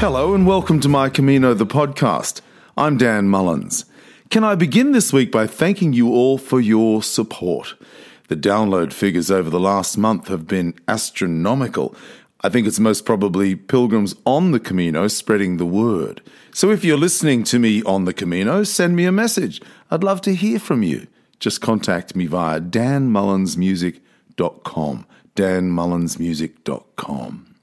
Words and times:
Hello 0.00 0.32
and 0.32 0.46
welcome 0.46 0.78
to 0.78 0.88
My 0.88 1.08
Camino, 1.08 1.54
the 1.54 1.66
podcast. 1.66 2.40
I'm 2.76 2.96
Dan 2.96 3.28
Mullins. 3.28 3.84
Can 4.30 4.44
I 4.44 4.54
begin 4.54 4.92
this 4.92 5.12
week 5.12 5.32
by 5.32 5.48
thanking 5.48 5.92
you 5.92 6.10
all 6.10 6.38
for 6.38 6.60
your 6.60 7.02
support? 7.02 7.74
The 8.28 8.36
download 8.36 8.92
figures 8.92 9.28
over 9.28 9.50
the 9.50 9.58
last 9.58 9.98
month 9.98 10.28
have 10.28 10.46
been 10.46 10.74
astronomical. 10.86 11.96
I 12.40 12.48
think 12.48 12.68
it's 12.68 12.78
most 12.78 13.04
probably 13.04 13.56
pilgrims 13.56 14.14
on 14.24 14.52
the 14.52 14.60
Camino 14.60 15.08
spreading 15.08 15.56
the 15.56 15.66
word. 15.66 16.22
So 16.52 16.70
if 16.70 16.84
you're 16.84 16.96
listening 16.96 17.42
to 17.44 17.58
me 17.58 17.82
on 17.82 18.04
the 18.04 18.12
Camino, 18.12 18.62
send 18.62 18.94
me 18.94 19.06
a 19.06 19.12
message. 19.12 19.60
I'd 19.90 20.04
love 20.04 20.20
to 20.22 20.34
hear 20.34 20.60
from 20.60 20.84
you. 20.84 21.08
Just 21.40 21.60
contact 21.60 22.14
me 22.14 22.26
via 22.26 22.60
danmullinsmusic.com. 22.60 25.06
danmullinsmusic.com. 25.34 27.54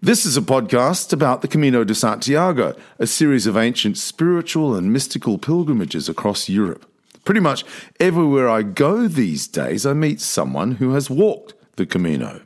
This 0.00 0.24
is 0.26 0.36
a 0.36 0.42
podcast 0.42 1.12
about 1.12 1.42
the 1.42 1.48
Camino 1.48 1.84
de 1.84 1.94
Santiago, 1.94 2.74
a 2.98 3.06
series 3.06 3.46
of 3.46 3.58
ancient 3.58 3.98
spiritual 3.98 4.74
and 4.74 4.92
mystical 4.92 5.38
pilgrimages 5.38 6.08
across 6.08 6.48
Europe. 6.48 6.86
Pretty 7.24 7.40
much 7.40 7.64
everywhere 8.00 8.48
I 8.48 8.62
go 8.62 9.06
these 9.06 9.46
days, 9.46 9.84
I 9.84 9.92
meet 9.92 10.18
someone 10.20 10.72
who 10.72 10.94
has 10.94 11.10
walked 11.10 11.54
the 11.76 11.86
Camino. 11.86 12.40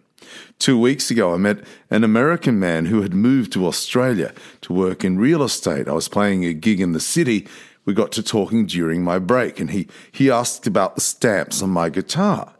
Two 0.58 0.78
weeks 0.78 1.10
ago, 1.10 1.34
I 1.34 1.36
met 1.36 1.58
an 1.90 2.02
American 2.02 2.58
man 2.58 2.86
who 2.86 3.02
had 3.02 3.14
moved 3.14 3.52
to 3.52 3.66
Australia 3.66 4.32
to 4.62 4.72
work 4.72 5.04
in 5.04 5.18
real 5.18 5.42
estate. 5.42 5.86
I 5.86 5.92
was 5.92 6.08
playing 6.08 6.44
a 6.44 6.54
gig 6.54 6.80
in 6.80 6.92
the 6.92 7.00
city. 7.00 7.46
We 7.84 7.92
got 7.94 8.10
to 8.12 8.22
talking 8.22 8.66
during 8.66 9.04
my 9.04 9.18
break, 9.18 9.60
and 9.60 9.70
he, 9.70 9.86
he 10.10 10.30
asked 10.30 10.66
about 10.66 10.94
the 10.94 11.02
stamps 11.02 11.62
on 11.62 11.70
my 11.70 11.88
guitar. 11.90 12.54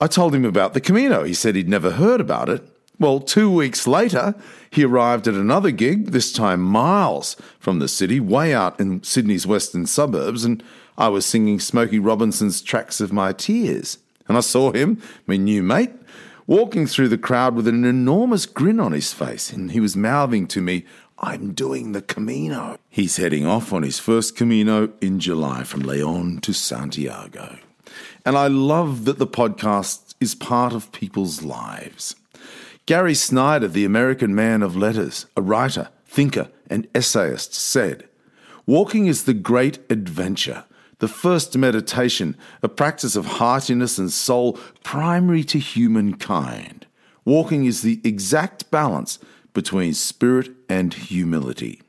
I 0.00 0.06
told 0.06 0.34
him 0.34 0.44
about 0.44 0.74
the 0.74 0.80
Camino. 0.80 1.24
He 1.24 1.34
said 1.34 1.54
he'd 1.54 1.68
never 1.68 1.92
heard 1.92 2.20
about 2.20 2.48
it. 2.48 2.62
Well, 2.98 3.18
two 3.18 3.50
weeks 3.50 3.86
later, 3.86 4.34
he 4.70 4.84
arrived 4.84 5.26
at 5.26 5.34
another 5.34 5.72
gig, 5.72 6.12
this 6.12 6.32
time 6.32 6.62
miles 6.62 7.36
from 7.58 7.80
the 7.80 7.88
city, 7.88 8.20
way 8.20 8.54
out 8.54 8.78
in 8.78 9.02
Sydney's 9.02 9.46
western 9.46 9.86
suburbs, 9.86 10.44
and 10.44 10.62
I 10.96 11.08
was 11.08 11.26
singing 11.26 11.58
Smokey 11.58 11.98
Robinson's 11.98 12.62
Tracks 12.62 13.00
of 13.00 13.12
My 13.12 13.32
Tears. 13.32 13.98
And 14.28 14.36
I 14.36 14.40
saw 14.40 14.72
him, 14.72 15.02
my 15.26 15.36
new 15.36 15.62
mate, 15.62 15.90
walking 16.46 16.86
through 16.86 17.08
the 17.08 17.18
crowd 17.18 17.54
with 17.54 17.68
an 17.68 17.84
enormous 17.84 18.46
grin 18.46 18.80
on 18.80 18.92
his 18.92 19.12
face, 19.12 19.52
and 19.52 19.72
he 19.72 19.80
was 19.80 19.96
mouthing 19.96 20.46
to 20.48 20.60
me, 20.60 20.84
I'm 21.18 21.52
doing 21.52 21.92
the 21.92 22.02
Camino. 22.02 22.78
He's 22.90 23.16
heading 23.16 23.46
off 23.46 23.72
on 23.72 23.84
his 23.84 23.98
first 24.00 24.36
Camino 24.36 24.92
in 25.00 25.20
July 25.20 25.62
from 25.62 25.82
Leon 25.82 26.40
to 26.40 26.52
Santiago. 26.52 27.58
And 28.24 28.36
I 28.36 28.48
love 28.48 29.04
that 29.04 29.18
the 29.18 29.26
podcast 29.26 30.14
is 30.20 30.34
part 30.34 30.72
of 30.72 30.90
people's 30.92 31.42
lives. 31.42 32.16
Gary 32.86 33.14
Snyder, 33.14 33.68
the 33.68 33.84
American 33.84 34.34
man 34.34 34.62
of 34.62 34.76
letters, 34.76 35.26
a 35.36 35.42
writer, 35.42 35.90
thinker, 36.06 36.50
and 36.68 36.88
essayist, 36.94 37.54
said 37.54 38.08
Walking 38.66 39.06
is 39.06 39.24
the 39.24 39.34
great 39.34 39.78
adventure, 39.90 40.64
the 41.02 41.08
first 41.08 41.58
meditation, 41.58 42.36
a 42.62 42.68
practice 42.68 43.16
of 43.16 43.26
heartiness 43.26 43.98
and 43.98 44.12
soul 44.12 44.56
primary 44.84 45.42
to 45.42 45.58
humankind. 45.58 46.86
Walking 47.24 47.64
is 47.64 47.82
the 47.82 48.00
exact 48.04 48.70
balance 48.70 49.18
between 49.52 49.94
spirit 49.94 50.50
and 50.68 50.94
humility. 50.94 51.82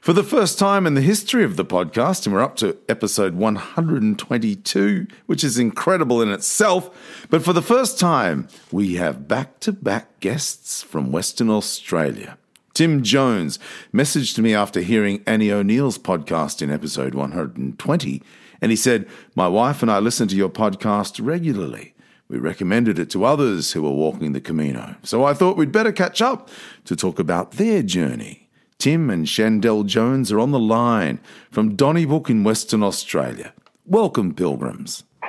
For 0.00 0.14
the 0.14 0.24
first 0.24 0.58
time 0.58 0.86
in 0.86 0.94
the 0.94 1.02
history 1.02 1.44
of 1.44 1.56
the 1.56 1.64
podcast, 1.66 2.24
and 2.24 2.34
we're 2.34 2.42
up 2.42 2.56
to 2.56 2.78
episode 2.88 3.34
122, 3.34 5.06
which 5.26 5.44
is 5.44 5.58
incredible 5.58 6.22
in 6.22 6.30
itself, 6.30 6.88
but 7.28 7.44
for 7.44 7.52
the 7.52 7.60
first 7.60 8.00
time, 8.00 8.48
we 8.70 8.94
have 8.94 9.28
back 9.28 9.60
to 9.60 9.72
back 9.72 10.20
guests 10.20 10.82
from 10.82 11.12
Western 11.12 11.50
Australia. 11.50 12.38
Tim 12.74 13.02
Jones 13.02 13.58
messaged 13.92 14.38
me 14.38 14.54
after 14.54 14.80
hearing 14.80 15.22
Annie 15.26 15.52
O'Neill's 15.52 15.98
podcast 15.98 16.62
in 16.62 16.70
episode 16.70 17.14
120, 17.14 18.22
and 18.62 18.70
he 18.70 18.76
said, 18.76 19.06
My 19.34 19.46
wife 19.46 19.82
and 19.82 19.90
I 19.90 19.98
listen 19.98 20.26
to 20.28 20.36
your 20.36 20.48
podcast 20.48 21.20
regularly. 21.22 21.94
We 22.28 22.38
recommended 22.38 22.98
it 22.98 23.10
to 23.10 23.26
others 23.26 23.72
who 23.72 23.82
were 23.82 23.90
walking 23.90 24.32
the 24.32 24.40
Camino, 24.40 24.96
so 25.02 25.22
I 25.22 25.34
thought 25.34 25.58
we'd 25.58 25.70
better 25.70 25.92
catch 25.92 26.22
up 26.22 26.48
to 26.86 26.96
talk 26.96 27.18
about 27.18 27.52
their 27.52 27.82
journey. 27.82 28.48
Tim 28.78 29.10
and 29.10 29.26
Shandell 29.26 29.84
Jones 29.84 30.32
are 30.32 30.40
on 30.40 30.50
the 30.50 30.58
line 30.58 31.20
from 31.50 31.76
Donnybrook 31.76 32.30
in 32.30 32.42
Western 32.42 32.82
Australia. 32.82 33.52
Welcome, 33.84 34.32
pilgrims. 34.32 35.04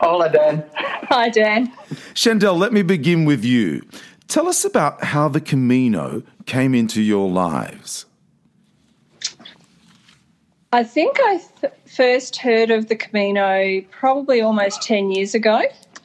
Hola, 0.00 0.30
Dan. 0.30 0.64
Hi, 0.74 1.28
Dan. 1.28 1.70
Shandell, 2.14 2.56
let 2.56 2.72
me 2.72 2.80
begin 2.80 3.26
with 3.26 3.44
you. 3.44 3.82
Tell 4.26 4.48
us 4.48 4.64
about 4.64 5.04
how 5.04 5.28
the 5.28 5.40
Camino 5.40 6.22
came 6.46 6.74
into 6.74 7.02
your 7.02 7.28
lives. 7.28 8.06
I 10.72 10.84
think 10.84 11.18
I 11.20 11.40
th- 11.60 11.72
first 11.86 12.36
heard 12.36 12.70
of 12.70 12.88
the 12.88 12.96
Camino 12.96 13.80
probably 13.90 14.40
almost 14.40 14.82
10 14.82 15.10
years 15.10 15.34
ago 15.34 15.62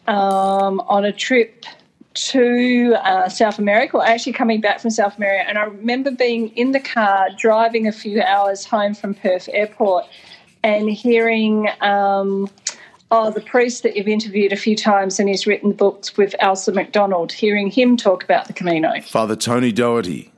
um, 0.07 0.80
on 0.81 1.06
a 1.06 1.12
trip 1.12 1.66
to 2.13 2.96
uh, 3.03 3.30
South 3.30 3.57
America, 3.57 3.97
or 3.97 4.06
actually 4.06 4.34
coming 4.34 4.59
back 4.62 4.80
from 4.80 4.91
South 4.91 5.18
America. 5.18 5.47
And 5.47 5.57
I 5.57 5.63
remember 5.63 6.12
being 6.12 6.50
in 6.50 6.72
the 6.72 6.80
car 6.80 7.30
driving 7.38 7.88
a 7.88 7.91
few 7.91 8.22
hours 8.22 8.66
home 8.66 8.94
from 8.94 9.13
Perth 9.13 9.50
Airport 9.53 10.06
and 10.63 10.90
hearing, 10.90 11.69
um, 11.80 12.50
oh, 13.12 13.31
the 13.31 13.41
priest 13.41 13.84
that 13.84 13.96
you've 13.96 14.07
interviewed 14.07 14.51
a 14.51 14.57
few 14.57 14.75
times 14.75 15.19
and 15.19 15.30
he's 15.30 15.47
written 15.47 15.72
books 15.72 16.18
with 16.18 16.35
Elsa 16.40 16.72
McDonald, 16.74 17.31
hearing 17.31 17.69
him 17.69 17.96
talk 17.96 18.24
about 18.24 18.47
the 18.47 18.53
Camino. 18.53 19.00
Father 19.01 19.35
Tony 19.35 19.72
Doherty. 19.72 20.31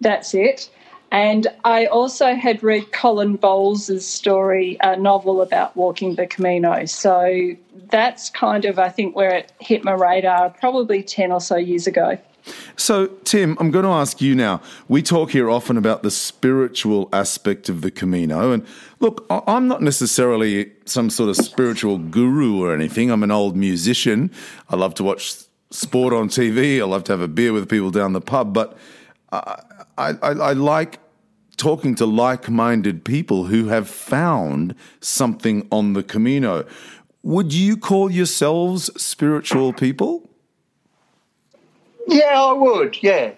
That's 0.00 0.34
it. 0.34 0.70
And 1.12 1.48
I 1.64 1.86
also 1.86 2.34
had 2.34 2.62
read 2.62 2.92
Colin 2.92 3.34
Bowles' 3.34 4.06
story, 4.06 4.76
a 4.80 4.96
novel 4.96 5.42
about 5.42 5.76
walking 5.76 6.14
the 6.14 6.26
Camino. 6.26 6.84
So 6.84 7.56
that's 7.90 8.30
kind 8.30 8.64
of, 8.64 8.78
I 8.78 8.90
think, 8.90 9.16
where 9.16 9.34
it 9.34 9.52
hit 9.60 9.82
my 9.82 9.92
radar 9.92 10.50
probably 10.50 11.02
10 11.02 11.32
or 11.32 11.40
so 11.40 11.56
years 11.56 11.88
ago. 11.88 12.16
So, 12.76 13.08
Tim, 13.24 13.56
I'm 13.60 13.70
going 13.70 13.84
to 13.84 13.90
ask 13.90 14.20
you 14.20 14.34
now. 14.34 14.62
We 14.88 15.02
talk 15.02 15.30
here 15.30 15.50
often 15.50 15.76
about 15.76 16.02
the 16.02 16.10
spiritual 16.10 17.08
aspect 17.12 17.68
of 17.68 17.82
the 17.82 17.90
Camino. 17.90 18.52
And 18.52 18.64
look, 19.00 19.26
I'm 19.28 19.68
not 19.68 19.82
necessarily 19.82 20.72
some 20.86 21.10
sort 21.10 21.28
of 21.30 21.36
spiritual 21.36 21.98
guru 21.98 22.62
or 22.62 22.72
anything. 22.72 23.10
I'm 23.10 23.22
an 23.22 23.30
old 23.30 23.56
musician. 23.56 24.30
I 24.70 24.76
love 24.76 24.94
to 24.94 25.04
watch 25.04 25.34
sport 25.70 26.14
on 26.14 26.28
TV. 26.28 26.80
I 26.80 26.84
love 26.84 27.04
to 27.04 27.12
have 27.12 27.20
a 27.20 27.28
beer 27.28 27.52
with 27.52 27.68
people 27.68 27.90
down 27.90 28.12
the 28.12 28.20
pub. 28.20 28.54
But 28.54 28.76
uh, 29.32 29.56
I, 30.00 30.14
I, 30.22 30.30
I 30.30 30.52
like 30.54 30.98
talking 31.58 31.94
to 31.96 32.06
like 32.06 32.48
minded 32.48 33.04
people 33.04 33.44
who 33.44 33.68
have 33.68 33.86
found 33.86 34.74
something 35.00 35.68
on 35.70 35.92
the 35.92 36.02
Camino. 36.02 36.64
Would 37.22 37.52
you 37.52 37.76
call 37.76 38.10
yourselves 38.10 38.90
spiritual 39.00 39.74
people? 39.74 40.26
Yeah, 42.06 42.42
I 42.42 42.52
would. 42.52 43.02
Yeah, 43.02 43.32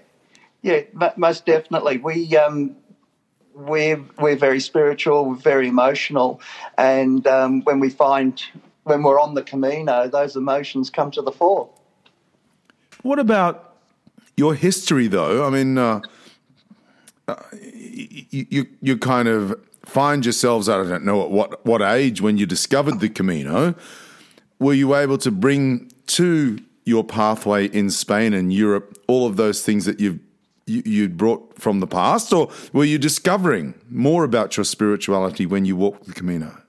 yeah, 0.63 0.83
most 1.17 1.47
definitely. 1.47 1.99
We 1.99 2.37
um, 2.37 2.77
we're 3.55 4.01
we're 4.21 4.37
very 4.37 4.61
spiritual, 4.61 5.25
we're 5.25 5.35
very 5.35 5.67
emotional, 5.67 6.41
and 6.79 7.27
um, 7.27 7.63
when 7.63 7.81
we 7.81 7.91
find 7.91 8.41
when 8.85 9.03
we're 9.03 9.21
on 9.21 9.35
the 9.35 9.43
Camino, 9.43 10.07
those 10.07 10.37
emotions 10.37 10.91
come 10.91 11.11
to 11.11 11.23
the 11.23 11.33
fore. 11.33 11.69
What 13.03 13.19
about 13.19 13.75
your 14.37 14.55
history, 14.55 15.09
though? 15.09 15.45
I 15.45 15.51
mean, 15.51 15.77
uh, 15.77 16.01
you, 17.63 18.47
you 18.51 18.67
you 18.81 18.97
kind 18.97 19.29
of 19.29 19.61
find 19.85 20.25
yourselves, 20.25 20.69
I 20.69 20.83
don't 20.83 21.05
know 21.05 21.23
at 21.23 21.31
what, 21.31 21.67
what 21.67 21.83
age, 21.83 22.21
when 22.21 22.39
you 22.39 22.47
discovered 22.47 23.01
the 23.01 23.09
Camino, 23.09 23.75
were 24.59 24.75
you 24.75 24.95
able 24.95 25.19
to 25.19 25.31
bring 25.31 25.91
to 26.07 26.59
your 26.85 27.05
pathway 27.05 27.67
in 27.67 27.91
Spain 27.91 28.33
and 28.33 28.53
Europe 28.53 28.99
all 29.09 29.27
of 29.27 29.37
those 29.37 29.63
things 29.63 29.85
that 29.85 30.01
you've 30.01 30.21
you, 30.67 30.83
you'd 30.85 31.17
brought 31.17 31.61
from 31.61 31.81
the 31.81 31.89
past, 31.89 32.33
or 32.33 32.49
were 32.73 32.85
you 32.85 32.97
discovering 32.97 33.75
more 33.91 34.23
about 34.23 34.57
your 34.57 34.65
spirituality 34.65 35.45
when 35.45 35.65
you 35.65 35.77
walked 35.77 36.07
the 36.07 36.13
Camino? 36.13 36.62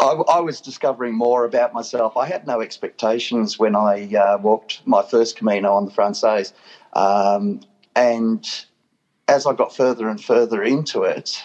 I, 0.00 0.12
I, 0.28 0.40
was 0.40 0.60
discovering 0.60 1.14
more 1.14 1.44
about 1.44 1.72
myself. 1.72 2.16
I 2.16 2.26
had 2.26 2.46
no 2.46 2.60
expectations 2.60 3.58
when 3.58 3.74
I 3.74 4.12
uh, 4.14 4.38
walked 4.38 4.86
my 4.86 5.02
first 5.02 5.36
Camino 5.36 5.72
on 5.72 5.86
the 5.86 5.90
Frances, 5.90 6.52
um, 6.92 7.60
and 7.94 8.46
as 9.28 9.46
I 9.46 9.54
got 9.54 9.74
further 9.74 10.08
and 10.08 10.22
further 10.22 10.62
into 10.62 11.02
it, 11.02 11.42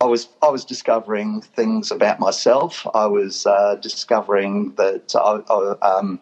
I 0.00 0.06
was 0.06 0.28
I 0.42 0.48
was 0.48 0.64
discovering 0.64 1.40
things 1.40 1.90
about 1.90 2.20
myself. 2.20 2.86
I 2.94 3.06
was 3.06 3.46
uh, 3.46 3.76
discovering 3.76 4.74
that 4.76 5.14
I, 5.14 5.40
I, 5.52 5.96
um, 5.98 6.20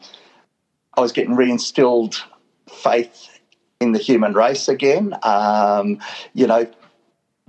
I 0.94 1.00
was 1.00 1.12
getting 1.12 1.36
reinstilled 1.36 2.16
faith 2.68 3.28
in 3.80 3.92
the 3.92 3.98
human 3.98 4.32
race 4.32 4.68
again. 4.68 5.14
Um, 5.22 6.00
you 6.32 6.46
know, 6.46 6.66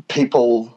people 0.09 0.76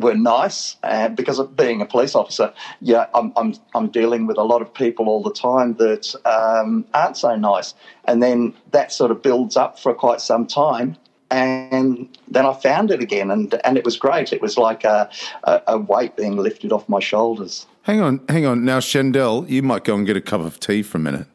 were 0.00 0.14
nice, 0.14 0.76
and 0.82 1.16
because 1.16 1.38
of 1.38 1.56
being 1.56 1.80
a 1.80 1.86
police 1.86 2.14
officer, 2.14 2.52
yeah, 2.80 3.06
I'm, 3.14 3.32
I'm, 3.36 3.54
I'm 3.74 3.88
dealing 3.88 4.26
with 4.26 4.38
a 4.38 4.42
lot 4.42 4.62
of 4.62 4.72
people 4.72 5.08
all 5.08 5.22
the 5.22 5.32
time 5.32 5.74
that 5.74 6.14
um, 6.24 6.84
aren't 6.94 7.16
so 7.16 7.36
nice. 7.36 7.74
And 8.04 8.22
then 8.22 8.54
that 8.72 8.92
sort 8.92 9.10
of 9.10 9.22
builds 9.22 9.56
up 9.56 9.78
for 9.78 9.94
quite 9.94 10.20
some 10.20 10.46
time. 10.46 10.96
And 11.30 12.08
then 12.26 12.44
I 12.44 12.54
found 12.54 12.90
it 12.90 13.00
again, 13.00 13.30
and, 13.30 13.54
and 13.64 13.76
it 13.76 13.84
was 13.84 13.96
great. 13.96 14.32
It 14.32 14.42
was 14.42 14.58
like 14.58 14.82
a, 14.82 15.08
a, 15.44 15.62
a 15.68 15.78
weight 15.78 16.16
being 16.16 16.36
lifted 16.36 16.72
off 16.72 16.88
my 16.88 16.98
shoulders. 16.98 17.66
Hang 17.82 18.00
on, 18.00 18.20
hang 18.28 18.46
on. 18.46 18.64
Now, 18.64 18.80
Shandell, 18.80 19.48
you 19.48 19.62
might 19.62 19.84
go 19.84 19.94
and 19.94 20.04
get 20.06 20.16
a 20.16 20.20
cup 20.20 20.40
of 20.40 20.58
tea 20.58 20.82
for 20.82 20.98
a 20.98 21.00
minute. 21.00 21.26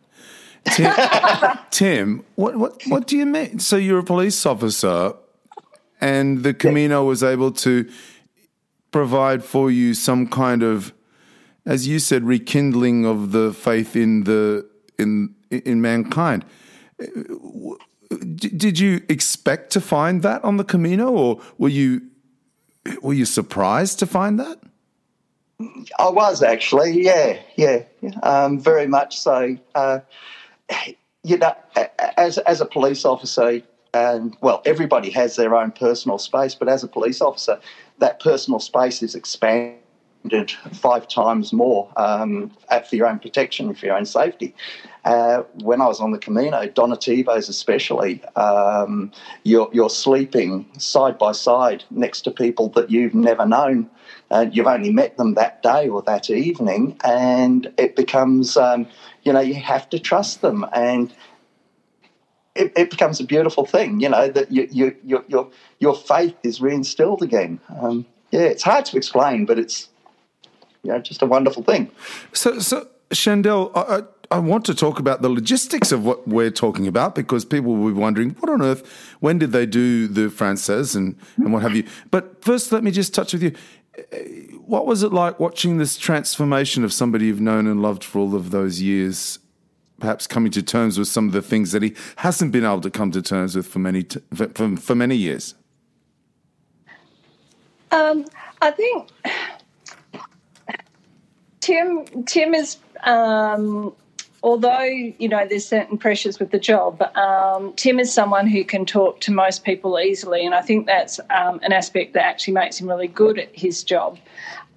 Tim, 0.65 0.93
Tim 1.71 2.25
what, 2.35 2.55
what, 2.57 2.81
what 2.87 3.07
do 3.07 3.17
you 3.17 3.25
mean? 3.25 3.59
So 3.59 3.77
you're 3.77 3.99
a 3.99 4.03
police 4.03 4.45
officer, 4.45 5.13
and 6.01 6.43
the 6.43 6.53
Camino 6.53 7.03
was 7.05 7.23
able 7.23 7.51
to 7.51 7.89
provide 8.95 9.43
for 9.43 9.69
you 9.69 9.93
some 9.93 10.25
kind 10.25 10.63
of, 10.63 10.93
as 11.65 11.85
you 11.85 11.99
said, 11.99 12.23
rekindling 12.23 13.05
of 13.05 13.33
the 13.33 13.51
faith 13.51 13.93
in 13.93 14.23
the 14.23 14.65
in 14.97 15.35
in 15.49 15.81
mankind. 15.81 16.45
Did 18.37 18.79
you 18.79 19.01
expect 19.09 19.73
to 19.73 19.81
find 19.81 20.21
that 20.21 20.41
on 20.45 20.55
the 20.55 20.63
Camino, 20.63 21.09
or 21.09 21.41
were 21.57 21.67
you 21.67 22.03
were 23.01 23.11
you 23.11 23.25
surprised 23.25 23.99
to 23.99 24.05
find 24.05 24.39
that? 24.39 24.59
I 25.99 26.09
was 26.09 26.41
actually, 26.41 27.03
yeah, 27.03 27.39
yeah, 27.57 27.83
um, 28.23 28.61
very 28.61 28.87
much 28.87 29.17
so. 29.17 29.57
Uh, 29.73 29.99
you 31.21 31.37
know, 31.37 31.53
as 32.15 32.37
as 32.37 32.61
a 32.61 32.65
police 32.65 33.03
officer, 33.03 33.61
and 33.95 34.35
well, 34.41 34.61
everybody 34.65 35.09
has 35.11 35.37
their 35.37 35.55
own 35.55 35.71
personal 35.71 36.17
space, 36.17 36.53
but 36.53 36.67
as 36.67 36.83
a 36.83 36.87
police 36.87 37.21
officer, 37.21 37.59
that 37.99 38.19
personal 38.19 38.59
space 38.59 39.01
is 39.01 39.15
expanded 39.15 40.51
five 40.73 41.07
times 41.07 41.53
more 41.53 41.89
um, 41.95 42.51
for 42.89 42.95
your 42.95 43.07
own 43.07 43.19
protection, 43.19 43.73
for 43.73 43.85
your 43.85 43.95
own 43.95 44.05
safety. 44.05 44.53
Uh, 45.05 45.43
when 45.63 45.79
I 45.79 45.87
was 45.87 46.01
on 46.01 46.11
the 46.11 46.17
Camino, 46.17 46.65
Donativos 46.65 47.47
especially, 47.47 48.21
um, 48.35 49.11
you're, 49.43 49.69
you're 49.71 49.89
sleeping 49.89 50.65
side 50.77 51.17
by 51.17 51.31
side 51.31 51.85
next 51.89 52.21
to 52.21 52.31
people 52.31 52.69
that 52.69 52.89
you've 52.89 53.13
never 53.13 53.45
known. 53.45 53.89
Uh, 54.29 54.47
you've 54.51 54.67
only 54.67 54.91
met 54.91 55.15
them 55.15 55.35
that 55.35 55.61
day 55.61 55.87
or 55.87 56.01
that 56.01 56.29
evening, 56.29 56.97
and 57.03 57.71
it 57.77 57.95
becomes, 57.95 58.57
um, 58.57 58.87
you 59.23 59.31
know, 59.31 59.39
you 59.39 59.53
have 59.53 59.87
to 59.91 59.99
trust 59.99 60.41
them. 60.41 60.65
And 60.73 61.13
it, 62.55 62.71
it, 62.75 62.89
becomes 62.89 63.19
a 63.19 63.23
beautiful 63.23 63.65
thing, 63.65 63.99
you 63.99 64.09
know, 64.09 64.29
that 64.29 64.51
you, 64.51 64.67
you, 64.71 64.95
your, 65.03 65.23
your, 65.27 65.51
your 65.79 65.95
faith 65.95 66.35
is 66.43 66.59
reinstilled 66.59 67.21
again. 67.21 67.59
Um, 67.79 68.05
yeah, 68.31 68.41
it's 68.41 68.63
hard 68.63 68.85
to 68.85 68.97
explain, 68.97 69.45
but 69.45 69.59
it's, 69.59 69.89
you 70.83 70.91
know, 70.91 70.99
just 70.99 71.21
a 71.21 71.25
wonderful 71.25 71.63
thing. 71.63 71.91
So, 72.33 72.59
so 72.59 72.87
Shandell, 73.11 73.71
I, 73.75 74.03
I 74.31 74.39
want 74.39 74.65
to 74.65 74.75
talk 74.75 74.99
about 74.99 75.21
the 75.21 75.29
logistics 75.29 75.91
of 75.91 76.05
what 76.05 76.27
we're 76.27 76.51
talking 76.51 76.87
about 76.87 77.13
because 77.13 77.45
people 77.45 77.75
will 77.75 77.91
be 77.91 77.99
wondering, 77.99 78.31
what 78.39 78.49
on 78.49 78.61
earth, 78.61 78.87
when 79.19 79.37
did 79.37 79.51
they 79.51 79.65
do 79.65 80.07
the 80.07 80.29
Francaise 80.29 80.95
and, 80.95 81.17
and 81.37 81.53
what 81.53 81.61
have 81.61 81.75
you? 81.75 81.85
But 82.09 82.43
first, 82.43 82.71
let 82.71 82.83
me 82.83 82.91
just 82.91 83.13
touch 83.13 83.33
with 83.33 83.43
you. 83.43 83.53
What 84.65 84.85
was 84.87 85.03
it 85.03 85.13
like 85.13 85.39
watching 85.39 85.77
this 85.77 85.97
transformation 85.97 86.83
of 86.83 86.91
somebody 86.91 87.27
you've 87.27 87.41
known 87.41 87.67
and 87.67 87.81
loved 87.81 88.03
for 88.03 88.19
all 88.19 88.35
of 88.35 88.51
those 88.51 88.81
years 88.81 89.39
perhaps 89.99 90.27
coming 90.27 90.51
to 90.51 90.61
terms 90.61 90.97
with 90.97 91.07
some 91.07 91.27
of 91.27 91.33
the 91.33 91.41
things 91.41 91.71
that 91.71 91.81
he 91.81 91.95
hasn't 92.17 92.51
been 92.51 92.65
able 92.65 92.81
to 92.81 92.89
come 92.89 93.11
to 93.11 93.21
terms 93.21 93.55
with 93.55 93.67
for 93.67 93.79
many 93.79 94.03
t- 94.03 94.21
for, 94.33 94.77
for, 94.77 94.95
many 94.95 95.15
years? 95.15 95.55
Um, 97.91 98.25
I 98.61 98.71
think 98.71 99.09
Tim 101.59 102.05
Tim 102.25 102.53
is. 102.53 102.77
Um, 103.03 103.93
although 104.43 104.83
you 104.83 105.27
know 105.27 105.45
there's 105.47 105.67
certain 105.67 105.97
pressures 105.97 106.39
with 106.39 106.51
the 106.51 106.59
job, 106.59 107.01
um, 107.17 107.73
Tim 107.73 107.99
is 107.99 108.13
someone 108.13 108.47
who 108.47 108.63
can 108.63 108.85
talk 108.85 109.21
to 109.21 109.31
most 109.31 109.63
people 109.63 109.99
easily, 109.99 110.45
and 110.45 110.53
I 110.53 110.61
think 110.61 110.85
that's 110.85 111.19
um, 111.29 111.59
an 111.63 111.73
aspect 111.73 112.13
that 112.13 112.23
actually 112.23 112.53
makes 112.53 112.79
him 112.79 112.87
really 112.87 113.07
good 113.07 113.39
at 113.39 113.49
his 113.53 113.83
job. 113.83 114.17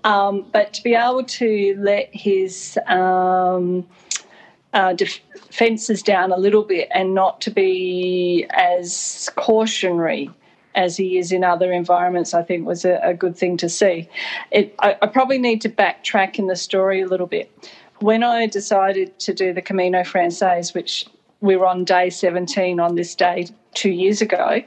Um, 0.04 0.46
but 0.52 0.72
to 0.74 0.82
be 0.82 0.94
able 0.94 1.24
to 1.24 1.76
let 1.78 2.08
his 2.12 2.78
um, 2.86 3.86
uh, 4.74 4.92
defences 4.92 6.02
down 6.02 6.32
a 6.32 6.36
little 6.36 6.62
bit 6.62 6.88
and 6.92 7.14
not 7.14 7.40
to 7.42 7.50
be 7.50 8.46
as 8.50 9.30
cautionary 9.36 10.30
as 10.74 10.96
he 10.96 11.18
is 11.18 11.32
in 11.32 11.42
other 11.42 11.72
environments, 11.72 12.34
I 12.34 12.42
think 12.42 12.66
was 12.66 12.84
a, 12.84 13.00
a 13.02 13.14
good 13.14 13.36
thing 13.36 13.56
to 13.58 13.68
see. 13.68 14.08
It, 14.50 14.74
I, 14.78 14.96
I, 15.02 15.06
probably 15.06 15.38
need 15.38 15.60
to 15.62 15.68
backtrack 15.68 16.38
in 16.38 16.46
the 16.46 16.54
story 16.54 17.00
a 17.00 17.06
little 17.06 17.26
bit. 17.26 17.50
When 18.00 18.22
I 18.22 18.46
decided 18.46 19.18
to 19.20 19.34
do 19.34 19.52
the 19.52 19.62
Camino 19.62 20.02
Francés, 20.02 20.74
which 20.74 21.06
we 21.40 21.56
were 21.56 21.66
on 21.66 21.84
day 21.84 22.10
17 22.10 22.78
on 22.78 22.94
this 22.94 23.14
day 23.14 23.48
two 23.74 23.90
years 23.90 24.20
ago, 24.20 24.62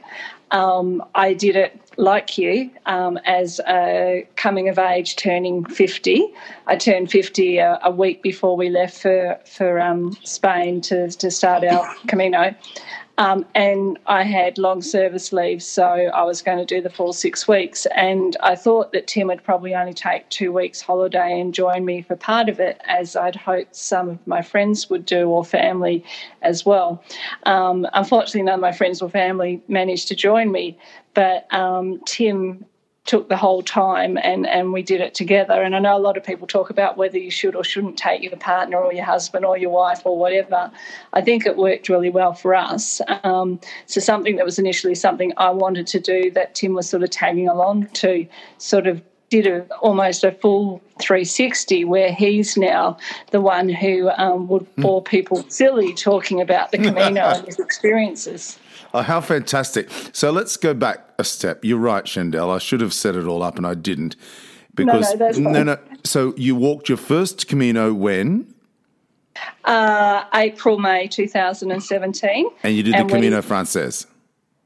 um, 0.52 1.02
I 1.14 1.34
did 1.34 1.56
it 1.56 1.80
like 1.96 2.38
you 2.38 2.70
um, 2.86 3.18
as 3.24 3.60
a 3.66 4.26
coming 4.36 4.68
of 4.68 4.78
age 4.78 5.16
turning 5.16 5.64
50. 5.64 6.26
I 6.66 6.76
turned 6.76 7.10
50 7.10 7.58
a, 7.58 7.78
a 7.82 7.90
week 7.90 8.22
before 8.22 8.56
we 8.56 8.68
left 8.68 9.00
for, 9.00 9.38
for 9.46 9.80
um, 9.80 10.16
Spain 10.22 10.80
to, 10.82 11.10
to 11.10 11.30
start 11.30 11.64
our 11.64 11.94
Camino. 12.06 12.54
Um, 13.18 13.44
and 13.54 13.98
I 14.06 14.22
had 14.22 14.56
long 14.56 14.80
service 14.80 15.32
leave, 15.32 15.62
so 15.62 15.84
I 15.84 16.22
was 16.22 16.40
going 16.40 16.58
to 16.58 16.64
do 16.64 16.80
the 16.80 16.90
full 16.90 17.12
six 17.12 17.46
weeks. 17.46 17.86
And 17.94 18.36
I 18.40 18.56
thought 18.56 18.92
that 18.92 19.06
Tim 19.06 19.28
would 19.28 19.44
probably 19.44 19.74
only 19.74 19.92
take 19.92 20.28
two 20.30 20.50
weeks 20.50 20.80
holiday 20.80 21.38
and 21.40 21.52
join 21.52 21.84
me 21.84 22.02
for 22.02 22.16
part 22.16 22.48
of 22.48 22.58
it, 22.58 22.80
as 22.86 23.14
I'd 23.14 23.36
hoped 23.36 23.76
some 23.76 24.08
of 24.08 24.26
my 24.26 24.40
friends 24.40 24.88
would 24.88 25.04
do 25.04 25.28
or 25.28 25.44
family 25.44 26.04
as 26.40 26.64
well. 26.64 27.04
Um, 27.44 27.86
unfortunately, 27.92 28.42
none 28.42 28.54
of 28.54 28.60
my 28.60 28.72
friends 28.72 29.02
or 29.02 29.10
family 29.10 29.62
managed 29.68 30.08
to 30.08 30.16
join 30.16 30.50
me, 30.50 30.78
but 31.14 31.52
um, 31.52 32.00
Tim 32.06 32.64
took 33.04 33.28
the 33.28 33.36
whole 33.36 33.62
time 33.62 34.16
and, 34.16 34.46
and 34.46 34.72
we 34.72 34.82
did 34.82 35.00
it 35.00 35.12
together. 35.12 35.60
And 35.60 35.74
I 35.74 35.80
know 35.80 35.96
a 35.96 35.98
lot 35.98 36.16
of 36.16 36.22
people 36.22 36.46
talk 36.46 36.70
about 36.70 36.96
whether 36.96 37.18
you 37.18 37.30
should 37.30 37.56
or 37.56 37.64
shouldn't 37.64 37.96
take 37.96 38.22
your 38.22 38.36
partner 38.36 38.78
or 38.78 38.92
your 38.92 39.04
husband 39.04 39.44
or 39.44 39.58
your 39.58 39.70
wife 39.70 40.02
or 40.04 40.16
whatever. 40.16 40.70
I 41.12 41.20
think 41.20 41.44
it 41.44 41.56
worked 41.56 41.88
really 41.88 42.10
well 42.10 42.32
for 42.32 42.54
us. 42.54 43.00
Um, 43.24 43.60
so 43.86 44.00
something 44.00 44.36
that 44.36 44.44
was 44.44 44.58
initially 44.58 44.94
something 44.94 45.32
I 45.36 45.50
wanted 45.50 45.88
to 45.88 46.00
do 46.00 46.30
that 46.32 46.54
Tim 46.54 46.74
was 46.74 46.88
sort 46.88 47.02
of 47.02 47.10
tagging 47.10 47.48
along 47.48 47.88
to 47.88 48.26
sort 48.58 48.86
of 48.86 49.02
did 49.30 49.46
a, 49.46 49.64
almost 49.76 50.24
a 50.24 50.30
full 50.30 50.80
360 51.00 51.86
where 51.86 52.12
he's 52.12 52.56
now 52.56 52.98
the 53.30 53.40
one 53.40 53.68
who 53.68 54.10
um, 54.10 54.46
would 54.46 54.66
hmm. 54.76 54.82
bore 54.82 55.02
people 55.02 55.44
silly 55.48 55.94
talking 55.94 56.40
about 56.40 56.70
the 56.70 56.78
Camino 56.78 57.22
and 57.22 57.46
his 57.46 57.58
experiences. 57.58 58.58
Oh, 58.94 59.02
how 59.02 59.20
fantastic. 59.20 59.90
So 60.12 60.30
let's 60.30 60.56
go 60.56 60.74
back 60.74 61.08
a 61.18 61.24
step. 61.24 61.64
You're 61.64 61.78
right, 61.78 62.04
Shandell. 62.04 62.54
I 62.54 62.58
should 62.58 62.80
have 62.80 62.92
set 62.92 63.16
it 63.16 63.26
all 63.26 63.42
up 63.42 63.56
and 63.56 63.66
I 63.66 63.74
didn't. 63.74 64.16
Because 64.74 65.14
no, 65.16 65.30
no, 65.30 65.50
no, 65.50 65.62
no. 65.62 65.78
So 66.04 66.34
you 66.36 66.56
walked 66.56 66.88
your 66.88 66.98
first 66.98 67.46
Camino 67.48 67.92
when? 67.92 68.52
Uh, 69.64 70.24
April, 70.34 70.78
May 70.78 71.06
2017. 71.08 72.50
And 72.62 72.76
you 72.76 72.82
did 72.82 72.94
and 72.94 73.08
the 73.08 73.14
Camino 73.14 73.36
we, 73.36 73.42
Francaise? 73.42 74.06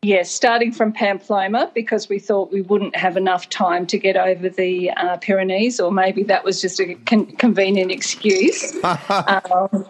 Yes, 0.03 0.31
starting 0.31 0.73
from 0.73 0.93
Pamplona 0.93 1.71
because 1.75 2.09
we 2.09 2.19
thought 2.19 2.53
we 2.53 2.63
wouldn't 2.63 2.95
have 2.95 3.17
enough 3.17 3.49
time 3.49 3.87
to 3.87 3.99
get 3.99 4.17
over 4.17 4.49
the 4.49 4.91
uh, 4.93 5.17
Pyrenees, 5.17 5.81
or 5.81 5.91
maybe 5.91 6.23
that 6.25 6.45
was 6.45 6.61
just 6.61 6.79
a 6.79 6.95
con- 7.07 7.27
convenient 7.37 7.91
excuse. 7.91 8.73
um, 8.85 9.87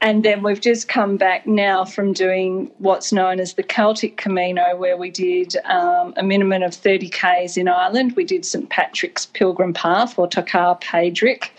and 0.00 0.24
then 0.24 0.42
we've 0.44 0.60
just 0.60 0.88
come 0.88 1.16
back 1.16 1.46
now 1.46 1.84
from 1.84 2.12
doing 2.12 2.70
what's 2.78 3.12
known 3.12 3.40
as 3.40 3.54
the 3.54 3.64
Celtic 3.64 4.16
Camino, 4.16 4.76
where 4.76 4.96
we 4.96 5.10
did 5.10 5.56
um, 5.64 6.14
a 6.16 6.22
minimum 6.22 6.62
of 6.62 6.72
30 6.72 7.08
Ks 7.08 7.56
in 7.56 7.66
Ireland. 7.68 8.14
We 8.14 8.24
did 8.24 8.44
St 8.44 8.70
Patrick's 8.70 9.26
Pilgrim 9.26 9.74
Path, 9.74 10.16
or 10.16 10.28
Tóchar 10.28 10.80
Pádraig, 10.80 11.50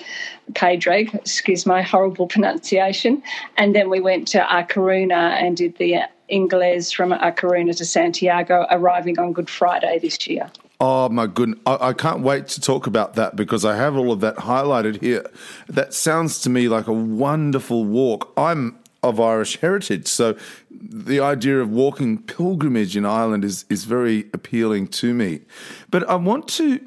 Padraig, 0.54 1.14
excuse 1.14 1.66
my 1.66 1.82
horrible 1.82 2.28
pronunciation. 2.28 3.22
And 3.58 3.76
then 3.76 3.90
we 3.90 4.00
went 4.00 4.28
to 4.30 4.42
A 4.44 4.64
Coruña 4.64 5.34
and 5.34 5.58
did 5.58 5.78
the 5.78 6.04
Inglés 6.32 6.94
from 6.96 7.12
A 7.12 7.34
Coruña 7.34 7.76
to 7.76 7.86
Santiago, 7.86 8.66
arriving 8.72 9.20
on 9.20 9.34
Good 9.34 9.50
Friday 9.50 10.00
this 10.00 10.28
year. 10.28 10.50
Oh 10.82 11.10
my 11.10 11.28
goodness. 11.28 11.60
I, 11.66 11.90
I, 11.90 11.94
can't 11.94 12.22
wait 12.22 12.48
to 12.50 12.62
talk 12.62 12.88
about 12.88 13.16
that 13.16 13.36
because 13.36 13.66
I 13.66 13.76
have 13.76 13.98
all 13.98 14.14
of 14.14 14.22
that 14.22 14.38
highlighted 14.38 15.02
here. 15.02 15.30
That 15.68 15.94
sounds 15.94 16.40
to 16.42 16.50
me 16.50 16.70
like 16.70 16.88
a 16.88 16.94
wonderful 16.94 17.84
walk. 17.84 18.32
I'm 18.38 18.80
of 19.04 19.20
Irish 19.20 19.58
heritage, 19.60 20.08
so 20.08 20.36
the 20.72 21.20
idea 21.20 21.60
of 21.60 21.70
walking 21.70 22.22
pilgrimage 22.22 22.98
in 22.98 23.06
Ireland 23.06 23.46
is, 23.46 23.66
is 23.70 23.86
very 23.86 24.30
appealing 24.34 24.88
to 24.88 25.14
me. 25.14 25.42
But 25.90 26.08
I 26.10 26.16
want 26.16 26.48
to 26.50 26.82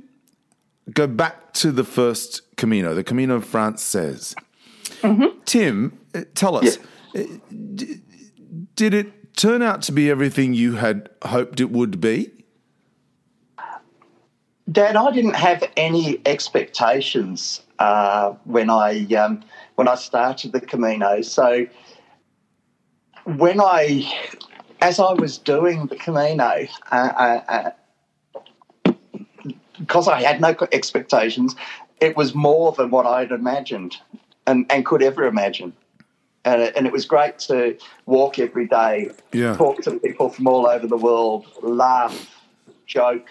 go 0.93 1.07
back 1.07 1.55
to 1.55 1.73
the 1.73 1.85
first 1.85 2.43
Camino, 2.57 2.95
the 2.95 3.05
Camino 3.05 3.41
Francaise. 3.41 4.35
Mm-hmm. 5.01 5.41
Tim, 5.45 5.99
uh, 6.15 6.23
tell 6.35 6.57
us, 6.57 6.79
yeah. 7.15 7.23
Uh, 7.23 7.97
did 8.75 8.95
it 8.95 9.37
turn 9.37 9.63
out 9.63 9.83
to 9.83 9.93
be 9.93 10.11
everything 10.11 10.55
you 10.55 10.77
had 10.77 11.09
hoped 11.25 11.61
it 11.61 11.71
would 11.71 12.01
be? 12.01 12.31
Dan, 14.71 14.97
I 14.97 15.11
didn't 15.11 15.35
have 15.35 15.65
any 15.77 16.21
expectations 16.25 17.63
uh, 17.79 18.33
when 18.45 18.71
I 18.71 19.05
um, 19.15 19.43
when 19.75 19.89
I 19.89 19.97
started 19.97 20.53
the 20.53 20.61
Camino. 20.61 21.21
So 21.23 21.67
when 23.25 23.61
I, 23.61 24.11
as 24.81 25.01
I 25.01 25.13
was 25.15 25.39
doing 25.39 25.87
the 25.87 25.97
Camino, 25.97 26.67
uh, 26.91 26.95
uh, 26.95 27.41
uh 27.49 27.71
because 29.79 30.07
I 30.07 30.23
had 30.23 30.41
no 30.41 30.55
expectations, 30.71 31.57
it 32.01 32.17
was 32.17 32.35
more 32.35 32.73
than 32.73 32.91
what 32.91 33.05
I'd 33.05 33.33
imagined 33.33 33.97
and, 34.47 34.65
and 34.71 34.87
could 34.87 35.03
ever 35.03 35.27
imagine. 35.27 35.73
And 36.45 36.63
it, 36.63 36.77
and 36.77 36.87
it 36.87 36.93
was 36.93 37.05
great 37.05 37.39
to 37.41 37.77
walk 38.07 38.39
every 38.39 38.67
day, 38.67 39.11
yeah. 39.33 39.57
talk 39.57 39.83
to 39.83 39.99
people 39.99 40.29
from 40.29 40.47
all 40.47 40.67
over 40.67 40.87
the 40.87 40.97
world, 40.97 41.47
laugh, 41.63 42.45
joke, 42.87 43.29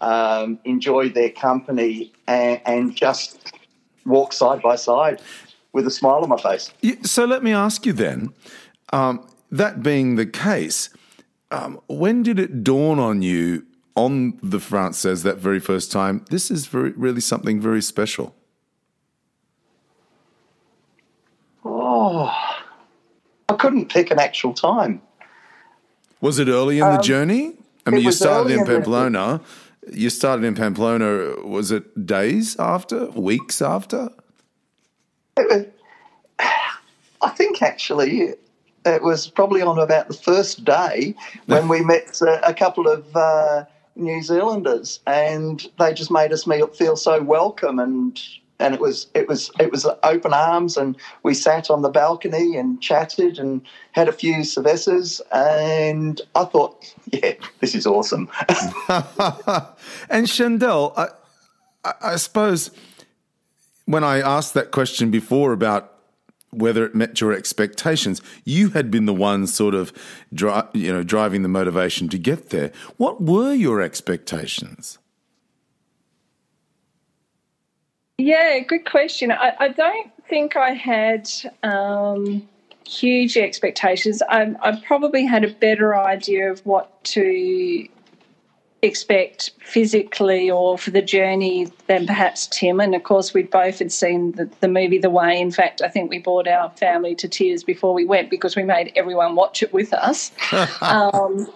um, 0.00 0.58
enjoy 0.64 1.08
their 1.08 1.30
company, 1.30 2.12
and, 2.26 2.60
and, 2.64 2.96
just 2.96 3.52
walk 4.06 4.32
side 4.32 4.62
by 4.62 4.76
side 4.76 5.20
with 5.72 5.86
a 5.86 5.90
smile 5.90 6.22
on 6.22 6.28
my 6.28 6.36
face. 6.36 6.70
So 7.02 7.24
let 7.24 7.42
me 7.42 7.52
ask 7.52 7.84
you 7.84 7.92
then 7.92 8.32
um, 8.92 9.26
that 9.50 9.82
being 9.82 10.16
the 10.16 10.26
case, 10.26 10.90
um, 11.50 11.80
when 11.88 12.22
did 12.22 12.38
it 12.38 12.62
dawn 12.62 12.98
on 12.98 13.22
you 13.22 13.66
on 13.94 14.38
the 14.42 14.60
Francaise 14.60 15.22
that 15.24 15.38
very 15.38 15.60
first 15.60 15.90
time? 15.90 16.24
This 16.30 16.50
is 16.50 16.66
very, 16.66 16.90
really 16.92 17.20
something 17.20 17.60
very 17.60 17.82
special. 17.82 18.34
Oh, 21.64 22.32
I 23.48 23.54
couldn't 23.54 23.90
pick 23.90 24.10
an 24.10 24.18
actual 24.18 24.54
time. 24.54 25.02
Was 26.20 26.38
it 26.38 26.48
early 26.48 26.78
in 26.78 26.84
um, 26.84 26.96
the 26.96 27.02
journey? 27.02 27.54
I 27.86 27.90
mean, 27.90 28.02
you 28.02 28.12
started 28.12 28.52
in 28.52 28.66
Pamplona. 28.66 29.40
You 29.92 30.10
started 30.10 30.44
in 30.44 30.54
Pamplona. 30.54 31.36
Was 31.44 31.70
it 31.70 32.06
days 32.06 32.56
after, 32.58 33.06
weeks 33.10 33.62
after? 33.62 34.10
Was, 35.36 35.66
I 36.38 37.28
think 37.30 37.62
actually 37.62 38.34
it 38.84 39.02
was 39.02 39.28
probably 39.28 39.62
on 39.62 39.78
about 39.78 40.08
the 40.08 40.14
first 40.14 40.64
day 40.64 41.14
when 41.46 41.68
we 41.68 41.82
met 41.82 42.20
a, 42.22 42.48
a 42.48 42.54
couple 42.54 42.88
of 42.88 43.04
uh, 43.16 43.64
New 43.96 44.22
Zealanders, 44.22 45.00
and 45.06 45.66
they 45.78 45.92
just 45.92 46.10
made 46.10 46.32
us 46.32 46.44
feel 46.44 46.96
so 46.96 47.22
welcome 47.22 47.78
and 47.78 48.20
and 48.58 48.74
it 48.74 48.80
was 48.80 49.08
it 49.14 49.28
was 49.28 49.50
it 49.58 49.70
was 49.70 49.86
open 50.02 50.32
arms, 50.32 50.76
and 50.76 50.96
we 51.22 51.34
sat 51.34 51.70
on 51.70 51.82
the 51.82 51.88
balcony 51.88 52.56
and 52.56 52.80
chatted 52.80 53.38
and 53.38 53.62
had 53.92 54.08
a 54.08 54.12
few 54.12 54.36
cervezas, 54.38 55.20
and 55.32 56.20
I 56.34 56.44
thought, 56.44 56.94
yeah, 57.12 57.34
this 57.60 57.74
is 57.74 57.86
awesome. 57.86 58.28
and 60.08 60.26
Chandel, 60.26 60.92
I, 60.96 61.92
I 62.00 62.16
suppose 62.16 62.70
when 63.84 64.04
I 64.04 64.20
asked 64.20 64.54
that 64.54 64.70
question 64.70 65.10
before 65.10 65.52
about 65.52 65.94
whether 66.50 66.84
it 66.84 66.94
met 66.94 67.20
your 67.20 67.32
expectations. 67.32 68.22
You 68.44 68.70
had 68.70 68.90
been 68.90 69.04
the 69.04 69.14
one 69.14 69.46
sort 69.46 69.74
of, 69.74 69.92
dri- 70.32 70.62
you 70.72 70.92
know, 70.92 71.02
driving 71.02 71.42
the 71.42 71.48
motivation 71.48 72.08
to 72.08 72.18
get 72.18 72.50
there. 72.50 72.72
What 72.96 73.22
were 73.22 73.52
your 73.52 73.82
expectations? 73.82 74.98
Yeah, 78.18 78.58
good 78.58 78.84
question. 78.84 79.30
I, 79.30 79.54
I 79.58 79.68
don't 79.68 80.10
think 80.28 80.56
I 80.56 80.72
had 80.72 81.30
um, 81.62 82.46
huge 82.86 83.36
expectations. 83.36 84.22
I, 84.28 84.54
I 84.60 84.82
probably 84.84 85.24
had 85.24 85.44
a 85.44 85.48
better 85.48 85.96
idea 85.96 86.50
of 86.50 86.64
what 86.66 87.04
to 87.04 87.88
expect 88.82 89.50
physically 89.64 90.50
or 90.50 90.78
for 90.78 90.90
the 90.90 91.02
journey 91.02 91.68
than 91.86 92.06
perhaps 92.06 92.46
Tim. 92.46 92.80
And 92.80 92.94
of 92.94 93.02
course, 93.02 93.34
we 93.34 93.42
both 93.42 93.80
had 93.80 93.90
seen 93.90 94.32
the, 94.32 94.48
the, 94.60 94.68
movie 94.68 94.98
The 94.98 95.10
Way. 95.10 95.40
In 95.40 95.50
fact, 95.50 95.82
I 95.82 95.88
think 95.88 96.10
we 96.10 96.18
brought 96.18 96.46
our 96.46 96.70
family 96.70 97.14
to 97.16 97.28
tears 97.28 97.64
before 97.64 97.92
we 97.92 98.04
went 98.04 98.30
because 98.30 98.54
we 98.54 98.62
made 98.62 98.92
everyone 98.94 99.34
watch 99.34 99.62
it 99.62 99.72
with 99.72 99.92
us. 99.92 100.30
um, 100.80 101.48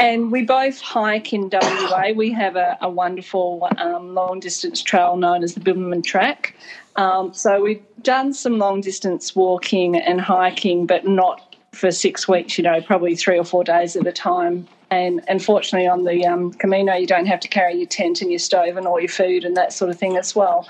and 0.00 0.32
we 0.32 0.42
both 0.42 0.80
hike 0.80 1.32
in 1.32 1.50
WA. 1.50 2.10
We 2.14 2.32
have 2.32 2.56
a, 2.56 2.76
a 2.80 2.90
wonderful 2.90 3.68
um, 3.78 4.14
long 4.14 4.40
distance 4.40 4.82
trail 4.82 5.16
known 5.16 5.42
as 5.42 5.54
the 5.54 5.60
Bibbulmun 5.60 6.04
Track. 6.04 6.54
Um, 6.96 7.32
so 7.34 7.62
we've 7.62 7.82
done 8.02 8.32
some 8.32 8.58
long 8.58 8.80
distance 8.80 9.34
walking 9.34 9.96
and 9.96 10.20
hiking, 10.20 10.86
but 10.86 11.06
not 11.06 11.56
for 11.72 11.90
six 11.90 12.28
weeks, 12.28 12.56
you 12.56 12.64
know, 12.64 12.80
probably 12.80 13.16
three 13.16 13.38
or 13.38 13.44
four 13.44 13.64
days 13.64 13.96
at 13.96 14.06
a 14.06 14.12
time. 14.12 14.68
And 14.90 15.22
unfortunately, 15.28 15.88
on 15.88 16.04
the 16.04 16.24
um, 16.24 16.52
Camino, 16.52 16.94
you 16.94 17.06
don't 17.06 17.26
have 17.26 17.40
to 17.40 17.48
carry 17.48 17.74
your 17.74 17.86
tent 17.86 18.22
and 18.22 18.30
your 18.30 18.38
stove 18.38 18.76
and 18.76 18.86
all 18.86 19.00
your 19.00 19.08
food 19.08 19.44
and 19.44 19.56
that 19.56 19.72
sort 19.72 19.90
of 19.90 19.98
thing 19.98 20.16
as 20.16 20.36
well. 20.36 20.68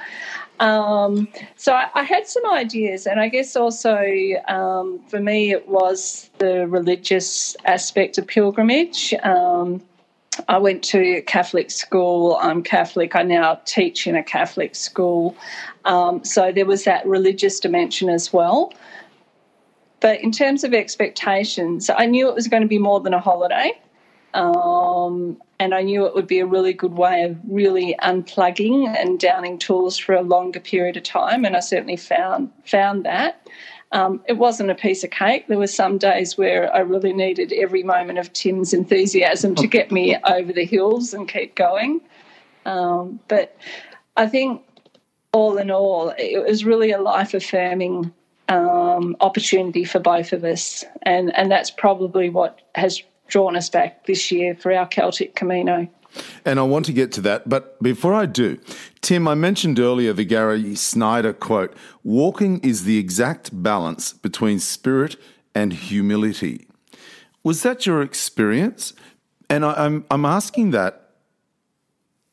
Um, 0.61 1.29
so 1.57 1.73
I, 1.73 1.89
I, 1.95 2.03
had 2.05 2.29
some 2.29 2.47
ideas, 2.53 3.07
and 3.07 3.19
I 3.19 3.29
guess 3.29 3.57
also 3.57 4.07
um, 4.47 5.01
for 5.09 5.19
me 5.19 5.51
it 5.51 5.69
was 5.69 6.31
the 6.39 6.69
religious 6.69 7.57
aspect 7.65 8.19
of 8.19 8.27
pilgrimage. 8.27 9.13
Um, 9.25 9.83
I 10.49 10.59
went 10.59 10.83
to 10.85 11.17
a 11.17 11.23
Catholic 11.23 11.71
school. 11.71 12.39
I'm 12.41 12.63
Catholic. 12.63 13.15
I 13.17 13.23
now 13.23 13.61
teach 13.65 14.07
in 14.07 14.17
a 14.17 14.23
Catholic 14.23 14.75
school. 14.75 15.37
Um, 15.85 16.25
so 16.25 16.53
there 16.53 16.67
was 16.67 16.85
that 16.85 17.07
religious 17.07 17.61
dimension 17.61 18.09
as 18.09 18.33
well. 18.33 18.73
But 20.01 20.21
in 20.21 20.33
terms 20.33 20.65
of 20.65 20.75
expectations, 20.75 21.89
I 21.89 22.07
knew 22.07 22.29
it 22.29 22.35
was 22.35 22.49
going 22.49 22.63
to 22.63 22.69
be 22.69 22.79
more 22.79 23.01
than 23.01 23.15
a 23.15 23.21
holiday. 23.21 23.73
Um, 24.35 25.41
and 25.61 25.75
I 25.75 25.83
knew 25.83 26.05
it 26.07 26.15
would 26.15 26.27
be 26.27 26.41
a 26.41 26.47
really 26.47 26.73
good 26.73 26.95
way 26.95 27.23
of 27.23 27.39
really 27.49 27.97
unplugging 28.03 28.87
and 28.87 29.19
downing 29.19 29.59
tools 29.59 29.97
for 29.97 30.15
a 30.15 30.23
longer 30.23 30.61
period 30.61 30.97
of 30.97 31.05
time. 31.05 31.45
And 31.45 31.57
I 31.57 31.61
certainly 31.61 31.97
found 31.97 32.51
found 32.67 33.05
that. 33.05 33.49
Um, 33.93 34.21
it 34.27 34.39
wasn't 34.39 34.73
a 34.73 34.75
piece 34.75 35.05
of 35.05 35.11
cake. 35.11 35.47
There 35.47 35.59
were 35.59 35.69
some 35.69 35.99
days 35.99 36.37
where 36.37 36.75
I 36.75 36.81
really 36.81 37.13
needed 37.13 37.53
every 37.53 37.85
moment 37.85 38.19
of 38.19 38.33
Tim's 38.33 38.75
enthusiasm 38.75 39.55
to 39.55 39.69
get 39.69 39.93
me 39.93 40.17
over 40.25 40.53
the 40.53 40.65
hills 40.65 41.15
and 41.15 41.29
keep 41.29 41.55
going. 41.55 42.01
Um, 42.67 43.21
but 43.29 43.57
I 44.17 44.27
think 44.27 44.63
all 45.33 45.59
in 45.59 45.71
all, 45.71 46.13
it 46.19 46.45
was 46.45 46.65
really 46.65 46.91
a 46.91 47.01
life 47.01 47.35
affirming 47.35 48.13
um, 48.49 49.17
opportunity 49.21 49.85
for 49.85 50.01
both 50.01 50.33
of 50.33 50.45
us, 50.45 50.85
and 51.03 51.35
and 51.37 51.51
that's 51.51 51.71
probably 51.71 52.31
what 52.31 52.61
has 52.75 53.03
drawn 53.29 53.57
us 53.57 53.69
back 53.69 54.07
this 54.07 54.31
year 54.31 54.55
for 54.55 54.73
our 54.73 54.87
Celtic 54.87 55.35
Camino. 55.35 55.89
And 56.45 56.61
I 56.61 56.63
want 56.63 56.87
to 56.87 56.93
get 56.93 57.11
to 57.13 57.21
that, 57.23 57.49
but 57.49 57.83
before 57.83 58.15
I 58.15 58.27
do, 58.27 58.59
Tim, 59.01 59.27
I 59.27 59.35
mentioned 59.35 59.81
earlier 59.81 60.13
the 60.13 60.25
Gary 60.25 60.75
Snyder 60.77 61.33
quote 61.33 61.75
Walking 62.05 62.61
is 62.61 62.85
the 62.85 62.99
exact 62.99 63.51
balance 63.63 64.13
between 64.13 64.61
spirit 64.61 65.17
and 65.55 65.73
humility. 65.73 66.67
Was 67.43 67.63
that 67.63 67.87
your 67.87 68.01
experience? 68.01 68.93
And 69.51 69.65
I, 69.65 69.73
I'm, 69.73 70.05
I'm 70.11 70.25
asking 70.25 70.71
that 70.71 71.11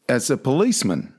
as 0.08 0.30
a 0.30 0.38
policeman. 0.38 1.14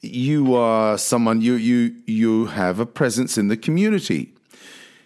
You 0.00 0.54
are 0.54 0.98
someone, 0.98 1.40
you, 1.40 1.54
you, 1.54 1.94
you 2.06 2.46
have 2.46 2.80
a 2.80 2.86
presence 2.86 3.36
in 3.36 3.48
the 3.48 3.56
community. 3.56 4.34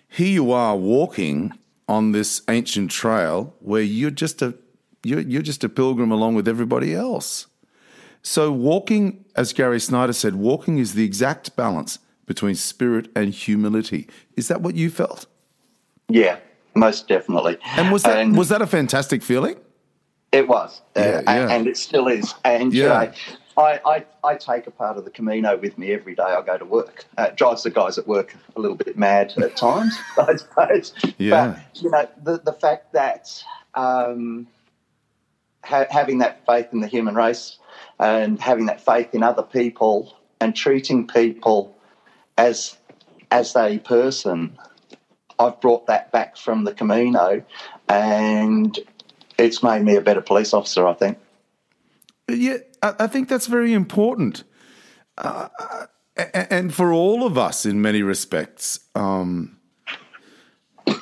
Here 0.09 0.29
you 0.29 0.53
are 0.53 0.77
walking 0.77 1.53
on 1.91 2.13
this 2.13 2.43
ancient 2.49 2.89
trail 2.89 3.53
where 3.59 3.83
you're 3.83 4.13
just 4.13 4.41
a 4.41 4.55
you're, 5.03 5.21
you're 5.21 5.43
just 5.43 5.65
a 5.65 5.69
pilgrim 5.69 6.13
along 6.13 6.35
with 6.35 6.47
everybody 6.47 6.95
else. 6.95 7.47
So 8.23 8.53
walking, 8.53 9.25
as 9.35 9.53
Gary 9.53 9.81
Snyder 9.81 10.13
said, 10.13 10.37
walking 10.37 10.79
is 10.79 10.95
the 10.95 11.05
exact 11.05 11.57
balance 11.57 11.99
between 12.27 12.55
spirit 12.55 13.09
and 13.17 13.35
humility. 13.35 14.07
Is 14.37 14.47
that 14.49 14.61
what 14.61 14.77
you 14.77 14.89
felt? 14.91 15.27
Yeah, 16.09 16.39
most 16.75 17.09
definitely. 17.09 17.59
And 17.77 17.91
was 17.91 18.05
that 18.05 18.19
and 18.19 18.37
was 18.37 18.51
that 18.51 18.63
a 18.63 18.67
fantastic 18.67 19.23
feeling? 19.23 19.57
It 20.31 20.47
was, 20.47 20.83
uh, 20.97 21.01
yeah, 21.01 21.07
yeah. 21.07 21.21
And, 21.27 21.51
and, 21.51 21.67
it 21.67 21.77
still 21.77 22.07
is. 22.07 22.35
And 22.45 22.73
yeah. 22.73 22.83
you 22.83 22.89
know, 23.09 23.13
I, 23.61 23.81
I, 23.85 24.05
I, 24.25 24.35
take 24.37 24.67
a 24.67 24.71
part 24.71 24.97
of 24.97 25.05
the 25.05 25.11
Camino 25.11 25.57
with 25.57 25.77
me 25.77 25.93
every 25.93 26.15
day 26.15 26.23
I 26.23 26.41
go 26.43 26.57
to 26.57 26.65
work. 26.65 27.05
Uh, 27.19 27.29
it 27.29 27.37
drives 27.37 27.63
the 27.63 27.71
guys 27.71 27.99
at 27.99 28.07
work 28.07 28.35
a 28.57 28.61
little 28.61 28.77
bit 28.77 28.97
mad 28.97 29.35
at 29.39 29.57
times, 29.69 29.97
I 30.17 30.37
suppose. 30.37 30.95
Yeah. 31.19 31.59
But, 31.73 31.83
you 31.83 31.91
know, 31.91 32.09
the, 32.23 32.39
the 32.39 32.53
fact 32.53 32.93
that 32.95 33.45
um, 33.75 34.47
ha- 35.63 35.87
having 35.91 36.19
that 36.19 36.45
faith 36.47 36.69
in 36.73 36.81
the 36.81 36.87
human 36.87 37.15
race 37.15 37.59
and 37.99 38.41
having 38.41 38.67
that 38.67 38.81
faith 38.81 39.15
in 39.15 39.23
other 39.23 39.43
people 39.43 40.17
and 40.41 40.57
treating 40.57 41.07
people 41.07 41.77
as 42.39 42.77
as 43.31 43.55
a 43.55 43.79
person, 43.79 44.59
I've 45.39 45.61
brought 45.61 45.87
that 45.87 46.11
back 46.11 46.37
from 46.37 46.65
the 46.65 46.73
Camino 46.73 47.43
and 47.89 48.77
it's 49.39 49.63
made 49.63 49.83
me 49.83 49.97
a 49.97 50.01
better 50.01 50.21
police 50.21 50.53
officer, 50.53 50.87
I 50.87 50.95
think. 50.95 51.19
Yeah, 52.29 52.59
I 52.83 53.07
think 53.07 53.29
that's 53.29 53.47
very 53.47 53.73
important. 53.73 54.45
Uh, 55.19 55.49
and 56.17 56.75
for 56.75 56.93
all 56.93 57.27
of 57.27 57.39
us 57.39 57.67
in 57.67 57.81
many 57.81 58.03
respects. 58.03 58.81
Um, 58.95 59.57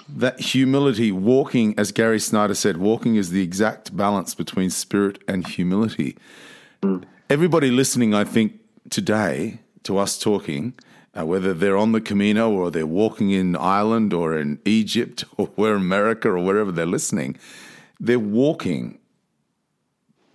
that 0.08 0.40
humility, 0.40 1.12
walking, 1.12 1.74
as 1.78 1.92
Gary 1.92 2.18
Snyder 2.18 2.54
said, 2.54 2.76
walking 2.78 3.16
is 3.16 3.30
the 3.30 3.42
exact 3.42 3.96
balance 3.96 4.34
between 4.34 4.70
spirit 4.70 5.22
and 5.28 5.46
humility. 5.46 6.16
Mm. 6.82 7.04
Everybody 7.30 7.70
listening, 7.70 8.14
I 8.14 8.24
think, 8.24 8.60
today 8.90 9.60
to 9.84 9.98
us 9.98 10.18
talking, 10.18 10.74
uh, 11.18 11.24
whether 11.24 11.54
they're 11.54 11.76
on 11.76 11.92
the 11.92 12.00
Camino 12.00 12.50
or 12.50 12.70
they're 12.70 12.86
walking 12.86 13.30
in 13.30 13.56
Ireland 13.56 14.12
or 14.12 14.36
in 14.36 14.60
Egypt 14.64 15.24
or 15.36 15.46
where 15.56 15.74
America 15.74 16.28
or 16.28 16.38
wherever 16.38 16.72
they're 16.72 16.86
listening, 16.86 17.36
they're 18.00 18.18
walking 18.18 18.97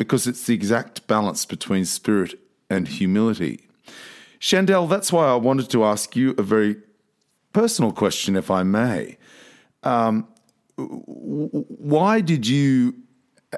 because 0.03 0.27
it's 0.27 0.45
the 0.45 0.53
exact 0.53 1.07
balance 1.07 1.45
between 1.45 1.85
spirit 1.85 2.39
and 2.69 2.87
humility. 2.87 3.67
Shandell, 4.39 4.89
that's 4.89 5.11
why 5.11 5.27
I 5.27 5.35
wanted 5.35 5.69
to 5.69 5.85
ask 5.85 6.15
you 6.15 6.35
a 6.37 6.43
very 6.43 6.75
personal 7.53 7.91
question, 7.91 8.35
if 8.35 8.51
I 8.51 8.63
may. 8.63 9.17
Um, 9.83 10.27
why 10.75 12.19
did 12.19 12.45
you 12.45 12.95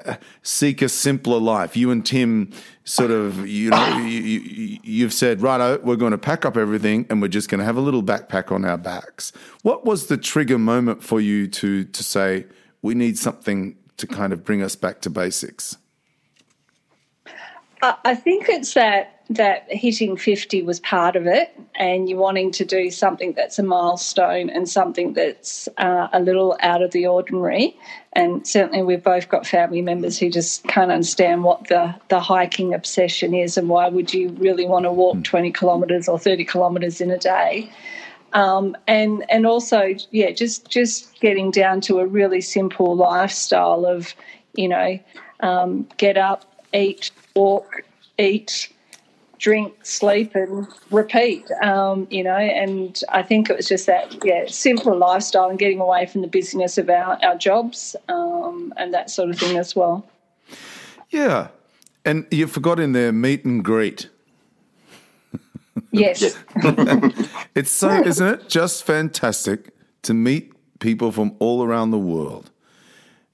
uh, 0.04 0.16
seek 0.42 0.82
a 0.82 0.88
simpler 0.88 1.40
life? 1.40 1.76
You 1.76 1.90
and 1.90 2.04
Tim 2.04 2.52
sort 2.84 3.10
of, 3.10 3.48
you 3.48 3.70
know, 3.70 3.98
you, 3.98 5.02
have 5.02 5.12
said, 5.12 5.40
right, 5.40 5.82
we're 5.82 5.96
going 5.96 6.12
to 6.12 6.18
pack 6.18 6.44
up 6.44 6.56
everything 6.56 7.06
and 7.10 7.20
we're 7.20 7.28
just 7.28 7.48
going 7.48 7.58
to 7.58 7.64
have 7.64 7.76
a 7.76 7.80
little 7.80 8.02
backpack 8.02 8.52
on 8.52 8.64
our 8.64 8.78
backs. 8.78 9.32
What 9.62 9.84
was 9.84 10.06
the 10.06 10.16
trigger 10.16 10.58
moment 10.58 11.02
for 11.02 11.20
you 11.20 11.48
to 11.48 11.84
to 11.84 12.04
say 12.04 12.46
we 12.82 12.94
need 12.94 13.18
something 13.18 13.76
to 13.96 14.06
kind 14.06 14.32
of 14.32 14.44
bring 14.44 14.62
us 14.62 14.76
back 14.76 15.00
to 15.00 15.10
basics? 15.10 15.78
I 18.04 18.14
think 18.14 18.48
it's 18.48 18.74
that 18.74 19.16
that 19.28 19.66
hitting 19.68 20.16
50 20.16 20.62
was 20.62 20.78
part 20.80 21.16
of 21.16 21.26
it 21.26 21.52
and 21.74 22.08
you're 22.08 22.18
wanting 22.18 22.52
to 22.52 22.64
do 22.64 22.92
something 22.92 23.32
that's 23.32 23.58
a 23.58 23.62
milestone 23.62 24.48
and 24.48 24.68
something 24.68 25.14
that's 25.14 25.68
uh, 25.78 26.06
a 26.12 26.20
little 26.20 26.56
out 26.60 26.80
of 26.80 26.92
the 26.92 27.08
ordinary 27.08 27.76
and 28.12 28.46
certainly 28.46 28.82
we've 28.82 29.02
both 29.02 29.28
got 29.28 29.44
family 29.44 29.82
members 29.82 30.16
who 30.16 30.30
just 30.30 30.62
can't 30.68 30.92
understand 30.92 31.42
what 31.42 31.66
the, 31.66 31.92
the 32.08 32.20
hiking 32.20 32.72
obsession 32.72 33.34
is 33.34 33.58
and 33.58 33.68
why 33.68 33.88
would 33.88 34.14
you 34.14 34.28
really 34.38 34.64
want 34.64 34.84
to 34.84 34.92
walk 34.92 35.16
hmm. 35.16 35.22
20 35.22 35.50
kilometres 35.50 36.08
or 36.08 36.20
30 36.20 36.44
kilometres 36.44 37.00
in 37.00 37.10
a 37.10 37.18
day 37.18 37.68
um, 38.32 38.76
and 38.86 39.24
and 39.28 39.44
also 39.44 39.92
yeah 40.12 40.30
just 40.30 40.70
just 40.70 41.18
getting 41.20 41.50
down 41.50 41.80
to 41.80 41.98
a 41.98 42.06
really 42.06 42.40
simple 42.40 42.94
lifestyle 42.94 43.84
of 43.84 44.14
you 44.54 44.68
know 44.68 45.00
um, 45.40 45.88
get 45.96 46.16
up 46.16 46.44
eat 46.72 47.10
walk 47.36 47.82
eat 48.18 48.70
drink, 49.38 49.74
sleep, 49.84 50.34
and 50.34 50.66
repeat. 50.90 51.50
Um, 51.62 52.06
you 52.10 52.24
know, 52.24 52.36
and 52.36 53.00
I 53.10 53.22
think 53.22 53.50
it 53.50 53.56
was 53.56 53.68
just 53.68 53.86
that 53.86 54.24
yeah 54.24 54.44
simpler 54.48 54.96
lifestyle 54.96 55.48
and 55.48 55.58
getting 55.58 55.80
away 55.80 56.06
from 56.06 56.22
the 56.22 56.28
busyness 56.28 56.78
of 56.78 56.88
our 56.90 57.18
our 57.22 57.36
jobs 57.36 57.96
um, 58.08 58.72
and 58.76 58.92
that 58.94 59.10
sort 59.10 59.30
of 59.30 59.38
thing 59.38 59.56
as 59.56 59.76
well. 59.76 60.06
Yeah, 61.10 61.48
and 62.04 62.26
you 62.30 62.46
forgot 62.46 62.80
in 62.80 62.92
there 62.92 63.12
meet 63.12 63.44
and 63.44 63.64
greet. 63.64 64.08
Yes, 65.92 66.36
it's 67.54 67.70
so 67.70 68.02
isn't 68.02 68.26
it 68.26 68.48
just 68.48 68.84
fantastic 68.84 69.74
to 70.02 70.14
meet 70.14 70.52
people 70.78 71.12
from 71.12 71.36
all 71.38 71.62
around 71.62 71.90
the 71.90 71.98
world. 71.98 72.50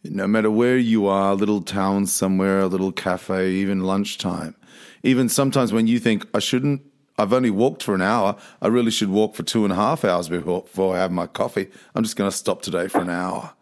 No 0.05 0.27
matter 0.27 0.51
where 0.51 0.79
you 0.79 1.07
are, 1.07 1.33
a 1.33 1.35
little 1.35 1.63
town 1.63 2.07
somewhere, 2.07 2.61
a 2.61 2.67
little 2.67 2.93
cafe, 2.93 3.51
even 3.53 3.85
lunchtime 3.85 4.57
even 5.03 5.29
sometimes 5.29 5.73
when 5.73 5.87
you 5.87 5.99
think 5.99 6.27
I 6.35 6.39
shouldn't, 6.39 6.83
I've 7.19 7.33
only 7.33 7.51
walked 7.51 7.83
for 7.83 7.95
an 7.95 8.03
hour. 8.03 8.37
I 8.61 8.69
really 8.69 8.91
should 8.91 9.11
walk 9.11 9.35
for 9.35 9.43
two 9.43 9.65
and 9.65 9.73
a 9.73 9.77
half 9.77 10.05
hours 10.05 10.29
before, 10.29 10.63
before 10.63 10.97
I 10.97 11.01
have 11.01 11.11
my 11.11 11.27
coffee. 11.27 11.69
I'm 11.95 12.03
just 12.03 12.17
going 12.17 12.31
to 12.31 12.37
stop 12.37 12.63
today 12.63 12.89
for 12.89 13.01
an 13.01 13.11
hour. 13.11 13.53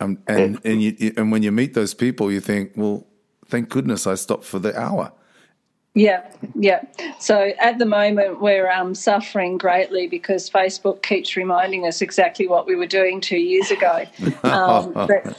Um, 0.00 0.18
and 0.26 0.58
and 0.64 0.82
you, 0.82 1.12
and 1.16 1.30
when 1.30 1.42
you 1.42 1.52
meet 1.52 1.74
those 1.74 1.94
people, 1.94 2.32
you 2.32 2.40
think, 2.40 2.72
well, 2.74 3.06
thank 3.46 3.68
goodness 3.68 4.06
I 4.06 4.14
stopped 4.14 4.44
for 4.44 4.58
the 4.58 4.78
hour. 4.78 5.12
Yeah, 5.94 6.30
yeah. 6.54 6.82
So 7.18 7.52
at 7.60 7.78
the 7.78 7.86
moment, 7.86 8.40
we're 8.40 8.70
um, 8.70 8.94
suffering 8.94 9.58
greatly 9.58 10.06
because 10.06 10.48
Facebook 10.48 11.02
keeps 11.02 11.36
reminding 11.36 11.86
us 11.86 12.00
exactly 12.00 12.46
what 12.46 12.66
we 12.66 12.76
were 12.76 12.86
doing 12.86 13.20
two 13.20 13.38
years 13.38 13.70
ago. 13.70 14.04
Um, 14.42 14.92
but 14.92 15.38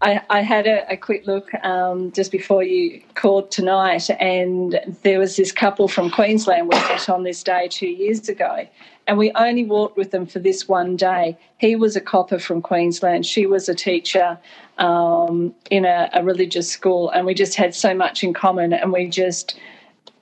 I, 0.00 0.20
I 0.30 0.42
had 0.42 0.66
a, 0.66 0.92
a, 0.92 0.96
quick 0.96 1.26
look 1.26 1.52
um, 1.64 2.12
just 2.12 2.30
before 2.30 2.62
you 2.62 3.02
called 3.14 3.50
tonight, 3.50 4.08
and 4.20 4.78
there 5.02 5.18
was 5.18 5.36
this 5.36 5.50
couple 5.50 5.88
from 5.88 6.10
Queensland 6.10 6.68
we 6.68 6.76
met 6.76 7.08
on 7.08 7.24
this 7.24 7.42
day 7.42 7.68
two 7.68 7.88
years 7.88 8.28
ago, 8.28 8.66
and 9.08 9.16
we 9.16 9.32
only 9.32 9.64
walked 9.64 9.96
with 9.96 10.10
them 10.10 10.26
for 10.26 10.38
this 10.38 10.68
one 10.68 10.94
day. 10.94 11.36
He 11.56 11.74
was 11.74 11.96
a 11.96 12.00
copper 12.00 12.38
from 12.38 12.60
Queensland, 12.60 13.24
she 13.24 13.46
was 13.46 13.68
a 13.68 13.74
teacher 13.74 14.38
um, 14.76 15.54
in 15.70 15.86
a, 15.86 16.10
a 16.12 16.22
religious 16.22 16.70
school, 16.70 17.08
and 17.10 17.26
we 17.26 17.34
just 17.34 17.54
had 17.54 17.74
so 17.74 17.94
much 17.94 18.22
in 18.22 18.34
common, 18.34 18.72
and 18.74 18.92
we 18.92 19.08
just 19.08 19.58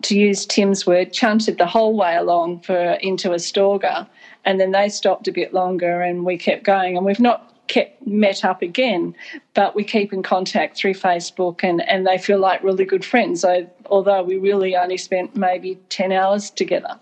to 0.02 0.16
use 0.16 0.46
Tim's 0.46 0.86
word, 0.86 1.12
chunted 1.12 1.58
the 1.58 1.66
whole 1.66 1.96
way 1.96 2.16
along 2.16 2.60
for 2.60 2.92
into 3.00 3.30
Astorga, 3.30 4.06
and 4.44 4.60
then 4.60 4.70
they 4.70 4.88
stopped 4.88 5.26
a 5.26 5.32
bit 5.32 5.52
longer, 5.52 6.00
and 6.00 6.24
we 6.24 6.38
kept 6.38 6.62
going, 6.62 6.96
and 6.96 7.04
we've 7.04 7.20
not 7.20 7.52
kept 7.66 8.06
met 8.06 8.44
up 8.44 8.62
again, 8.62 9.16
but 9.54 9.74
we 9.74 9.82
keep 9.82 10.12
in 10.12 10.22
contact 10.22 10.76
through 10.76 10.94
Facebook 10.94 11.64
and, 11.64 11.82
and 11.88 12.06
they 12.06 12.16
feel 12.16 12.38
like 12.38 12.62
really 12.62 12.84
good 12.84 13.04
friends, 13.04 13.40
so, 13.40 13.68
although 13.86 14.22
we 14.22 14.36
really 14.36 14.76
only 14.76 14.96
spent 14.96 15.34
maybe 15.34 15.76
10 15.88 16.12
hours 16.12 16.50
together. 16.50 16.96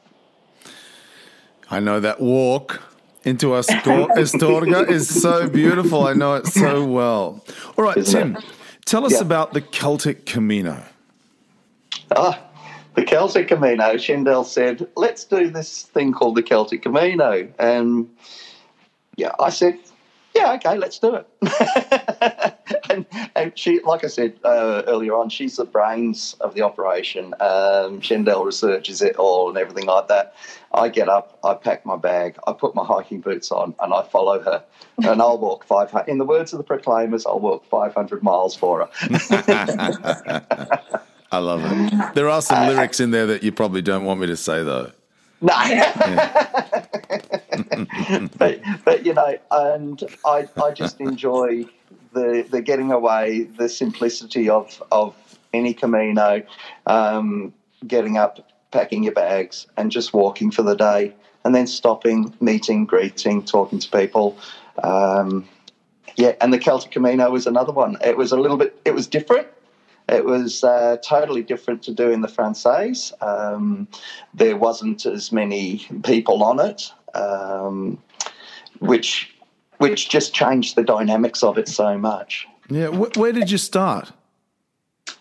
I 1.70 1.80
know 1.80 2.00
that 2.00 2.20
walk 2.20 2.82
into 3.24 3.48
Astorga 3.48 4.88
is 4.90 5.08
so 5.08 5.48
beautiful. 5.48 6.06
I 6.06 6.12
know 6.12 6.34
it 6.34 6.46
so 6.46 6.84
well. 6.98 7.44
All 7.76 7.84
right, 7.84 8.04
Tim, 8.04 8.36
tell 8.84 9.04
us 9.04 9.12
yeah. 9.12 9.20
about 9.20 9.52
the 9.52 9.60
Celtic 9.60 10.26
Camino. 10.26 10.82
Ah, 12.14 12.40
the 12.94 13.04
Celtic 13.04 13.48
Camino. 13.48 13.94
Shandell 13.94 14.44
said, 14.44 14.86
let's 14.96 15.24
do 15.24 15.50
this 15.50 15.82
thing 15.82 16.12
called 16.12 16.36
the 16.36 16.42
Celtic 16.42 16.82
Camino. 16.82 17.48
And 17.58 18.08
yeah, 19.16 19.32
I 19.40 19.50
said, 19.50 19.78
yeah, 20.34 20.52
okay, 20.54 20.76
let's 20.76 20.98
do 20.98 21.14
it. 21.14 21.26
and, 22.90 23.06
and, 23.36 23.58
she, 23.58 23.80
like 23.80 24.04
I 24.04 24.08
said 24.08 24.34
uh, 24.44 24.82
earlier 24.86 25.14
on, 25.14 25.28
she's 25.28 25.56
the 25.56 25.64
brains 25.64 26.34
of 26.40 26.54
the 26.54 26.62
operation. 26.62 27.34
Um, 27.40 28.00
Shandell 28.00 28.44
researches 28.44 29.00
it 29.00 29.16
all 29.16 29.48
and 29.48 29.56
everything 29.58 29.86
like 29.86 30.08
that. 30.08 30.34
I 30.72 30.88
get 30.88 31.08
up, 31.08 31.38
I 31.44 31.54
pack 31.54 31.86
my 31.86 31.96
bag, 31.96 32.36
I 32.48 32.52
put 32.52 32.74
my 32.74 32.84
hiking 32.84 33.20
boots 33.20 33.52
on, 33.52 33.76
and 33.80 33.94
I 33.94 34.02
follow 34.02 34.40
her. 34.40 34.64
And 34.98 35.22
I'll 35.22 35.38
walk 35.38 35.64
500, 35.66 36.08
in 36.08 36.18
the 36.18 36.24
words 36.24 36.52
of 36.52 36.58
the 36.58 36.64
Proclaimers, 36.64 37.26
I'll 37.26 37.38
walk 37.38 37.64
500 37.66 38.22
miles 38.22 38.56
for 38.56 38.80
her. 38.80 38.90
I 41.30 41.38
love 41.38 41.62
it. 41.64 42.14
There 42.14 42.28
are 42.28 42.42
some 42.42 42.64
uh, 42.64 42.70
lyrics 42.70 42.98
in 42.98 43.12
there 43.12 43.26
that 43.26 43.42
you 43.44 43.52
probably 43.52 43.82
don't 43.82 44.04
want 44.04 44.20
me 44.20 44.26
to 44.26 44.36
say, 44.36 44.64
though. 44.64 44.90
No. 45.40 45.52
but, 48.38 48.60
but, 48.84 49.06
you 49.06 49.14
know, 49.14 49.36
and 49.50 50.02
I, 50.24 50.48
I 50.62 50.70
just 50.72 51.00
enjoy 51.00 51.66
the, 52.12 52.46
the 52.50 52.62
getting 52.62 52.92
away, 52.92 53.44
the 53.44 53.68
simplicity 53.68 54.48
of, 54.48 54.82
of 54.90 55.14
any 55.52 55.74
Camino, 55.74 56.42
um, 56.86 57.52
getting 57.86 58.16
up, 58.16 58.50
packing 58.70 59.04
your 59.04 59.12
bags, 59.12 59.66
and 59.76 59.90
just 59.90 60.12
walking 60.12 60.50
for 60.50 60.62
the 60.62 60.74
day, 60.74 61.14
and 61.44 61.54
then 61.54 61.66
stopping, 61.66 62.34
meeting, 62.40 62.86
greeting, 62.86 63.44
talking 63.44 63.78
to 63.78 63.90
people. 63.90 64.36
Um, 64.82 65.48
yeah, 66.16 66.34
and 66.40 66.52
the 66.52 66.58
Celtic 66.58 66.92
Camino 66.92 67.30
was 67.30 67.46
another 67.46 67.72
one. 67.72 67.96
It 68.04 68.16
was 68.16 68.32
a 68.32 68.36
little 68.36 68.56
bit, 68.56 68.80
it 68.84 68.94
was 68.94 69.06
different. 69.06 69.48
It 70.08 70.24
was 70.24 70.62
uh, 70.62 70.98
totally 71.02 71.42
different 71.42 71.82
to 71.84 71.94
doing 71.94 72.20
the 72.20 72.28
Francaise. 72.28 73.12
Um, 73.22 73.88
there 74.34 74.56
wasn't 74.56 75.06
as 75.06 75.32
many 75.32 75.86
people 76.02 76.42
on 76.42 76.60
it, 76.60 76.92
um, 77.14 77.98
which 78.80 79.34
which 79.78 80.08
just 80.08 80.32
changed 80.32 80.76
the 80.76 80.82
dynamics 80.82 81.42
of 81.42 81.58
it 81.58 81.68
so 81.68 81.98
much. 81.98 82.46
Yeah, 82.70 82.88
where 82.88 83.32
did 83.32 83.50
you 83.50 83.58
start? 83.58 84.12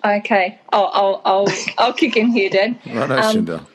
Okay, 0.05 0.59
I'll 0.71 0.91
I'll 0.93 1.21
I'll, 1.25 1.47
I'll 1.77 1.93
kick 1.93 2.17
in 2.17 2.27
here, 2.27 2.49
Dan. 2.49 2.79
Right, 2.85 3.09
um, 3.09 3.67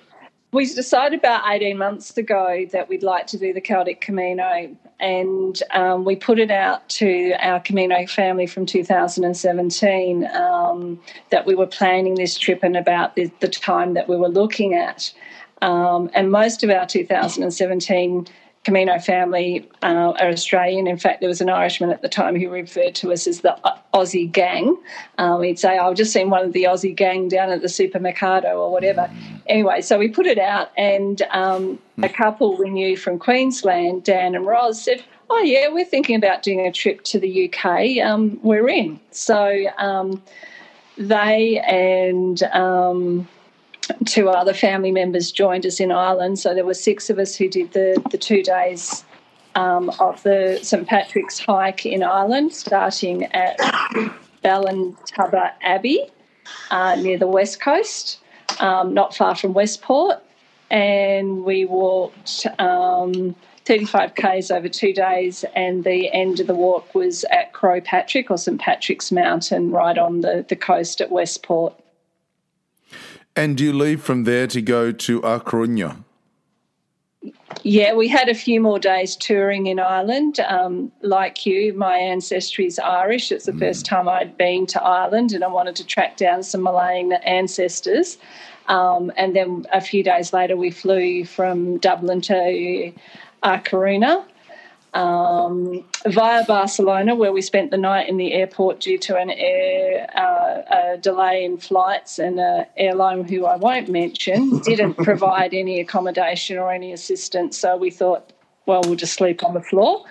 we 0.51 0.65
decided 0.65 1.19
about 1.19 1.43
18 1.47 1.77
months 1.77 2.17
ago 2.17 2.65
that 2.73 2.89
we'd 2.89 3.03
like 3.03 3.27
to 3.29 3.39
do 3.39 3.53
the 3.53 3.61
Celtic 3.61 4.01
Camino, 4.01 4.75
and 4.99 5.63
um, 5.73 6.07
we 6.07 6.17
put 6.17 6.39
it 6.39 6.51
out 6.51 6.89
to 6.91 7.35
our 7.41 7.61
Camino 7.61 8.07
family 8.07 8.47
from 8.47 8.65
2017 8.65 10.27
um, 10.35 10.99
that 11.31 11.45
we 11.45 11.55
were 11.55 11.67
planning 11.67 12.15
this 12.15 12.39
trip 12.39 12.63
and 12.63 12.77
about 12.77 13.15
the, 13.15 13.31
the 13.41 13.49
time 13.49 13.93
that 13.93 14.09
we 14.09 14.17
were 14.17 14.29
looking 14.29 14.75
at. 14.75 15.13
Um, 15.63 16.11
and 16.15 16.31
most 16.31 16.63
of 16.63 16.71
our 16.71 16.87
2017 16.87 18.27
Camino 18.65 18.99
family 18.99 19.67
uh, 19.83 20.13
are 20.21 20.29
Australian. 20.29 20.87
In 20.87 20.99
fact, 20.99 21.21
there 21.21 21.29
was 21.29 21.41
an 21.41 21.49
Irishman 21.49 21.91
at 21.91 22.03
the 22.03 22.09
time 22.09 22.39
who 22.39 22.51
referred 22.51 22.95
to 22.97 23.13
us 23.13 23.27
as 23.27 23.41
the 23.41 23.57
Aussie 23.95 24.31
gang. 24.31 24.77
Um, 25.17 25.43
he'd 25.43 25.59
say, 25.59 25.79
I've 25.79 25.97
just 25.97 26.13
seen 26.13 26.29
one 26.29 26.45
of 26.45 26.53
the 26.53 26.65
Aussie 26.65 26.95
gang 26.95 27.29
down 27.29 27.51
at 27.51 27.63
the 27.63 27.69
supermercado 27.69 28.61
or 28.61 28.71
whatever. 28.71 29.11
Anyway, 29.47 29.81
so 29.81 29.99
we 29.99 30.09
put 30.09 30.27
it 30.27 30.39
out, 30.39 30.71
and 30.77 31.23
um, 31.31 31.79
a 32.03 32.09
couple 32.09 32.59
we 32.59 32.69
knew 32.69 32.97
from 32.97 33.19
Queensland, 33.19 34.05
Dan 34.05 34.35
and 34.35 34.45
Roz, 34.45 34.83
said, 34.83 35.03
oh 35.31 35.41
yeah, 35.41 35.69
we're 35.69 35.85
thinking 35.85 36.17
about 36.17 36.43
doing 36.43 36.67
a 36.67 36.73
trip 36.73 37.05
to 37.05 37.19
the 37.19 37.51
UK. 37.51 38.05
Um, 38.05 38.39
we're 38.43 38.69
in. 38.69 39.01
So 39.13 39.65
um, 39.79 40.23
they 40.97 41.61
and 41.61 42.43
um, 42.43 43.29
two 44.07 44.29
other 44.29 44.55
family 44.55 44.93
members 44.93 45.31
joined 45.31 45.67
us 45.67 45.81
in 45.81 45.93
Ireland. 45.93 46.39
So 46.39 46.55
there 46.55 46.65
were 46.65 46.75
six 46.75 47.11
of 47.11 47.19
us 47.19 47.37
who 47.37 47.49
did 47.49 47.73
the, 47.73 48.03
the 48.11 48.19
two 48.19 48.43
days 48.43 49.05
um, 49.55 49.91
of 49.99 50.23
the 50.23 50.59
St 50.63 50.87
Patrick's 50.87 51.39
hike 51.39 51.85
in 51.85 52.03
Ireland, 52.03 52.53
starting 52.53 53.25
at 53.25 53.59
Ballintubber 54.45 55.53
Abbey 55.63 56.11
uh, 56.71 56.97
near 56.97 57.19
the 57.19 57.27
west 57.27 57.61
coast, 57.61 58.21
um, 58.61 58.95
not 58.95 59.15
far 59.15 59.35
from 59.35 59.55
Westport. 59.55 60.23
And 60.71 61.45
we 61.45 61.65
walked 61.65 62.47
um, 62.59 63.35
35 63.65 64.15
Ks 64.15 64.51
over 64.51 64.69
two 64.69 64.93
days, 64.93 65.45
and 65.55 65.85
the 65.85 66.13
end 66.13 66.41
of 66.41 66.47
the 66.47 66.55
walk 66.55 66.95
was 66.95 67.25
at 67.25 67.53
Croagh 67.53 67.85
Patrick 67.85 68.31
or 68.31 68.39
St 68.39 68.61
Patrick's 68.61 69.11
Mountain, 69.11 69.71
right 69.71 69.97
on 69.97 70.21
the, 70.21 70.45
the 70.49 70.57
coast 70.57 71.01
at 71.01 71.11
Westport. 71.11 71.75
And 73.39 73.57
do 73.57 73.63
you 73.63 73.73
leave 73.73 74.03
from 74.03 74.25
there 74.25 74.49
to 74.49 74.61
go 74.61 74.91
to 74.91 75.19
A 75.21 75.39
Coruña? 75.39 76.03
Yeah, 77.63 77.95
we 77.95 78.09
had 78.09 78.29
a 78.29 78.35
few 78.35 78.61
more 78.61 78.81
days 78.81 79.15
touring 79.15 79.69
in 79.69 79.79
Ireland. 79.79 80.41
Um, 80.41 80.91
like 81.03 81.47
you, 81.47 81.73
my 81.75 81.97
ancestry 81.97 82.67
is 82.67 82.81
Irish. 82.81 83.31
It's 83.31 83.47
the 83.47 83.53
mm. 83.53 83.61
first 83.61 83.87
time 83.87 84.09
I'd 84.09 84.37
been 84.37 84.67
to 84.67 84.83
Ireland, 84.83 85.31
and 85.31 85.45
I 85.45 85.47
wanted 85.47 85.77
to 85.77 85.87
track 85.87 86.17
down 86.17 86.43
some 86.43 86.65
Malayan 86.65 87.13
ancestors. 87.13 88.19
Um, 88.67 89.13
and 89.17 89.37
then 89.37 89.67
a 89.73 89.81
few 89.81 90.03
days 90.03 90.33
later, 90.33 90.57
we 90.57 90.73
flew 90.73 91.25
from 91.25 91.79
Dublin 91.79 92.21
to 92.23 92.93
Coruña 93.45 94.25
um, 94.95 95.85
via 96.07 96.45
Barcelona, 96.45 97.15
where 97.15 97.33
we 97.33 97.43
spent 97.43 97.71
the 97.71 97.77
night 97.77 98.09
in 98.09 98.17
the 98.17 98.33
airport 98.33 98.81
due 98.81 98.99
to 98.99 99.17
an 99.17 99.31
air 99.31 100.09
uh, 100.17 100.95
a 100.95 100.97
delay 100.99 101.45
in 101.45 101.59
flights, 101.59 102.19
and 102.19 102.39
an 102.39 102.67
airline 102.77 103.25
who 103.29 103.45
I 103.45 103.57
won't 103.57 103.89
mention 103.89 104.59
didn't 104.65 104.95
provide 104.95 105.55
any 105.55 105.81
accommodation 105.81 106.59
or 106.59 106.73
any 106.73 106.93
assistance. 106.93 107.59
So 107.59 107.77
we 107.77 107.91
thought, 107.91 108.33
well, 108.67 108.81
we'll 108.85 108.97
just 108.97 109.15
sleep 109.15 109.45
on 109.45 109.55
the 109.55 109.63
floor. 109.63 110.05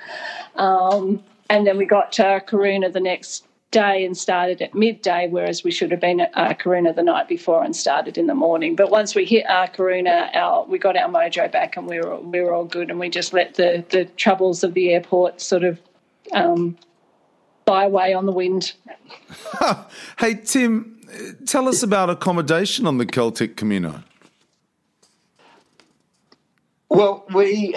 Um, 0.55 1.23
and 1.49 1.65
then 1.65 1.77
we 1.77 1.85
got 1.85 2.11
to 2.13 2.43
Coruña 2.45 2.91
the 2.91 2.99
next 2.99 3.46
day 3.71 4.05
and 4.05 4.17
started 4.17 4.61
at 4.61 4.73
midday, 4.73 5.27
whereas 5.29 5.63
we 5.63 5.71
should 5.71 5.91
have 5.91 5.99
been 5.99 6.21
at 6.21 6.59
Coruña 6.59 6.95
the 6.95 7.03
night 7.03 7.27
before 7.27 7.63
and 7.63 7.75
started 7.75 8.17
in 8.17 8.27
the 8.27 8.35
morning. 8.35 8.75
But 8.75 8.89
once 8.89 9.13
we 9.13 9.25
hit 9.25 9.45
Coruña, 9.45 10.33
our, 10.35 10.65
we 10.65 10.77
got 10.77 10.95
our 10.95 11.09
mojo 11.09 11.51
back 11.51 11.75
and 11.77 11.87
we 11.87 11.99
were 11.99 12.19
we 12.19 12.41
were 12.41 12.53
all 12.53 12.65
good, 12.65 12.89
and 12.89 12.99
we 12.99 13.09
just 13.09 13.33
let 13.33 13.55
the 13.55 13.83
the 13.89 14.05
troubles 14.05 14.63
of 14.63 14.73
the 14.73 14.91
airport 14.93 15.41
sort 15.41 15.63
of 15.63 15.79
um, 16.33 16.77
die 17.65 17.85
away 17.85 18.13
on 18.13 18.25
the 18.25 18.31
wind. 18.31 18.73
hey 20.19 20.35
Tim, 20.35 20.99
tell 21.45 21.67
us 21.67 21.83
about 21.83 22.09
accommodation 22.09 22.87
on 22.87 22.97
the 22.97 23.05
Celtic 23.05 23.57
Camino. 23.57 24.03
Well, 26.89 27.25
we 27.33 27.75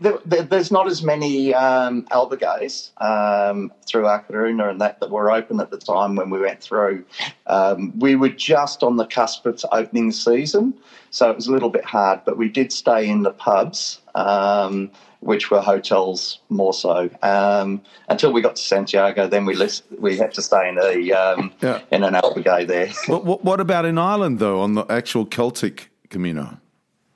there, 0.00 0.42
there's 0.42 0.70
not 0.70 0.86
as 0.86 1.02
many 1.02 1.52
um, 1.52 2.06
albergues 2.10 2.90
um, 3.02 3.70
through 3.86 4.06
A 4.06 4.20
Coruña 4.20 4.70
and 4.70 4.80
that 4.80 5.00
that 5.00 5.10
were 5.10 5.30
open 5.30 5.60
at 5.60 5.70
the 5.70 5.76
time 5.76 6.16
when 6.16 6.30
we 6.30 6.40
went 6.40 6.62
through. 6.62 7.04
Um, 7.46 7.98
we 7.98 8.16
were 8.16 8.30
just 8.30 8.82
on 8.82 8.96
the 8.96 9.06
cusp 9.06 9.44
of 9.44 9.62
opening 9.72 10.12
season, 10.12 10.74
so 11.10 11.30
it 11.30 11.36
was 11.36 11.46
a 11.46 11.52
little 11.52 11.68
bit 11.68 11.84
hard, 11.84 12.20
but 12.24 12.38
we 12.38 12.48
did 12.48 12.72
stay 12.72 13.06
in 13.06 13.22
the 13.22 13.32
pubs, 13.32 14.00
um, 14.14 14.90
which 15.20 15.50
were 15.50 15.60
hotels 15.60 16.38
more 16.48 16.72
so. 16.72 17.10
Um, 17.22 17.82
until 18.08 18.32
we 18.32 18.40
got 18.40 18.56
to 18.56 18.62
Santiago, 18.62 19.26
then 19.26 19.44
we 19.44 19.54
list, 19.54 19.84
we 19.98 20.16
had 20.16 20.32
to 20.34 20.42
stay 20.42 20.68
in 20.70 20.78
a 20.78 21.12
um, 21.12 21.52
yeah. 21.60 21.82
in 21.90 22.02
an 22.02 22.14
albergue 22.14 22.66
there. 22.66 22.88
what, 23.06 23.44
what 23.44 23.60
about 23.60 23.84
in 23.84 23.98
Ireland 23.98 24.38
though, 24.38 24.60
on 24.60 24.74
the 24.74 24.86
actual 24.86 25.26
Celtic 25.26 25.90
Camino? 26.08 26.60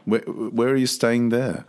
Where, 0.05 0.21
where 0.21 0.69
are 0.69 0.77
you 0.77 0.87
staying 0.87 1.31
there? 1.31 1.67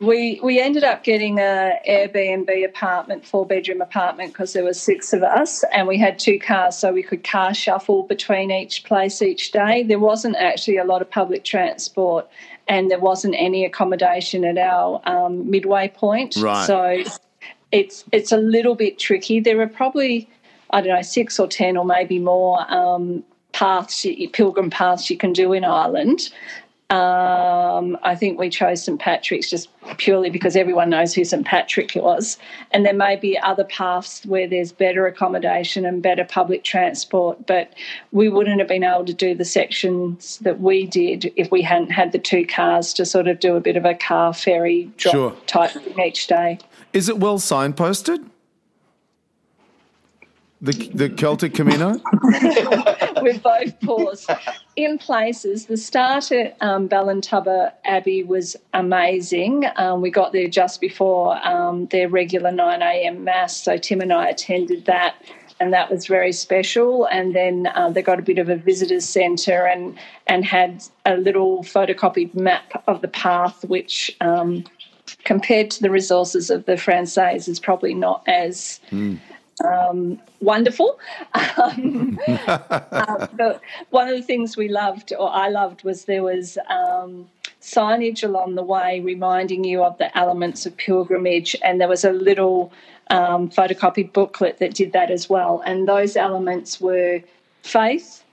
We 0.00 0.38
we 0.42 0.60
ended 0.60 0.84
up 0.84 1.02
getting 1.02 1.38
a 1.38 1.78
Airbnb 1.88 2.64
apartment, 2.64 3.26
four 3.26 3.44
bedroom 3.44 3.80
apartment, 3.80 4.32
because 4.32 4.52
there 4.52 4.62
were 4.62 4.74
six 4.74 5.12
of 5.12 5.24
us, 5.24 5.64
and 5.72 5.88
we 5.88 5.98
had 5.98 6.18
two 6.18 6.38
cars, 6.38 6.78
so 6.78 6.92
we 6.92 7.02
could 7.02 7.24
car 7.24 7.52
shuffle 7.52 8.04
between 8.04 8.52
each 8.52 8.84
place 8.84 9.20
each 9.22 9.50
day. 9.50 9.82
There 9.82 9.98
wasn't 9.98 10.36
actually 10.36 10.76
a 10.76 10.84
lot 10.84 11.02
of 11.02 11.10
public 11.10 11.42
transport, 11.42 12.28
and 12.68 12.90
there 12.90 13.00
wasn't 13.00 13.34
any 13.36 13.64
accommodation 13.64 14.44
at 14.44 14.56
our 14.56 15.00
um, 15.04 15.50
midway 15.50 15.88
point. 15.88 16.36
Right. 16.36 16.66
So 16.66 17.04
it's 17.72 18.04
it's 18.12 18.30
a 18.30 18.38
little 18.38 18.76
bit 18.76 19.00
tricky. 19.00 19.40
There 19.40 19.60
are 19.60 19.66
probably 19.66 20.28
I 20.70 20.80
don't 20.80 20.94
know 20.94 21.02
six 21.02 21.40
or 21.40 21.48
ten 21.48 21.76
or 21.76 21.84
maybe 21.84 22.20
more 22.20 22.72
um, 22.72 23.24
paths, 23.50 24.06
pilgrim 24.32 24.70
paths 24.70 25.10
you 25.10 25.16
can 25.16 25.32
do 25.32 25.52
in 25.52 25.64
Ireland. 25.64 26.30
Um, 26.90 27.98
I 28.02 28.14
think 28.14 28.38
we 28.38 28.48
chose 28.48 28.82
St 28.82 28.98
Patrick's 28.98 29.50
just 29.50 29.68
purely 29.98 30.30
because 30.30 30.56
everyone 30.56 30.88
knows 30.88 31.12
who 31.12 31.22
St 31.22 31.44
Patrick 31.44 31.94
was. 31.94 32.38
And 32.70 32.86
there 32.86 32.94
may 32.94 33.16
be 33.16 33.38
other 33.38 33.64
paths 33.64 34.24
where 34.24 34.48
there's 34.48 34.72
better 34.72 35.06
accommodation 35.06 35.84
and 35.84 36.02
better 36.02 36.24
public 36.24 36.64
transport, 36.64 37.46
but 37.46 37.74
we 38.12 38.30
wouldn't 38.30 38.58
have 38.58 38.68
been 38.68 38.84
able 38.84 39.04
to 39.04 39.12
do 39.12 39.34
the 39.34 39.44
sections 39.44 40.38
that 40.38 40.60
we 40.60 40.86
did 40.86 41.30
if 41.36 41.50
we 41.50 41.60
hadn't 41.60 41.90
had 41.90 42.12
the 42.12 42.18
two 42.18 42.46
cars 42.46 42.94
to 42.94 43.04
sort 43.04 43.28
of 43.28 43.38
do 43.38 43.54
a 43.54 43.60
bit 43.60 43.76
of 43.76 43.84
a 43.84 43.94
car 43.94 44.32
ferry 44.32 44.90
drop 44.96 45.12
sure. 45.12 45.36
type 45.46 45.72
thing 45.72 46.00
each 46.00 46.26
day. 46.26 46.58
Is 46.94 47.10
it 47.10 47.18
well 47.18 47.38
signposted? 47.38 48.24
The, 50.60 50.72
the 50.92 51.08
Celtic 51.08 51.54
Camino? 51.54 52.00
We've 53.22 53.40
both 53.40 53.80
paused. 53.80 54.28
In 54.74 54.98
places, 54.98 55.66
the 55.66 55.76
start 55.76 56.32
at 56.32 56.56
um, 56.60 56.88
Ballintubber 56.88 57.72
Abbey 57.84 58.24
was 58.24 58.56
amazing. 58.74 59.66
Um, 59.76 60.00
we 60.00 60.10
got 60.10 60.32
there 60.32 60.48
just 60.48 60.80
before 60.80 61.38
um, 61.46 61.86
their 61.86 62.08
regular 62.08 62.50
9am 62.50 63.20
Mass, 63.20 63.56
so 63.56 63.76
Tim 63.76 64.00
and 64.00 64.12
I 64.12 64.28
attended 64.30 64.86
that, 64.86 65.14
and 65.60 65.72
that 65.72 65.92
was 65.92 66.08
very 66.08 66.32
special. 66.32 67.04
And 67.06 67.36
then 67.36 67.68
uh, 67.76 67.90
they 67.90 68.02
got 68.02 68.18
a 68.18 68.22
bit 68.22 68.38
of 68.38 68.48
a 68.48 68.56
visitors 68.56 69.04
centre 69.04 69.64
and, 69.64 69.96
and 70.26 70.44
had 70.44 70.82
a 71.06 71.16
little 71.18 71.62
photocopied 71.62 72.34
map 72.34 72.82
of 72.88 73.00
the 73.00 73.08
path, 73.08 73.64
which 73.66 74.16
um, 74.20 74.64
compared 75.22 75.70
to 75.70 75.82
the 75.82 75.90
resources 75.90 76.50
of 76.50 76.64
the 76.64 76.72
Française 76.72 77.48
is 77.48 77.60
probably 77.60 77.94
not 77.94 78.24
as. 78.26 78.80
Mm 78.90 79.20
um, 79.60 80.20
wonderful. 80.40 80.98
Um, 81.58 82.18
uh, 82.28 83.26
but 83.36 83.60
one 83.90 84.08
of 84.08 84.16
the 84.16 84.22
things 84.22 84.56
we 84.56 84.68
loved, 84.68 85.12
or 85.18 85.32
I 85.32 85.48
loved, 85.48 85.82
was 85.82 86.04
there 86.04 86.22
was 86.22 86.56
um, 86.68 87.28
signage 87.60 88.22
along 88.22 88.54
the 88.54 88.62
way 88.62 89.00
reminding 89.00 89.64
you 89.64 89.82
of 89.82 89.98
the 89.98 90.16
elements 90.16 90.66
of 90.66 90.76
pilgrimage, 90.76 91.56
and 91.62 91.80
there 91.80 91.88
was 91.88 92.04
a 92.04 92.12
little 92.12 92.72
um, 93.10 93.50
photocopied 93.50 94.12
booklet 94.12 94.58
that 94.58 94.74
did 94.74 94.92
that 94.92 95.10
as 95.10 95.28
well. 95.28 95.62
And 95.66 95.88
those 95.88 96.16
elements 96.16 96.80
were 96.80 97.20
faith, 97.62 98.24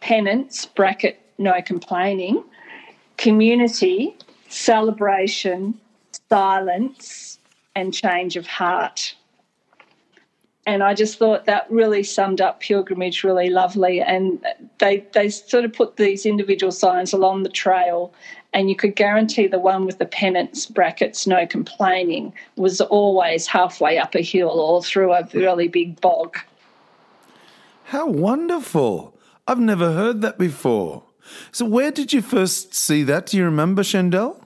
penance 0.00 0.66
(bracket 0.66 1.20
no 1.38 1.60
complaining), 1.62 2.42
community, 3.16 4.16
celebration, 4.48 5.78
silence, 6.28 7.38
and 7.76 7.94
change 7.94 8.36
of 8.36 8.46
heart 8.46 9.14
and 10.68 10.82
I 10.82 10.92
just 10.92 11.18
thought 11.18 11.46
that 11.46 11.66
really 11.70 12.02
summed 12.02 12.42
up 12.42 12.60
pilgrimage 12.60 13.24
really 13.24 13.48
lovely. 13.48 14.02
And 14.02 14.38
they 14.76 14.98
they 15.12 15.30
sort 15.30 15.64
of 15.64 15.72
put 15.72 15.96
these 15.96 16.26
individual 16.26 16.70
signs 16.70 17.14
along 17.14 17.42
the 17.42 17.48
trail, 17.48 18.12
and 18.52 18.68
you 18.68 18.76
could 18.76 18.94
guarantee 18.94 19.46
the 19.46 19.58
one 19.58 19.86
with 19.86 19.96
the 19.96 20.04
penance 20.04 20.66
brackets, 20.66 21.26
no 21.26 21.46
complaining, 21.46 22.34
was 22.56 22.82
always 22.82 23.46
halfway 23.46 23.96
up 23.96 24.14
a 24.14 24.20
hill 24.20 24.60
or 24.60 24.82
through 24.82 25.14
a 25.14 25.26
really 25.32 25.68
big 25.68 25.98
bog. 26.02 26.36
How 27.84 28.06
wonderful! 28.06 29.16
I've 29.46 29.60
never 29.60 29.94
heard 29.94 30.20
that 30.20 30.36
before. 30.36 31.04
So, 31.50 31.64
where 31.64 31.90
did 31.90 32.12
you 32.12 32.20
first 32.20 32.74
see 32.74 33.04
that? 33.04 33.24
Do 33.24 33.38
you 33.38 33.44
remember, 33.46 33.82
Shandell? 33.82 34.44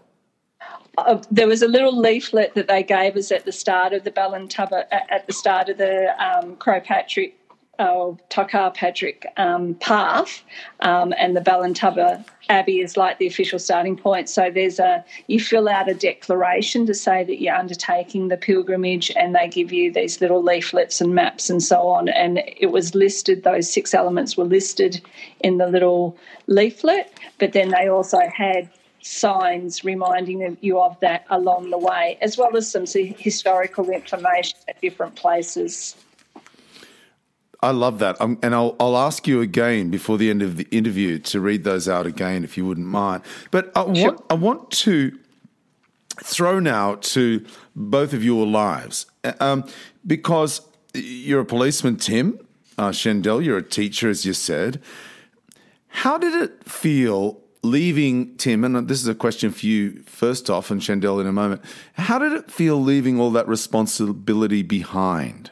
Uh, 0.98 1.22
there 1.30 1.46
was 1.46 1.62
a 1.62 1.68
little 1.68 1.96
leaflet 1.96 2.54
that 2.54 2.68
they 2.68 2.82
gave 2.82 3.16
us 3.16 3.32
at 3.32 3.44
the 3.44 3.52
start 3.52 3.92
of 3.92 4.04
the 4.04 4.10
Ballintubber, 4.10 4.84
at 4.90 5.26
the 5.26 5.32
start 5.32 5.68
of 5.70 5.78
the 5.78 6.12
um, 6.22 6.56
Croagh 6.56 6.84
Patrick 6.84 7.38
or 7.78 8.18
Tóchar 8.28 8.74
Patrick 8.74 9.26
um, 9.38 9.74
path, 9.76 10.42
um, 10.80 11.14
and 11.16 11.34
the 11.34 11.40
Ballintubber 11.40 12.22
Abbey 12.50 12.80
is 12.80 12.98
like 12.98 13.18
the 13.18 13.26
official 13.26 13.58
starting 13.58 13.96
point. 13.96 14.28
So 14.28 14.50
there's 14.50 14.78
a 14.78 15.02
you 15.26 15.40
fill 15.40 15.68
out 15.68 15.88
a 15.88 15.94
declaration 15.94 16.84
to 16.86 16.94
say 16.94 17.24
that 17.24 17.40
you're 17.40 17.54
undertaking 17.54 18.28
the 18.28 18.36
pilgrimage, 18.36 19.10
and 19.16 19.34
they 19.34 19.48
give 19.48 19.72
you 19.72 19.90
these 19.90 20.20
little 20.20 20.42
leaflets 20.42 21.00
and 21.00 21.14
maps 21.14 21.48
and 21.48 21.62
so 21.62 21.88
on. 21.88 22.10
And 22.10 22.42
it 22.58 22.70
was 22.70 22.94
listed; 22.94 23.44
those 23.44 23.72
six 23.72 23.94
elements 23.94 24.36
were 24.36 24.44
listed 24.44 25.00
in 25.40 25.56
the 25.56 25.66
little 25.66 26.16
leaflet, 26.46 27.18
but 27.38 27.52
then 27.52 27.70
they 27.70 27.88
also 27.88 28.20
had 28.34 28.68
signs 29.02 29.84
reminding 29.84 30.56
you 30.60 30.80
of 30.80 30.98
that 31.00 31.24
along 31.30 31.70
the 31.70 31.78
way, 31.78 32.18
as 32.20 32.38
well 32.38 32.56
as 32.56 32.70
some 32.70 32.86
historical 32.86 33.90
information 33.90 34.58
at 34.68 34.80
different 34.80 35.14
places. 35.16 35.96
I 37.60 37.70
love 37.70 38.00
that. 38.00 38.20
Um, 38.20 38.38
and 38.42 38.54
I'll, 38.54 38.74
I'll 38.80 38.96
ask 38.96 39.26
you 39.28 39.40
again 39.40 39.90
before 39.90 40.18
the 40.18 40.30
end 40.30 40.42
of 40.42 40.56
the 40.56 40.66
interview 40.70 41.18
to 41.20 41.40
read 41.40 41.62
those 41.62 41.88
out 41.88 42.06
again, 42.06 42.42
if 42.42 42.56
you 42.56 42.66
wouldn't 42.66 42.88
mind. 42.88 43.22
But 43.50 43.70
I 43.76 43.82
want. 43.82 44.20
I 44.30 44.34
want 44.34 44.70
to 44.70 45.16
throw 46.22 46.58
now 46.58 46.96
to 46.96 47.44
both 47.74 48.12
of 48.12 48.22
your 48.22 48.46
lives 48.46 49.06
um, 49.40 49.64
because 50.06 50.60
you're 50.92 51.40
a 51.40 51.44
policeman, 51.44 51.96
Tim. 51.96 52.38
Uh, 52.76 52.90
Shendell, 52.90 53.44
you're 53.44 53.58
a 53.58 53.62
teacher, 53.62 54.10
as 54.10 54.26
you 54.26 54.32
said. 54.32 54.82
How 55.88 56.18
did 56.18 56.34
it 56.34 56.64
feel 56.64 57.41
leaving 57.62 58.36
Tim? 58.36 58.64
And 58.64 58.88
this 58.88 59.00
is 59.00 59.08
a 59.08 59.14
question 59.14 59.50
for 59.50 59.66
you 59.66 60.02
first 60.06 60.50
off, 60.50 60.70
and 60.70 60.80
Chandel 60.80 61.20
in 61.20 61.26
a 61.26 61.32
moment. 61.32 61.62
How 61.94 62.18
did 62.18 62.32
it 62.32 62.50
feel 62.50 62.80
leaving 62.80 63.20
all 63.20 63.30
that 63.32 63.48
responsibility 63.48 64.62
behind? 64.62 65.50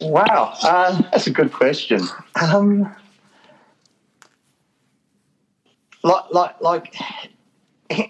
Wow, 0.00 0.54
uh, 0.62 1.00
that's 1.12 1.28
a 1.28 1.30
good 1.30 1.52
question. 1.52 2.02
Um, 2.40 2.92
like, 6.02 6.24
like, 6.32 6.60
like 6.60 6.94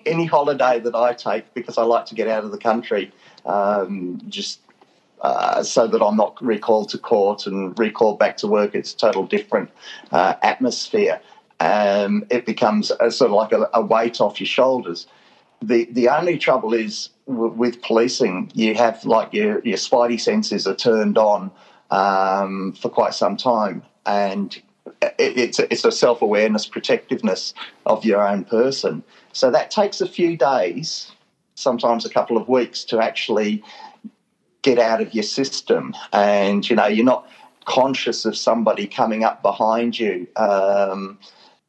any 0.06 0.24
holiday 0.24 0.80
that 0.80 0.94
I 0.94 1.12
take, 1.12 1.52
because 1.52 1.76
I 1.76 1.82
like 1.82 2.06
to 2.06 2.14
get 2.14 2.28
out 2.28 2.44
of 2.44 2.50
the 2.50 2.58
country, 2.58 3.12
um, 3.44 4.22
just 4.28 4.60
uh, 5.22 5.62
so 5.62 5.86
that 5.86 6.02
I'm 6.02 6.16
not 6.16 6.36
recalled 6.44 6.88
to 6.90 6.98
court 6.98 7.46
and 7.46 7.78
recalled 7.78 8.18
back 8.18 8.36
to 8.38 8.48
work. 8.48 8.74
It's 8.74 8.92
a 8.92 8.96
total 8.96 9.24
different 9.24 9.70
uh, 10.10 10.34
atmosphere. 10.42 11.20
Um, 11.60 12.26
it 12.28 12.44
becomes 12.44 12.90
a, 12.98 13.10
sort 13.10 13.30
of 13.30 13.36
like 13.36 13.52
a, 13.52 13.70
a, 13.72 13.80
weight 13.80 14.20
off 14.20 14.40
your 14.40 14.48
shoulders. 14.48 15.06
The 15.62 15.84
the 15.92 16.08
only 16.08 16.38
trouble 16.38 16.74
is 16.74 17.10
w- 17.28 17.52
with 17.52 17.82
policing, 17.82 18.50
you 18.52 18.74
have 18.74 19.04
like 19.04 19.32
your 19.32 19.60
your 19.60 19.76
spidey 19.76 20.20
senses 20.20 20.66
are 20.66 20.74
turned 20.74 21.16
on 21.16 21.52
um, 21.92 22.72
for 22.72 22.88
quite 22.88 23.14
some 23.14 23.36
time, 23.36 23.84
and 24.04 24.60
it, 25.00 25.38
it's 25.38 25.58
a, 25.60 25.72
it's 25.72 25.84
a 25.84 25.92
self 25.92 26.20
awareness, 26.20 26.66
protectiveness 26.66 27.54
of 27.86 28.04
your 28.04 28.26
own 28.26 28.42
person. 28.42 29.04
So 29.32 29.52
that 29.52 29.70
takes 29.70 30.00
a 30.00 30.08
few 30.08 30.36
days, 30.36 31.12
sometimes 31.54 32.04
a 32.04 32.10
couple 32.10 32.36
of 32.36 32.48
weeks, 32.48 32.82
to 32.86 32.98
actually 32.98 33.62
get 34.62 34.78
out 34.78 35.00
of 35.00 35.14
your 35.14 35.24
system. 35.24 35.94
And, 36.12 36.68
you 36.68 36.76
know, 36.76 36.86
you're 36.86 37.04
not 37.04 37.28
conscious 37.64 38.24
of 38.24 38.36
somebody 38.36 38.86
coming 38.86 39.24
up 39.24 39.42
behind 39.42 39.98
you. 39.98 40.26
Um, 40.36 41.18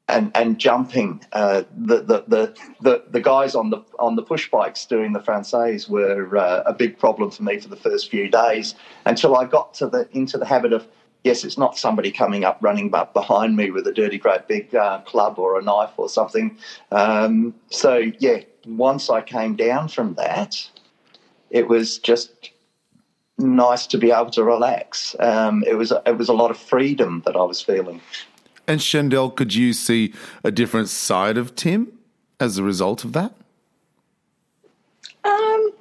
and, 0.10 0.32
and 0.36 0.60
jumping. 0.60 1.24
Uh, 1.32 1.64
the, 1.76 2.02
the, 2.02 2.24
the, 2.28 2.56
the, 2.82 3.04
the 3.10 3.22
guys 3.22 3.56
on 3.56 3.70
the 3.70 3.82
on 4.00 4.16
the 4.16 4.22
push 4.22 4.50
bikes 4.50 4.86
doing 4.86 5.14
the 5.14 5.20
Française 5.20 5.88
were 5.90 6.38
uh, 6.38 6.64
a 6.66 6.74
big 6.74 7.00
problem 7.00 7.32
for 7.32 7.44
me 7.44 7.58
for 7.58 7.70
the 7.70 7.78
first 7.78 8.10
few 8.10 8.30
days 8.30 8.76
until 9.06 9.36
I 9.36 9.46
got 9.46 9.74
to 9.76 9.88
the 9.88 10.08
into 10.12 10.38
the 10.38 10.46
habit 10.46 10.74
of 10.74 10.88
yes, 11.24 11.44
it's 11.44 11.58
not 11.58 11.78
somebody 11.78 12.12
coming 12.12 12.44
up 12.44 12.58
running 12.62 12.94
up 12.94 13.14
behind 13.14 13.56
me 13.56 13.72
with 13.72 13.88
a 13.88 13.94
dirty 13.94 14.18
great 14.18 14.48
big 14.48 14.76
uh, 14.76 15.00
club 15.02 15.40
or 15.40 15.58
a 15.58 15.62
knife 15.62 15.92
or 15.98 16.10
something. 16.10 16.58
Um, 16.92 17.56
so 17.70 18.12
yeah, 18.20 18.42
once 18.66 19.10
I 19.10 19.22
came 19.22 19.56
down 19.56 19.88
from 19.88 20.16
that, 20.16 20.70
it 21.50 21.68
was 21.68 21.98
just 21.98 22.52
nice 23.44 23.86
to 23.88 23.98
be 23.98 24.12
able 24.12 24.32
to 24.32 24.44
relax. 24.44 25.16
Um, 25.20 25.64
it 25.68 25.76
was 25.76 25.94
it 26.06 26.18
was 26.18 26.30
a 26.30 26.34
lot 26.34 26.52
of 26.52 26.58
freedom 26.58 27.22
that 27.26 27.36
I 27.36 27.44
was 27.44 27.62
feeling. 27.62 28.02
And 28.68 28.80
Shendell, 28.80 29.36
could 29.36 29.54
you 29.54 29.74
see 29.74 30.14
a 30.44 30.52
different 30.52 30.90
side 30.90 31.38
of 31.38 31.56
Tim 31.56 32.00
as 32.40 32.58
a 32.58 32.64
result 32.64 33.04
of 33.04 33.14
that? 33.14 33.34
Um, 35.26 35.74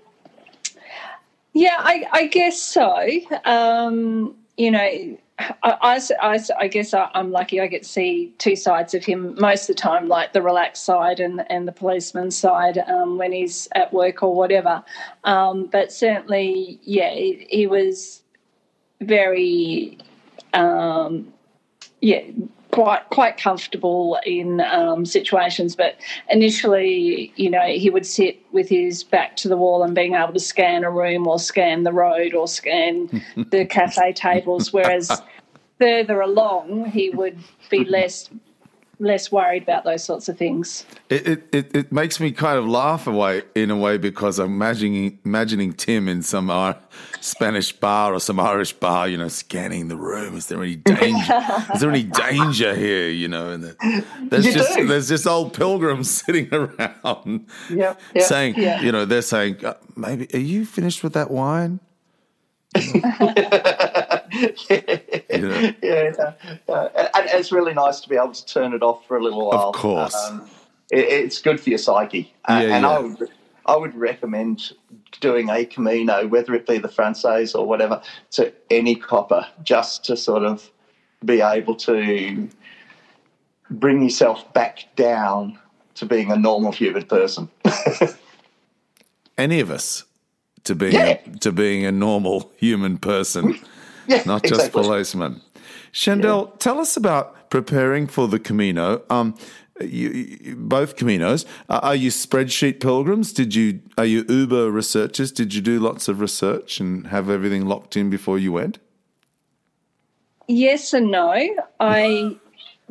yeah, 1.52 1.76
I, 1.78 2.04
I 2.12 2.26
guess 2.26 2.60
so. 2.60 3.08
Um, 3.44 4.34
you 4.56 4.70
know, 4.70 5.18
I, 5.38 6.00
I, 6.20 6.40
I, 6.58 6.68
guess 6.68 6.94
I'm 6.94 7.30
lucky 7.30 7.60
I 7.60 7.66
get 7.66 7.84
to 7.84 7.88
see 7.88 8.34
two 8.38 8.54
sides 8.54 8.94
of 8.94 9.04
him 9.04 9.34
most 9.40 9.68
of 9.68 9.76
the 9.76 9.80
time, 9.80 10.06
like 10.06 10.32
the 10.32 10.42
relaxed 10.42 10.84
side 10.84 11.20
and, 11.20 11.44
and 11.50 11.66
the 11.66 11.72
policeman 11.72 12.30
side 12.30 12.78
um, 12.78 13.18
when 13.18 13.32
he's 13.32 13.66
at 13.74 13.92
work 13.92 14.22
or 14.22 14.34
whatever. 14.34 14.84
Um, 15.24 15.66
but 15.66 15.92
certainly, 15.92 16.78
yeah, 16.82 17.10
he, 17.10 17.46
he 17.48 17.66
was 17.66 18.22
very, 19.00 19.98
um, 20.52 21.32
yeah, 22.00 22.22
quite 22.72 23.08
quite 23.10 23.36
comfortable 23.36 24.18
in 24.26 24.60
um, 24.60 25.06
situations. 25.06 25.76
But 25.76 25.96
initially, 26.28 27.32
you 27.36 27.48
know, 27.48 27.66
he 27.66 27.90
would 27.90 28.06
sit 28.06 28.40
with 28.50 28.68
his 28.68 29.04
back 29.04 29.36
to 29.36 29.48
the 29.48 29.56
wall 29.56 29.82
and 29.84 29.94
being 29.94 30.14
able 30.14 30.32
to 30.32 30.40
scan 30.40 30.82
a 30.82 30.90
room 30.90 31.26
or 31.26 31.38
scan 31.38 31.84
the 31.84 31.92
road 31.92 32.34
or 32.34 32.48
scan 32.48 33.22
the 33.50 33.64
cafe 33.64 34.12
tables, 34.12 34.72
whereas 34.72 35.22
further 35.78 36.20
along, 36.20 36.86
he 36.86 37.10
would 37.10 37.38
be 37.70 37.84
less 37.84 38.28
less 39.02 39.32
worried 39.32 39.64
about 39.64 39.84
those 39.84 40.04
sorts 40.04 40.28
of 40.28 40.38
things. 40.38 40.86
It, 41.10 41.44
it, 41.52 41.74
it 41.74 41.92
makes 41.92 42.20
me 42.20 42.30
kind 42.30 42.58
of 42.58 42.66
laugh 42.66 43.06
away 43.06 43.42
in 43.54 43.70
a 43.70 43.76
way 43.76 43.98
because 43.98 44.38
I'm 44.38 44.52
imagining 44.52 45.18
imagining 45.24 45.72
Tim 45.72 46.08
in 46.08 46.22
some 46.22 46.48
uh, 46.48 46.74
Spanish 47.20 47.72
bar 47.72 48.14
or 48.14 48.20
some 48.20 48.38
Irish 48.38 48.72
bar, 48.72 49.08
you 49.08 49.18
know, 49.18 49.28
scanning 49.28 49.88
the 49.88 49.96
room. 49.96 50.36
Is 50.36 50.46
there 50.46 50.62
any 50.62 50.76
danger? 50.76 51.44
Is 51.74 51.80
there 51.80 51.90
any 51.90 52.04
danger 52.04 52.74
here? 52.74 53.08
You 53.08 53.28
know, 53.28 53.50
and 53.50 53.64
the, 53.64 54.04
there's 54.28 54.46
you 54.46 54.52
just 54.52 54.74
do. 54.74 54.86
there's 54.86 55.08
just 55.08 55.26
old 55.26 55.52
pilgrims 55.52 56.10
sitting 56.22 56.48
around, 56.52 57.46
yep, 57.68 58.00
yep, 58.14 58.24
saying, 58.24 58.56
you 58.56 58.92
know, 58.92 59.04
they're 59.04 59.22
saying, 59.22 59.64
uh, 59.64 59.74
maybe 59.96 60.28
are 60.32 60.38
you 60.38 60.64
finished 60.64 61.02
with 61.02 61.14
that 61.14 61.30
wine? 61.30 61.80
yeah, 64.32 65.72
yeah. 65.82 66.32
Uh, 66.68 66.88
and 67.14 67.28
it's 67.30 67.52
really 67.52 67.74
nice 67.74 68.00
to 68.00 68.08
be 68.08 68.16
able 68.16 68.32
to 68.32 68.46
turn 68.46 68.72
it 68.72 68.82
off 68.82 69.06
for 69.06 69.16
a 69.16 69.22
little 69.22 69.46
while. 69.46 69.68
Of 69.68 69.74
course, 69.74 70.14
um, 70.14 70.48
it, 70.90 71.00
it's 71.00 71.40
good 71.40 71.60
for 71.60 71.70
your 71.70 71.78
psyche. 71.78 72.32
Uh, 72.48 72.62
yeah, 72.64 72.74
and 72.76 72.82
yeah. 72.82 72.88
I 72.88 72.98
would, 72.98 73.28
I 73.66 73.76
would 73.76 73.94
recommend 73.94 74.72
doing 75.20 75.50
a 75.50 75.64
Camino, 75.64 76.26
whether 76.26 76.54
it 76.54 76.66
be 76.66 76.78
the 76.78 76.88
Française 76.88 77.54
or 77.54 77.66
whatever, 77.66 78.02
to 78.32 78.52
any 78.70 78.94
copper, 78.94 79.46
just 79.62 80.04
to 80.06 80.16
sort 80.16 80.44
of 80.44 80.70
be 81.24 81.40
able 81.40 81.74
to 81.76 82.48
bring 83.70 84.02
yourself 84.02 84.52
back 84.52 84.84
down 84.96 85.58
to 85.94 86.06
being 86.06 86.30
a 86.30 86.36
normal 86.36 86.72
human 86.72 87.04
person. 87.04 87.48
any 89.38 89.60
of 89.60 89.70
us 89.70 90.04
to 90.64 90.74
being 90.74 90.92
yeah. 90.92 91.18
to 91.40 91.52
being 91.52 91.84
a 91.84 91.92
normal 91.92 92.50
human 92.56 92.98
person. 92.98 93.58
Yeah, 94.08 94.22
not 94.26 94.42
just 94.42 94.66
exactly. 94.66 94.82
policemen. 94.82 95.40
Shendell, 95.92 96.48
yeah. 96.48 96.56
tell 96.58 96.80
us 96.80 96.96
about 96.96 97.50
preparing 97.50 98.06
for 98.06 98.26
the 98.26 98.38
Camino. 98.38 99.02
Um, 99.10 99.36
you, 99.80 100.10
you, 100.10 100.56
both 100.56 100.96
Caminos. 100.96 101.44
Uh, 101.68 101.80
are 101.82 101.94
you 101.94 102.10
spreadsheet 102.10 102.80
pilgrims? 102.80 103.32
Did 103.32 103.54
you 103.54 103.80
are 103.98 104.04
you 104.04 104.24
Uber 104.28 104.70
researchers? 104.70 105.32
Did 105.32 105.54
you 105.54 105.60
do 105.60 105.80
lots 105.80 106.08
of 106.08 106.20
research 106.20 106.80
and 106.80 107.06
have 107.08 107.30
everything 107.30 107.66
locked 107.66 107.96
in 107.96 108.10
before 108.10 108.38
you 108.38 108.52
went? 108.52 108.78
Yes 110.48 110.92
and 110.92 111.10
no. 111.10 111.34
I 111.80 112.36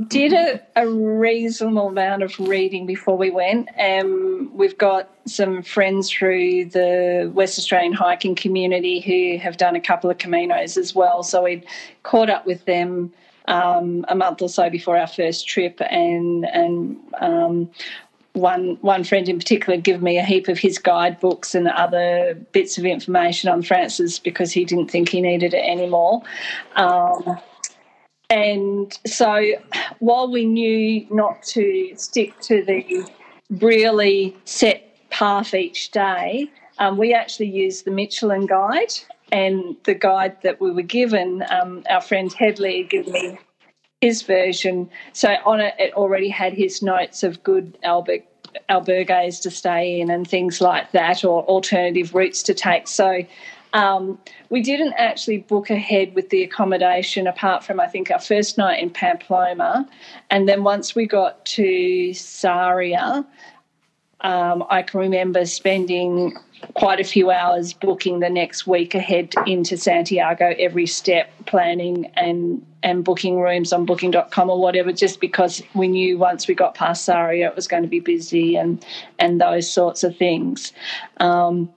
did 0.08 0.34
a, 0.34 0.62
a, 0.76 0.88
reasonable 0.88 1.88
amount 1.88 2.24
of 2.24 2.38
reading 2.40 2.86
before 2.86 3.18
we 3.18 3.30
went. 3.30 3.70
Um, 3.80 4.52
we've 4.54 4.78
got 4.78 5.10
some 5.26 5.62
friends 5.64 6.10
through 6.10 6.66
the 6.66 7.32
West 7.34 7.58
Australian 7.58 7.94
hiking 7.94 8.36
community 8.36 9.00
who 9.00 9.38
have 9.42 9.58
done 9.58 9.76
a 9.76 9.82
couple 9.82 10.10
of 10.10 10.18
Caminos 10.18 10.78
as 10.78 10.96
well. 10.96 11.24
So 11.24 11.44
we 11.44 11.64
caught 12.04 12.30
up 12.30 12.46
with 12.46 12.66
them 12.66 13.12
um, 13.48 14.06
a 14.08 14.16
month 14.16 14.42
or 14.42 14.50
so 14.50 14.70
before 14.70 14.98
our 14.98 15.08
first 15.08 15.48
trip, 15.48 15.82
and 15.82 16.46
and 16.46 16.98
um, 17.20 17.70
one 18.34 18.78
one 18.82 19.04
friend 19.04 19.28
in 19.28 19.38
particular 19.38 19.80
gave 19.80 20.02
me 20.02 20.18
a 20.18 20.24
heap 20.24 20.48
of 20.48 20.58
his 20.58 20.78
guidebooks 20.78 21.54
and 21.56 21.68
other 21.68 22.36
bits 22.52 22.78
of 22.78 22.86
information 22.86 23.50
on 23.50 23.62
Francis 23.62 24.20
because 24.20 24.52
he 24.52 24.64
didn't 24.64 24.90
think 24.90 25.10
he 25.10 25.22
needed 25.22 25.54
it 25.54 25.66
anymore. 25.66 26.22
Um, 26.76 27.40
and 28.32 28.98
so 29.06 29.52
while 30.00 30.32
we 30.32 30.46
knew 30.46 31.06
not 31.12 31.44
to 31.44 31.94
stick 31.98 32.40
to 32.42 32.64
the 32.64 33.06
really 33.50 34.36
set 34.46 34.88
path 35.10 35.54
each 35.54 35.92
day, 35.92 36.50
um, 36.80 36.98
we 36.98 37.14
actually 37.14 37.50
used 37.50 37.84
the 37.84 37.92
Michelin 37.92 38.46
guide. 38.46 38.94
And 39.34 39.78
the 39.84 39.94
guide 39.94 40.42
that 40.44 40.60
we 40.60 40.72
were 40.72 40.82
given, 40.82 41.44
um, 41.50 41.84
our 41.90 42.02
friend 42.02 42.34
Headley 42.34 42.82
had 42.82 42.90
given 42.90 43.14
me 43.14 43.40
his 44.02 44.24
version. 44.24 44.90
So 45.14 45.36
on 45.46 45.62
it, 45.62 45.74
it 45.80 45.94
already 45.94 46.28
had 46.28 46.54
his 46.54 46.82
notes 46.82 47.24
of 47.24 47.42
good 47.44 47.78
alberg- 47.84 48.24
albergues 48.70 49.42
to 49.44 49.52
stay 49.52 50.02
in 50.02 50.10
and 50.10 50.28
things 50.28 50.60
like 50.60 50.92
that, 50.92 51.24
or 51.24 51.44
alternative 51.44 52.14
routes 52.14 52.44
to 52.44 52.54
take. 52.54 52.88
So 52.88 53.24
Um, 53.74 54.20
we 54.50 54.62
didn't 54.62 54.94
actually 54.98 55.38
book 55.38 55.70
ahead 55.70 56.14
with 56.16 56.30
the 56.30 56.44
accommodation 56.44 57.28
apart 57.28 57.64
from, 57.64 57.80
I 57.80 57.88
think, 57.88 58.12
our 58.12 58.20
first 58.20 58.58
night 58.58 58.80
in 58.80 58.90
Pamplona. 58.90 59.88
And 60.30 60.48
then 60.48 60.64
once 60.64 60.94
we 60.96 61.06
got 61.06 61.46
to 61.48 62.10
Sarria, 62.12 63.26
um, 64.22 64.64
I 64.70 64.82
can 64.82 65.00
remember 65.00 65.46
spending 65.46 66.38
quite 66.76 67.00
a 67.00 67.04
few 67.04 67.32
hours 67.32 67.74
booking 67.74 68.20
the 68.20 68.30
next 68.30 68.68
week 68.68 68.94
ahead 68.94 69.34
into 69.48 69.78
Santiago, 69.78 70.54
every 70.60 70.88
step 70.88 71.32
planning 71.46 72.06
and 72.16 72.66
and 72.84 73.04
booking 73.04 73.40
rooms 73.40 73.72
on 73.74 73.86
booking.com 73.86 74.50
or 74.50 74.60
whatever, 74.60 74.92
just 74.92 75.20
because 75.20 75.62
we 75.76 75.88
knew 75.88 76.18
once 76.18 76.48
we 76.48 76.56
got 76.56 76.74
past 76.74 77.08
Sarria 77.08 77.48
it 77.48 77.56
was 77.56 77.68
going 77.68 77.84
to 77.84 77.90
be 77.90 78.00
busy 78.00 78.56
and 78.56 78.84
and 79.20 79.42
those 79.42 79.72
sorts 79.72 80.04
of 80.04 80.16
things. 80.16 80.72
Um, 81.18 81.72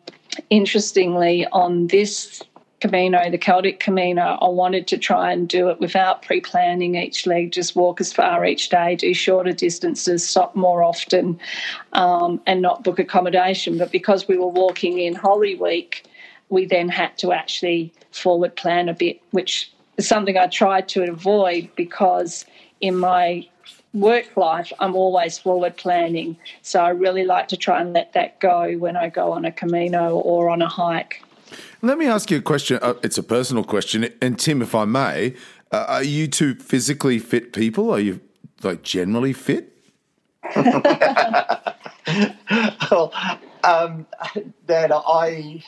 interestingly, 0.51 1.47
on 1.53 1.89
this 1.89 2.43
Camino, 2.81 3.31
the 3.31 3.39
Celtic 3.39 3.81
Camino, 3.81 4.37
I 4.43 4.49
wanted 4.49 4.87
to 4.89 4.99
try 4.99 5.33
and 5.33 5.49
do 5.49 5.71
it 5.71 5.81
without 5.81 6.21
pre 6.21 6.43
planning 6.43 6.97
each 6.97 7.27
leg, 7.27 7.51
just 7.51 7.75
walk 7.75 7.99
as 7.99 8.13
far 8.13 8.45
each 8.45 8.69
day, 8.69 8.95
do 8.95 9.15
shorter 9.15 9.53
distances, 9.53 10.29
stop 10.29 10.55
more 10.55 10.83
often, 10.83 11.41
um, 11.95 12.43
and 12.47 12.61
not 12.61 12.85
book 12.85 12.99
accommodation. 12.99 13.79
But 13.79 13.91
because 13.91 14.29
we 14.29 14.37
were 14.37 14.49
walking 14.49 14.99
in 14.99 15.15
Holy 15.15 15.55
Week, 15.55 16.05
we 16.51 16.67
then 16.67 16.91
had 16.91 17.17
to 17.19 17.33
actually 17.33 17.91
forward 18.13 18.55
plan 18.55 18.91
a 18.91 18.95
bit, 18.95 19.23
which 19.31 19.73
is 19.97 20.07
something 20.07 20.37
I 20.37 20.49
tried 20.49 20.89
to 20.91 21.09
avoid 21.09 21.71
because 21.77 22.45
in 22.83 22.97
my 22.97 23.49
work 23.95 24.37
life, 24.37 24.73
I'm 24.81 24.95
always 24.95 25.39
forward 25.39 25.77
planning. 25.77 26.37
So 26.63 26.81
I 26.81 26.91
really 26.91 27.25
like 27.25 27.49
to 27.49 27.57
try 27.57 27.81
and 27.81 27.93
let 27.93 28.13
that 28.13 28.41
go 28.41 28.77
when 28.77 28.97
I 28.97 29.09
go 29.09 29.33
on 29.33 29.45
a 29.45 29.53
Camino 29.53 30.17
or 30.17 30.51
on 30.51 30.61
a 30.61 30.69
hike. 30.69 31.23
Let 31.81 31.99
me 31.99 32.07
ask 32.07 32.31
you 32.31 32.39
a 32.39 32.43
question. 32.43 32.79
Uh, 32.83 32.95
it's 33.03 33.19
a 33.19 33.23
personal 33.23 33.65
question. 33.65 34.09
And 34.21 34.39
Tim, 34.39 34.61
if 34.61 34.75
I 34.75 34.85
may, 34.85 35.35
uh, 35.71 35.87
are 35.89 36.03
you 36.03 36.27
two 36.27 36.57
physically 36.57 37.19
fit 37.19 37.53
people? 37.53 37.91
Are 37.91 38.01
you 38.01 38.21
like 38.63 38.83
generally 38.83 39.33
fit? 39.33 39.71
well, 40.57 41.75
um, 43.63 44.07
Dad, 44.67 44.93
I 44.93 45.63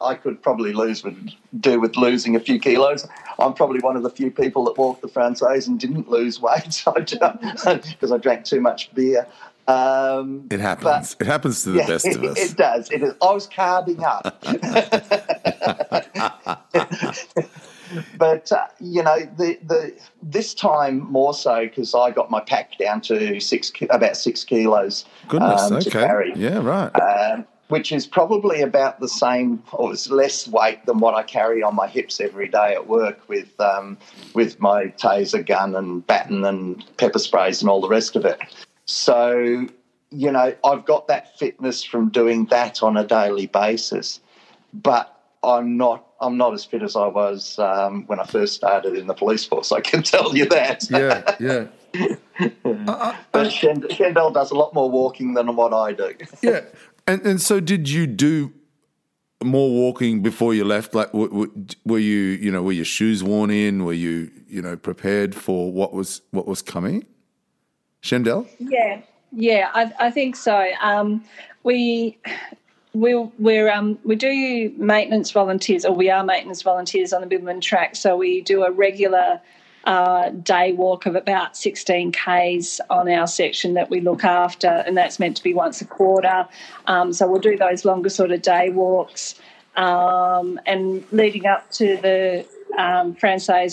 I 0.00 0.14
could 0.14 0.42
probably 0.42 0.72
lose 0.72 1.04
with 1.04 1.30
do 1.60 1.80
with 1.80 1.96
losing 1.96 2.36
a 2.36 2.40
few 2.40 2.58
kilos. 2.58 3.06
I'm 3.38 3.54
probably 3.54 3.80
one 3.80 3.96
of 3.96 4.02
the 4.02 4.10
few 4.10 4.30
people 4.30 4.64
that 4.64 4.78
walked 4.78 5.02
the 5.02 5.08
Francaise 5.08 5.66
and 5.66 5.78
didn't 5.78 6.08
lose 6.08 6.40
weight 6.40 6.82
because 6.94 8.12
I 8.12 8.18
drank 8.18 8.44
too 8.44 8.60
much 8.60 8.94
beer. 8.94 9.26
Um, 9.68 10.48
it 10.50 10.60
happens. 10.60 11.14
But, 11.14 11.26
it 11.26 11.30
happens 11.30 11.62
to 11.64 11.70
the 11.70 11.78
yeah, 11.78 11.86
best 11.86 12.06
of 12.06 12.24
us. 12.24 12.38
It, 12.38 12.50
it 12.50 12.56
does. 12.56 12.90
It 12.90 13.02
is. 13.02 13.14
I 13.22 13.32
was 13.32 13.46
carbing 13.46 14.02
up. 14.02 14.42
but 18.18 18.52
uh, 18.52 18.66
you 18.80 19.02
know, 19.02 19.18
the 19.36 19.58
the 19.64 19.94
this 20.22 20.54
time 20.54 21.00
more 21.10 21.34
so 21.34 21.66
because 21.66 21.94
I 21.94 22.10
got 22.10 22.30
my 22.30 22.40
pack 22.40 22.78
down 22.78 23.00
to 23.02 23.38
six 23.38 23.70
about 23.90 24.16
six 24.16 24.44
kilos. 24.44 25.04
Goodness, 25.28 25.62
um, 25.62 25.74
okay, 25.74 26.32
yeah, 26.34 26.58
right. 26.58 26.90
Um, 26.90 27.46
which 27.70 27.92
is 27.92 28.06
probably 28.06 28.60
about 28.60 29.00
the 29.00 29.08
same 29.08 29.62
or 29.72 29.92
it's 29.92 30.10
less 30.10 30.46
weight 30.48 30.84
than 30.86 30.98
what 30.98 31.14
I 31.14 31.22
carry 31.22 31.62
on 31.62 31.74
my 31.74 31.86
hips 31.86 32.20
every 32.20 32.48
day 32.48 32.74
at 32.74 32.88
work 32.88 33.28
with 33.28 33.58
um, 33.60 33.96
with 34.34 34.60
my 34.60 34.86
taser 34.86 35.44
gun 35.44 35.74
and 35.74 36.06
baton 36.06 36.44
and 36.44 36.84
pepper 36.96 37.18
sprays 37.18 37.62
and 37.62 37.70
all 37.70 37.80
the 37.80 37.88
rest 37.88 38.16
of 38.16 38.24
it. 38.24 38.38
So, 38.86 39.66
you 40.10 40.32
know, 40.32 40.54
I've 40.64 40.84
got 40.84 41.06
that 41.06 41.38
fitness 41.38 41.84
from 41.84 42.10
doing 42.10 42.46
that 42.46 42.82
on 42.82 42.96
a 42.96 43.06
daily 43.06 43.46
basis, 43.46 44.20
but 44.74 45.16
I'm 45.42 45.76
not 45.76 46.06
I'm 46.20 46.36
not 46.36 46.52
as 46.52 46.64
fit 46.64 46.82
as 46.82 46.96
I 46.96 47.06
was 47.06 47.58
um, 47.58 48.04
when 48.06 48.20
I 48.20 48.24
first 48.24 48.54
started 48.54 48.96
in 48.96 49.06
the 49.06 49.14
police 49.14 49.44
force. 49.44 49.72
I 49.72 49.80
can 49.80 50.02
tell 50.14 50.36
you 50.36 50.46
that. 50.46 50.90
Yeah, 50.90 51.36
yeah. 51.38 51.66
uh, 52.64 52.92
uh, 52.92 53.16
but 53.32 53.48
Shendell 53.48 54.32
does 54.34 54.50
a 54.50 54.54
lot 54.54 54.74
more 54.74 54.90
walking 54.90 55.34
than 55.34 55.54
what 55.56 55.72
I 55.72 55.92
do. 55.92 56.14
yeah, 56.42 56.60
and 57.06 57.24
and 57.26 57.40
so 57.40 57.60
did 57.60 57.88
you 57.88 58.06
do 58.06 58.52
more 59.42 59.70
walking 59.70 60.22
before 60.22 60.54
you 60.54 60.64
left? 60.64 60.94
Like, 60.94 61.12
were, 61.14 61.48
were 61.84 61.98
you 61.98 62.16
you 62.16 62.50
know 62.50 62.62
were 62.62 62.72
your 62.72 62.84
shoes 62.84 63.22
worn 63.22 63.50
in? 63.50 63.84
Were 63.84 63.92
you 63.92 64.30
you 64.48 64.62
know 64.62 64.76
prepared 64.76 65.34
for 65.34 65.72
what 65.72 65.92
was 65.92 66.22
what 66.30 66.46
was 66.46 66.62
coming? 66.62 67.06
Shendell? 68.02 68.48
Yeah, 68.58 69.02
yeah, 69.32 69.70
I, 69.74 69.92
I 69.98 70.10
think 70.10 70.36
so. 70.36 70.66
Um, 70.80 71.24
we 71.62 72.18
we 72.92 73.14
we're 73.38 73.70
um, 73.70 73.98
we 74.04 74.16
do 74.16 74.72
maintenance 74.76 75.30
volunteers, 75.30 75.84
or 75.84 75.94
we 75.94 76.10
are 76.10 76.24
maintenance 76.24 76.62
volunteers 76.62 77.12
on 77.12 77.20
the 77.20 77.26
Bibbulmun 77.26 77.60
track. 77.60 77.96
So 77.96 78.16
we 78.16 78.40
do 78.40 78.64
a 78.64 78.70
regular 78.70 79.40
uh, 79.84 80.30
day 80.30 80.72
walk 80.72 81.06
of 81.06 81.16
about 81.16 81.56
16 81.56 82.12
k's 82.12 82.80
on 82.90 83.08
our 83.08 83.26
section 83.26 83.74
that 83.74 83.90
we 83.90 84.00
look 84.00 84.24
after, 84.24 84.68
and 84.68 84.96
that's 84.96 85.18
meant 85.18 85.36
to 85.36 85.42
be 85.42 85.54
once 85.54 85.80
a 85.80 85.86
quarter. 85.86 86.46
Um, 86.86 87.12
so 87.12 87.26
we'll 87.26 87.40
do 87.40 87.56
those 87.56 87.84
longer 87.84 88.10
sort 88.10 88.30
of 88.30 88.42
day 88.42 88.70
walks. 88.70 89.34
Um, 89.76 90.60
and 90.66 91.04
leading 91.12 91.46
up 91.46 91.70
to 91.72 91.96
the 91.96 92.46
um, 92.76 93.16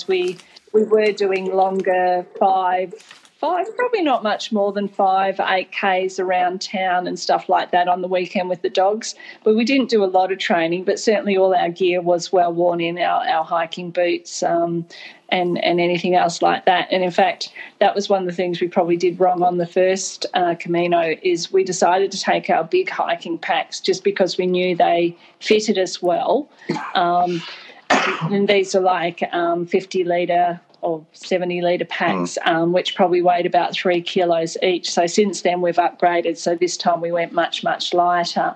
we 0.07 0.37
we 0.73 0.83
were 0.83 1.11
doing 1.11 1.53
longer 1.53 2.25
five 2.39 2.93
five, 3.39 3.65
probably 3.77 4.01
not 4.01 4.23
much 4.23 4.51
more 4.51 4.73
than 4.73 4.87
five, 4.87 5.39
eight 5.39 5.71
Ks 5.71 6.19
around 6.19 6.61
town 6.61 7.07
and 7.07 7.19
stuff 7.19 7.47
like 7.49 7.71
that 7.71 7.87
on 7.87 8.01
the 8.01 8.07
weekend 8.07 8.49
with 8.49 8.61
the 8.61 8.69
dogs. 8.69 9.15
But 9.43 9.55
we 9.55 9.63
didn't 9.63 9.89
do 9.89 10.03
a 10.03 10.05
lot 10.05 10.31
of 10.31 10.39
training, 10.39 10.85
but 10.85 10.99
certainly 10.99 11.37
all 11.37 11.53
our 11.53 11.69
gear 11.69 12.01
was 12.01 12.31
well 12.31 12.53
worn 12.53 12.81
in, 12.81 12.97
our, 12.97 13.27
our 13.27 13.43
hiking 13.43 13.91
boots 13.91 14.41
um, 14.43 14.85
and, 15.29 15.63
and 15.63 15.79
anything 15.79 16.15
else 16.15 16.41
like 16.41 16.65
that. 16.65 16.87
And 16.91 17.03
in 17.03 17.11
fact, 17.11 17.51
that 17.79 17.93
was 17.93 18.09
one 18.09 18.21
of 18.21 18.27
the 18.27 18.33
things 18.33 18.61
we 18.61 18.67
probably 18.67 18.97
did 18.97 19.19
wrong 19.19 19.43
on 19.43 19.57
the 19.57 19.65
first 19.65 20.25
uh, 20.33 20.55
Camino 20.55 21.15
is 21.21 21.51
we 21.51 21.63
decided 21.63 22.11
to 22.11 22.19
take 22.19 22.49
our 22.49 22.63
big 22.63 22.89
hiking 22.89 23.37
packs 23.37 23.79
just 23.79 24.03
because 24.03 24.37
we 24.37 24.47
knew 24.47 24.75
they 24.75 25.15
fitted 25.39 25.77
us 25.77 26.01
well. 26.01 26.49
Um, 26.95 27.41
and 27.89 28.47
these 28.47 28.75
are 28.75 28.81
like 28.81 29.21
um, 29.33 29.65
50 29.65 30.03
litre 30.03 30.59
or 30.81 31.05
70 31.13 31.61
litre 31.61 31.85
packs, 31.85 32.37
mm. 32.41 32.47
um, 32.47 32.71
which 32.71 32.95
probably 32.95 33.21
weighed 33.21 33.45
about 33.45 33.73
three 33.73 34.01
kilos 34.01 34.57
each. 34.61 34.89
So 34.89 35.07
since 35.07 35.41
then 35.41 35.61
we've 35.61 35.75
upgraded. 35.75 36.37
So 36.37 36.55
this 36.55 36.77
time 36.77 37.01
we 37.01 37.11
went 37.11 37.33
much, 37.33 37.63
much 37.63 37.93
lighter. 37.93 38.55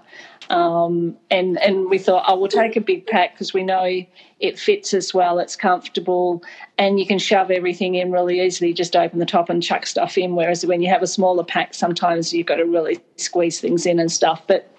Um, 0.52 1.16
and, 1.30 1.58
and 1.62 1.90
we 1.90 1.98
thought, 1.98 2.26
oh, 2.28 2.38
we'll 2.38 2.50
take 2.50 2.76
a 2.76 2.82
big 2.82 3.08
pack 3.08 3.34
because 3.34 3.54
we 3.54 3.64
know 3.64 4.06
it 4.42 4.60
fits 4.60 4.94
as 4.94 5.14
well, 5.14 5.40
it's 5.40 5.56
comfortable, 5.56 6.44
and 6.78 7.00
you 7.00 7.06
can 7.06 7.20
shove 7.20 7.52
everything 7.52 7.96
in 7.96 8.12
really 8.12 8.42
easily. 8.42 8.74
Just 8.74 8.96
open 8.98 9.20
the 9.20 9.26
top 9.26 9.50
and 9.50 9.64
chuck 9.64 9.86
stuff 9.86 10.18
in. 10.18 10.36
Whereas 10.36 10.66
when 10.66 10.82
you 10.82 10.90
have 10.90 11.02
a 11.02 11.08
smaller 11.08 11.46
pack, 11.46 11.74
sometimes 11.74 12.34
you've 12.34 12.48
got 12.48 12.58
to 12.58 12.66
really 12.66 13.00
squeeze 13.16 13.62
things 13.62 13.86
in 13.86 13.98
and 13.98 14.12
stuff. 14.12 14.44
But 14.46 14.70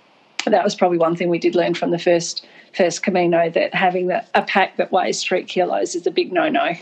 that 0.44 0.62
was 0.62 0.74
probably 0.74 0.98
one 0.98 1.16
thing 1.16 1.30
we 1.30 1.38
did 1.38 1.54
learn 1.54 1.72
from 1.72 1.90
the 1.90 1.98
first 1.98 2.46
first 2.74 3.02
Camino 3.02 3.48
that 3.50 3.74
having 3.74 4.08
the, 4.08 4.24
a 4.35 4.42
pack 4.42 4.76
that 4.76 4.92
weighs 4.92 5.22
three 5.22 5.44
kilos 5.44 5.94
is 5.94 6.06
a 6.06 6.11
big 6.11 6.32
no 6.32 6.48
no. 6.50 6.72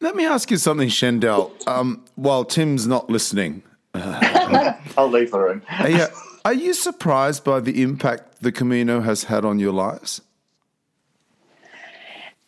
Let 0.00 0.16
me 0.16 0.26
ask 0.26 0.50
you 0.50 0.56
something, 0.56 0.88
Shendell. 0.88 1.52
Um, 1.68 2.04
while 2.16 2.44
Tim's 2.44 2.88
not 2.88 3.08
listening, 3.08 3.62
I'll 3.94 5.08
leave 5.08 5.30
the 5.30 5.38
room. 5.38 5.62
are, 5.68 5.88
you, 5.88 6.06
are 6.44 6.54
you 6.54 6.74
surprised 6.74 7.44
by 7.44 7.60
the 7.60 7.82
impact 7.82 8.42
the 8.42 8.52
Camino 8.52 9.00
has 9.00 9.24
had 9.24 9.44
on 9.44 9.58
your 9.58 9.72
lives? 9.72 10.20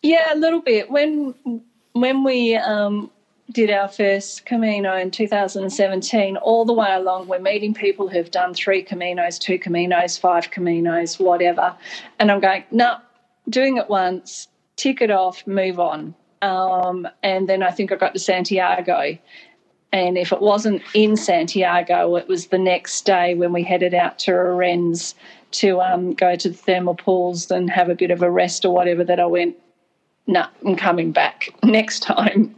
Yeah, 0.03 0.35
a 0.35 0.37
little 0.37 0.61
bit. 0.61 0.91
When 0.91 1.35
when 1.93 2.25
we 2.25 2.57
um, 2.57 3.11
did 3.53 3.71
our 3.71 3.89
first 3.89 4.45
Camino 4.47 4.97
in 4.97 5.11
2017, 5.11 6.37
all 6.39 6.65
the 6.65 6.73
way 6.73 6.93
along, 6.93 7.29
we're 7.29 7.39
meeting 7.39 7.73
people 7.73 8.09
who've 8.09 8.31
done 8.31 8.53
three 8.53 8.85
Caminos, 8.85 9.39
two 9.39 9.59
Caminos, 9.59 10.19
five 10.19 10.51
Caminos, 10.51 11.21
whatever. 11.21 11.75
And 12.19 12.31
I'm 12.31 12.41
going, 12.41 12.65
no, 12.71 12.85
nah, 12.85 12.99
doing 13.49 13.77
it 13.77 13.89
once, 13.89 14.49
tick 14.77 15.01
it 15.01 15.11
off, 15.11 15.47
move 15.47 15.79
on. 15.79 16.15
Um, 16.43 17.09
and 17.23 17.49
then 17.49 17.63
I 17.63 17.71
think 17.71 17.93
I 17.93 17.97
got 17.97 18.13
to 18.15 18.19
Santiago. 18.19 19.17
And 19.95 20.19
if 20.19 20.33
it 20.33 20.41
wasn't 20.41 20.83
in 20.93 21.17
Santiago, 21.17 22.17
it 22.17 22.27
was 22.27 22.49
the 22.49 22.59
next 22.59 23.07
day 23.07 23.37
when 23.37 23.53
we 23.53 23.63
headed 23.63 23.95
out 23.95 24.19
to 24.21 24.33
Ourense 24.33 25.15
to 25.53 25.81
um, 25.81 26.15
go 26.15 26.35
to 26.35 26.49
the 26.49 26.57
thermal 26.57 26.97
pools 26.97 27.49
and 27.49 27.71
have 27.71 27.89
a 27.89 27.95
bit 27.95 28.11
of 28.11 28.21
a 28.21 28.29
rest 28.29 28.65
or 28.65 28.75
whatever 28.75 29.05
that 29.05 29.21
I 29.21 29.27
went, 29.27 29.57
no, 30.27 30.41
nah, 30.41 30.49
I'm 30.67 30.77
coming 30.77 31.13
back 31.13 31.51
next 31.63 32.01
time. 32.01 32.55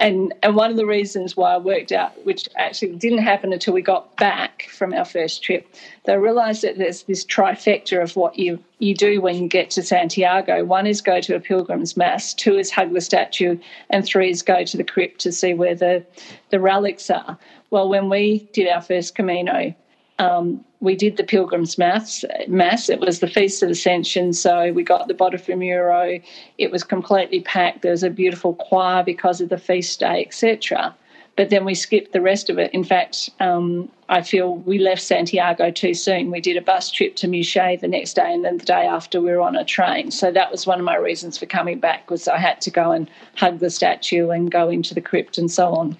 And 0.00 0.32
and 0.42 0.56
one 0.56 0.70
of 0.70 0.78
the 0.78 0.86
reasons 0.86 1.36
why 1.36 1.52
I 1.54 1.58
worked 1.58 1.92
out, 1.92 2.24
which 2.24 2.48
actually 2.56 2.96
didn't 2.96 3.18
happen 3.18 3.52
until 3.52 3.74
we 3.74 3.82
got 3.82 4.16
back 4.16 4.68
from 4.70 4.94
our 4.94 5.04
first 5.04 5.42
trip, 5.42 5.68
they 6.04 6.16
realised 6.16 6.62
that 6.62 6.78
there's 6.78 7.02
this 7.02 7.24
trifecta 7.24 8.02
of 8.02 8.16
what 8.16 8.38
you 8.38 8.58
you 8.78 8.94
do 8.94 9.20
when 9.20 9.36
you 9.36 9.48
get 9.48 9.68
to 9.70 9.82
Santiago. 9.82 10.64
One 10.64 10.86
is 10.86 11.02
go 11.02 11.20
to 11.20 11.36
a 11.36 11.40
pilgrim's 11.40 11.94
mass, 11.94 12.32
two 12.32 12.56
is 12.56 12.70
hug 12.70 12.94
the 12.94 13.02
statue, 13.02 13.58
and 13.90 14.04
three 14.04 14.30
is 14.30 14.40
go 14.40 14.64
to 14.64 14.76
the 14.76 14.84
crypt 14.84 15.20
to 15.20 15.32
see 15.32 15.52
where 15.52 15.74
the 15.74 16.04
the 16.48 16.60
relics 16.60 17.10
are. 17.10 17.38
Well, 17.68 17.88
when 17.88 18.08
we 18.08 18.48
did 18.54 18.68
our 18.68 18.80
first 18.80 19.14
Camino, 19.14 19.74
um, 20.18 20.64
we 20.80 20.94
did 20.94 21.16
the 21.16 21.24
Pilgrim's 21.24 21.78
Mass. 21.78 22.24
Mass. 22.46 22.88
It 22.88 23.00
was 23.00 23.20
the 23.20 23.26
Feast 23.26 23.62
of 23.62 23.70
Ascension, 23.70 24.32
so 24.32 24.72
we 24.72 24.82
got 24.82 25.08
the 25.08 25.14
Botafumeiro. 25.14 26.22
It 26.58 26.70
was 26.70 26.84
completely 26.84 27.40
packed. 27.40 27.82
There 27.82 27.90
was 27.90 28.02
a 28.02 28.10
beautiful 28.10 28.54
choir 28.54 29.02
because 29.02 29.40
of 29.40 29.48
the 29.48 29.58
feast 29.58 30.00
day, 30.00 30.24
etc. 30.24 30.94
But 31.36 31.50
then 31.50 31.64
we 31.64 31.74
skipped 31.74 32.12
the 32.12 32.20
rest 32.20 32.48
of 32.48 32.58
it. 32.58 32.72
In 32.72 32.84
fact, 32.84 33.28
um, 33.40 33.90
I 34.08 34.22
feel 34.22 34.56
we 34.58 34.78
left 34.78 35.02
Santiago 35.02 35.72
too 35.72 35.94
soon. 35.94 36.30
We 36.30 36.40
did 36.40 36.56
a 36.56 36.60
bus 36.60 36.92
trip 36.92 37.16
to 37.16 37.26
Muxía 37.26 37.80
the 37.80 37.88
next 37.88 38.14
day, 38.14 38.32
and 38.32 38.44
then 38.44 38.58
the 38.58 38.64
day 38.64 38.86
after 38.86 39.20
we 39.20 39.32
were 39.32 39.40
on 39.40 39.56
a 39.56 39.64
train. 39.64 40.12
So 40.12 40.30
that 40.30 40.52
was 40.52 40.64
one 40.64 40.78
of 40.78 40.84
my 40.84 40.96
reasons 40.96 41.36
for 41.36 41.46
coming 41.46 41.80
back 41.80 42.08
was 42.08 42.28
I 42.28 42.38
had 42.38 42.60
to 42.60 42.70
go 42.70 42.92
and 42.92 43.10
hug 43.34 43.58
the 43.58 43.70
statue 43.70 44.30
and 44.30 44.48
go 44.52 44.68
into 44.68 44.94
the 44.94 45.00
crypt 45.00 45.38
and 45.38 45.50
so 45.50 45.74
on. 45.74 45.96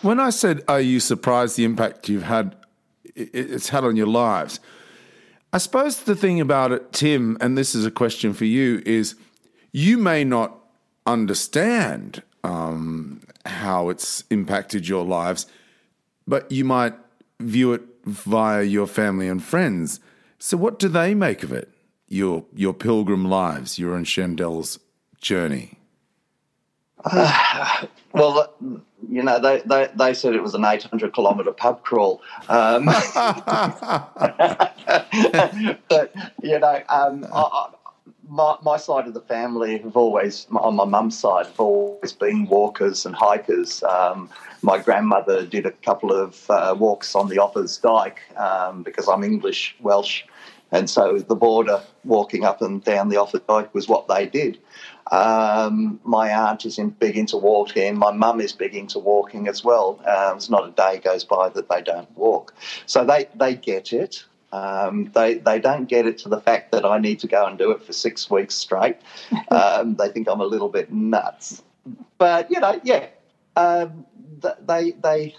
When 0.00 0.18
I 0.18 0.30
said, 0.30 0.62
"Are 0.66 0.80
you 0.80 0.98
surprised 0.98 1.56
the 1.56 1.64
impact 1.64 2.08
you've 2.08 2.24
had 2.24 2.56
it's 3.14 3.68
had 3.68 3.84
on 3.84 3.96
your 3.96 4.06
lives. 4.06 4.60
I 5.52 5.58
suppose 5.58 6.02
the 6.02 6.16
thing 6.16 6.40
about 6.40 6.72
it, 6.72 6.92
Tim, 6.92 7.36
and 7.40 7.58
this 7.58 7.74
is 7.74 7.84
a 7.84 7.90
question 7.90 8.32
for 8.32 8.46
you, 8.46 8.82
is 8.86 9.16
you 9.70 9.98
may 9.98 10.24
not 10.24 10.58
understand 11.06 12.22
um, 12.42 13.20
how 13.44 13.88
it's 13.88 14.24
impacted 14.30 14.88
your 14.88 15.04
lives, 15.04 15.46
but 16.26 16.50
you 16.50 16.64
might 16.64 16.94
view 17.40 17.72
it 17.72 17.82
via 18.04 18.62
your 18.62 18.86
family 18.86 19.28
and 19.28 19.42
friends. 19.42 20.00
So, 20.38 20.56
what 20.56 20.78
do 20.78 20.88
they 20.88 21.14
make 21.14 21.42
of 21.42 21.52
it? 21.52 21.68
Your 22.08 22.44
your 22.54 22.72
pilgrim 22.72 23.24
lives, 23.24 23.78
your 23.78 23.94
and 23.94 24.06
Shandel's 24.06 24.78
journey. 25.20 25.78
Uh, 27.04 27.86
well, 28.12 28.52
you 29.08 29.22
know, 29.22 29.38
they, 29.38 29.62
they, 29.66 29.88
they 29.94 30.14
said 30.14 30.34
it 30.34 30.42
was 30.42 30.54
an 30.54 30.64
800 30.64 31.12
kilometre 31.14 31.52
pub 31.52 31.82
crawl. 31.82 32.22
Um, 32.48 32.86
but, 35.88 36.12
you 36.42 36.58
know, 36.58 36.82
um, 36.88 37.26
I, 37.32 37.68
my, 38.28 38.56
my 38.62 38.76
side 38.76 39.06
of 39.06 39.14
the 39.14 39.20
family 39.20 39.78
have 39.78 39.96
always, 39.96 40.46
on 40.50 40.76
my 40.76 40.84
mum's 40.84 41.18
side, 41.18 41.46
have 41.46 41.60
always 41.60 42.12
been 42.12 42.46
walkers 42.46 43.04
and 43.04 43.14
hikers. 43.14 43.82
Um, 43.82 44.30
my 44.62 44.78
grandmother 44.78 45.44
did 45.44 45.66
a 45.66 45.72
couple 45.72 46.12
of 46.12 46.50
uh, 46.50 46.74
walks 46.78 47.14
on 47.14 47.28
the 47.28 47.36
Offa's 47.36 47.76
Dyke 47.78 48.20
um, 48.36 48.82
because 48.82 49.08
I'm 49.08 49.22
English, 49.22 49.76
Welsh, 49.80 50.22
and 50.70 50.88
so 50.88 51.18
the 51.18 51.34
border 51.34 51.82
walking 52.04 52.44
up 52.44 52.62
and 52.62 52.82
down 52.82 53.10
the 53.10 53.16
Offa's 53.16 53.42
Dyke 53.46 53.74
was 53.74 53.88
what 53.88 54.08
they 54.08 54.26
did. 54.26 54.58
Um, 55.12 56.00
my 56.04 56.30
aunt 56.30 56.64
is 56.64 56.78
in, 56.78 56.88
big 56.88 57.18
into 57.18 57.36
walking. 57.36 57.98
My 57.98 58.12
mum 58.12 58.40
is 58.40 58.52
big 58.52 58.74
into 58.74 58.98
walking 58.98 59.46
as 59.46 59.62
well. 59.62 60.00
Um, 60.06 60.34
there's 60.34 60.48
not 60.48 60.66
a 60.66 60.70
day 60.70 61.00
goes 61.04 61.22
by 61.22 61.50
that 61.50 61.68
they 61.68 61.82
don't 61.82 62.10
walk. 62.16 62.54
So 62.86 63.04
they, 63.04 63.28
they 63.34 63.54
get 63.54 63.92
it. 63.92 64.24
Um, 64.52 65.10
they 65.14 65.34
they 65.34 65.58
don't 65.58 65.86
get 65.86 66.06
it 66.06 66.18
to 66.18 66.28
the 66.28 66.40
fact 66.40 66.72
that 66.72 66.84
I 66.84 66.98
need 66.98 67.20
to 67.20 67.26
go 67.26 67.46
and 67.46 67.56
do 67.56 67.70
it 67.70 67.82
for 67.82 67.92
six 67.92 68.30
weeks 68.30 68.54
straight. 68.54 68.96
Um, 69.50 69.96
they 69.96 70.08
think 70.08 70.28
I'm 70.28 70.40
a 70.40 70.46
little 70.46 70.68
bit 70.68 70.92
nuts. 70.92 71.62
But 72.18 72.50
you 72.50 72.60
know, 72.60 72.80
yeah, 72.84 73.06
um, 73.56 74.06
they 74.66 74.92
they 75.02 75.34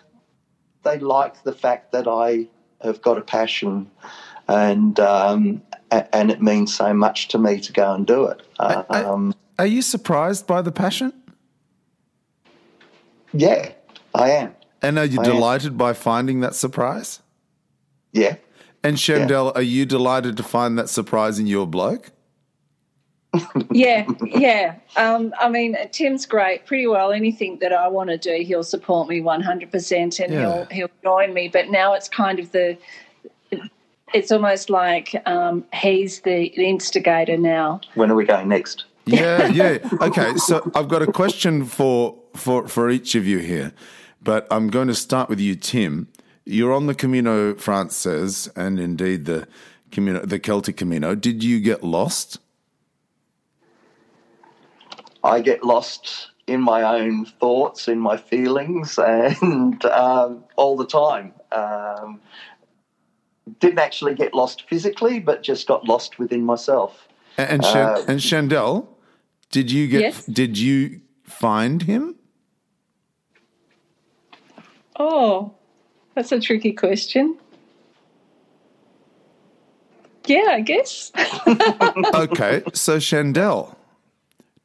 they 0.84 1.00
like 1.00 1.44
the 1.44 1.52
fact 1.52 1.92
that 1.94 2.08
I 2.08 2.48
have 2.82 3.02
got 3.02 3.18
a 3.18 3.22
passion, 3.22 3.90
and 4.48 5.00
um, 5.00 5.62
and 5.92 6.32
it 6.32 6.42
means 6.42 6.76
so 6.76 6.94
much 6.94 7.28
to 7.30 7.38
me 7.38 7.60
to 7.60 7.72
go 7.72 7.94
and 7.94 8.06
do 8.06 8.26
it. 8.26 8.42
Um, 8.60 9.34
are 9.60 9.66
you 9.66 9.82
surprised 9.82 10.48
by 10.48 10.62
the 10.62 10.72
passion? 10.72 11.14
Yeah, 13.34 13.72
I 14.14 14.32
am. 14.32 14.56
And 14.82 15.00
are 15.00 15.06
you 15.06 15.22
I 15.22 15.24
delighted 15.24 15.72
am. 15.72 15.78
by 15.78 15.94
finding 15.94 16.42
that 16.42 16.56
surprise? 16.56 17.22
Yeah. 18.12 18.36
And 18.84 18.98
Shandell, 18.98 19.46
yeah. 19.46 19.60
are 19.60 19.64
you 19.64 19.86
delighted 19.86 20.38
to 20.38 20.44
find 20.44 20.78
that 20.78 20.90
surprise 20.90 21.40
in 21.40 21.48
your 21.48 21.66
bloke? 21.66 22.12
yeah, 23.72 24.06
yeah. 24.24 24.76
Um, 24.96 25.34
I 25.40 25.50
mean, 25.50 25.76
Tim's 25.92 26.26
great. 26.26 26.66
Pretty 26.66 26.86
well, 26.86 27.12
anything 27.12 27.58
that 27.60 27.74
I 27.74 27.88
want 27.88 28.12
to 28.12 28.18
do, 28.18 28.44
he'll 28.44 28.64
support 28.64 29.08
me 29.08 29.22
one 29.22 29.42
hundred 29.42 29.72
percent, 29.72 30.20
and 30.20 30.32
yeah. 30.32 30.40
he'll 30.40 30.66
he'll 30.66 30.90
join 31.04 31.34
me. 31.34 31.48
But 31.48 31.70
now 31.70 31.94
it's 31.94 32.08
kind 32.08 32.38
of 32.38 32.52
the, 32.52 32.78
it's 34.14 34.32
almost 34.32 34.70
like 34.70 35.20
um, 35.26 35.66
he's 35.74 36.22
the, 36.22 36.54
the 36.56 36.70
instigator 36.70 37.38
now. 37.38 37.82
When 37.96 38.12
are 38.12 38.16
we 38.16 38.26
going 38.26 38.50
next? 38.50 38.86
Yeah, 39.06 39.48
yeah. 39.54 39.78
Okay, 40.02 40.36
so 40.38 40.72
I've 40.76 40.88
got 40.88 41.02
a 41.02 41.12
question 41.12 41.66
for 41.66 42.18
for 42.36 42.68
for 42.68 42.90
each 42.90 43.16
of 43.16 43.26
you 43.26 43.40
here, 43.40 43.74
but 44.22 44.48
I'm 44.50 44.70
going 44.70 44.88
to 44.88 44.96
start 44.96 45.30
with 45.30 45.40
you, 45.40 45.56
Tim. 45.56 46.08
You're 46.46 46.74
on 46.74 46.88
the 46.88 46.96
Camino 46.96 47.56
Frances 47.56 48.50
and 48.56 48.80
indeed 48.80 49.26
the 49.26 49.48
Camino, 49.92 50.26
the 50.26 50.40
Celtic 50.40 50.78
Camino. 50.78 51.16
Did 51.16 51.44
you 51.44 51.60
get 51.60 51.84
lost? 51.84 52.40
I 55.24 55.40
get 55.40 55.64
lost 55.64 56.32
in 56.48 56.62
my 56.62 56.84
own 56.84 57.26
thoughts, 57.26 57.88
in 57.88 58.00
my 58.00 58.18
feelings, 58.18 58.98
and 58.98 59.84
um, 59.86 60.44
all 60.58 60.76
the 60.76 60.86
time. 60.86 61.34
Um, 61.52 62.20
didn't 63.60 63.80
actually 63.80 64.16
get 64.16 64.34
lost 64.34 64.68
physically, 64.70 65.20
but 65.20 65.44
just 65.44 65.68
got 65.68 65.86
lost 65.88 66.20
within 66.20 66.44
myself. 66.44 67.08
And 67.38 67.64
uh, 67.64 68.04
and 68.08 68.20
Shandell, 68.20 68.88
did 69.52 69.72
you 69.72 69.88
get? 69.88 70.02
Yes. 70.02 70.26
Did 70.26 70.58
you 70.58 71.02
find 71.24 71.82
him? 71.82 72.16
Oh, 75.00 75.54
that's 76.16 76.32
a 76.32 76.40
tricky 76.40 76.74
question. 76.74 77.38
Yeah, 80.26 80.46
I 80.50 80.62
guess. 80.62 81.12
okay, 82.14 82.64
so 82.74 82.98
Chandel, 82.98 83.76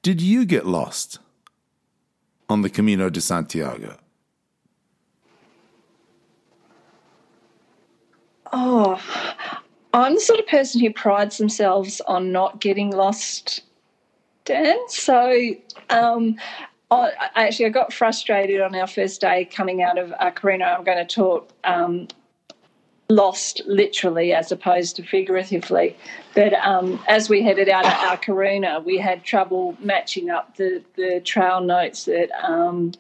did 0.03 0.21
you 0.21 0.45
get 0.45 0.67
lost 0.67 1.19
on 2.49 2.63
the 2.63 2.71
Camino 2.71 3.11
de 3.11 3.21
Santiago? 3.21 3.97
Oh, 8.53 9.01
I'm 9.93 10.15
the 10.15 10.21
sort 10.21 10.39
of 10.39 10.47
person 10.47 10.81
who 10.81 10.93
prides 10.93 11.39
themselves 11.39 12.01
on 12.03 12.33
not 12.33 12.61
getting 12.61 12.91
lost 12.91 13.63
So 14.89 15.55
um, 15.91 16.37
I, 16.91 17.13
actually, 17.35 17.67
I 17.67 17.71
got 17.71 17.93
frustrated 17.93 18.61
on 18.61 18.75
our 18.75 18.87
first 18.87 19.21
day 19.21 19.45
coming 19.45 19.83
out 19.83 19.99
of 19.99 20.11
Coruña. 20.35 20.77
I'm 20.77 20.85
going 20.85 20.99
to 20.99 21.15
talk 21.15 21.51
um, 21.65 22.09
lost 23.11 23.63
literally 23.67 24.33
as 24.33 24.53
opposed 24.53 24.97
to 24.97 25.03
figuratively. 25.03 25.97
But 26.35 26.55
um, 26.55 27.03
as 27.09 27.29
we 27.29 27.43
headed 27.43 27.69
out 27.69 27.87
of 27.87 27.93
A 27.93 28.17
Coruña, 28.23 28.85
we 28.85 28.99
had 28.99 29.25
trouble 29.25 29.77
matching 29.81 30.31
up 30.31 30.57
the, 30.57 30.83
the 30.97 31.21
trail 31.25 31.61
notes 31.61 32.05
that 32.05 32.31
um, 32.43 32.93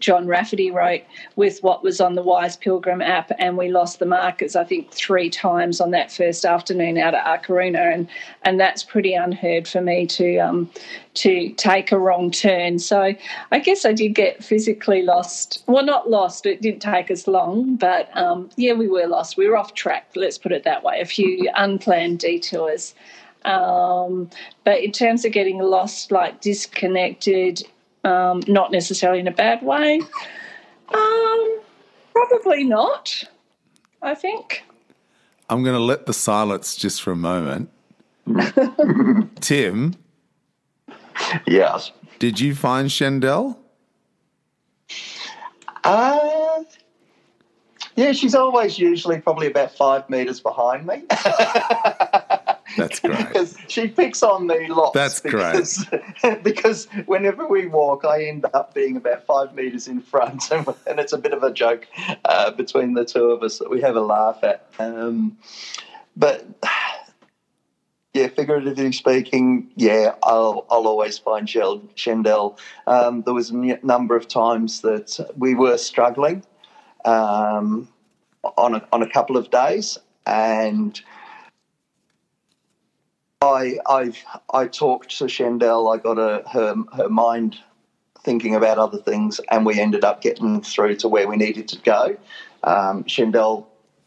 John 0.00 0.26
Rafferty 0.26 0.70
wrote 0.70 1.02
with 1.36 1.62
what 1.62 1.82
was 1.82 2.00
on 2.00 2.14
the 2.14 2.22
Wise 2.22 2.56
Pilgrim 2.56 3.00
app, 3.00 3.30
and 3.38 3.56
we 3.56 3.68
lost 3.68 3.98
the 3.98 4.06
markers, 4.06 4.56
I 4.56 4.64
think, 4.64 4.90
three 4.90 5.30
times 5.30 5.80
on 5.80 5.90
that 5.92 6.10
first 6.10 6.44
afternoon 6.44 6.98
out 6.98 7.14
at 7.14 7.26
A 7.26 7.40
Coruña, 7.40 7.92
and 7.94 8.08
and 8.42 8.58
that's 8.58 8.82
pretty 8.82 9.14
unheard 9.14 9.68
for 9.68 9.80
me 9.80 10.06
to 10.06 10.38
um, 10.38 10.70
to 11.14 11.50
take 11.50 11.92
a 11.92 11.98
wrong 11.98 12.30
turn. 12.30 12.78
So 12.78 13.14
I 13.52 13.58
guess 13.58 13.84
I 13.84 13.92
did 13.92 14.14
get 14.14 14.42
physically 14.42 15.02
lost. 15.02 15.62
Well, 15.66 15.84
not 15.84 16.10
lost. 16.10 16.46
It 16.46 16.62
didn't 16.62 16.80
take 16.80 17.10
us 17.10 17.26
long, 17.26 17.76
but 17.76 18.14
um, 18.16 18.50
yeah, 18.56 18.72
we 18.72 18.88
were 18.88 19.06
lost. 19.06 19.36
We 19.36 19.48
were 19.48 19.56
off 19.56 19.74
track. 19.74 20.10
Let's 20.16 20.38
put 20.38 20.52
it 20.52 20.64
that 20.64 20.82
way. 20.82 21.00
A 21.00 21.06
few 21.06 21.48
unplanned 21.54 22.18
detours. 22.18 22.94
Um, 23.44 24.28
but 24.64 24.80
in 24.80 24.92
terms 24.92 25.24
of 25.24 25.32
getting 25.32 25.58
lost, 25.58 26.12
like 26.12 26.40
disconnected, 26.40 27.62
um, 28.04 28.40
not 28.46 28.72
necessarily 28.72 29.20
in 29.20 29.28
a 29.28 29.32
bad 29.32 29.62
way. 29.62 30.00
Um, 30.88 31.60
probably 32.12 32.64
not, 32.64 33.24
I 34.02 34.14
think. 34.14 34.64
I'm 35.48 35.62
going 35.62 35.76
to 35.76 35.82
let 35.82 36.06
the 36.06 36.12
silence 36.12 36.76
just 36.76 37.02
for 37.02 37.12
a 37.12 37.16
moment. 37.16 37.70
Tim? 39.40 39.96
Yes. 41.46 41.92
Did 42.18 42.38
you 42.38 42.54
find 42.54 42.88
Shandell? 42.88 43.56
Uh, 45.82 46.62
yeah, 47.96 48.12
she's 48.12 48.34
always 48.34 48.78
usually 48.78 49.20
probably 49.20 49.46
about 49.46 49.74
five 49.74 50.08
metres 50.08 50.40
behind 50.40 50.86
me. 50.86 51.02
That's 52.76 53.00
great. 53.00 53.18
because 53.18 53.56
she 53.68 53.88
picks 53.88 54.22
on 54.22 54.46
me 54.46 54.68
lots. 54.68 54.94
That's 54.94 55.20
because, 55.20 55.84
great. 56.20 56.42
because 56.42 56.86
whenever 57.06 57.46
we 57.46 57.66
walk, 57.66 58.04
I 58.04 58.24
end 58.24 58.46
up 58.54 58.74
being 58.74 58.96
about 58.96 59.24
five 59.26 59.54
metres 59.54 59.88
in 59.88 60.00
front, 60.00 60.50
and, 60.52 60.66
and, 60.86 61.00
it's 61.00 61.12
a 61.12 61.18
bit 61.18 61.32
of 61.32 61.42
a 61.42 61.52
joke 61.52 61.86
uh, 62.24 62.50
between 62.52 62.94
the 62.94 63.04
two 63.04 63.30
of 63.30 63.42
us 63.42 63.58
that 63.58 63.70
we 63.70 63.80
have 63.80 63.96
a 63.96 64.00
laugh 64.00 64.42
at. 64.42 64.66
Um, 64.78 65.38
but 66.16 66.46
yeah, 68.14 68.28
figuratively 68.28 68.92
speaking, 68.92 69.70
yeah, 69.76 70.14
I'll, 70.22 70.66
I'll 70.70 70.86
always 70.86 71.18
find 71.18 71.46
Shandell. 71.46 72.58
Um, 72.86 73.22
there 73.22 73.34
was 73.34 73.50
a 73.50 73.54
number 73.84 74.16
of 74.16 74.28
times 74.28 74.80
that 74.82 75.32
we 75.36 75.54
were 75.54 75.78
struggling. 75.78 76.44
Um, 77.04 77.88
on 78.56 78.74
a, 78.74 78.88
on 78.92 79.02
a 79.02 79.08
couple 79.08 79.36
of 79.36 79.50
days, 79.50 79.98
and 80.26 81.00
I 83.42 83.78
I 83.86 84.12
I 84.52 84.66
talked 84.66 85.16
to 85.18 85.24
Shendell. 85.24 85.94
I 85.94 85.98
got 85.98 86.18
a, 86.18 86.46
her 86.50 86.74
her 86.94 87.08
mind 87.08 87.56
thinking 88.22 88.54
about 88.54 88.76
other 88.76 88.98
things, 88.98 89.40
and 89.50 89.64
we 89.64 89.80
ended 89.80 90.04
up 90.04 90.20
getting 90.20 90.60
through 90.60 90.96
to 90.96 91.08
where 91.08 91.26
we 91.26 91.36
needed 91.36 91.66
to 91.68 91.78
go. 91.78 92.16
Um, 92.64 93.04
Shendell 93.04 93.66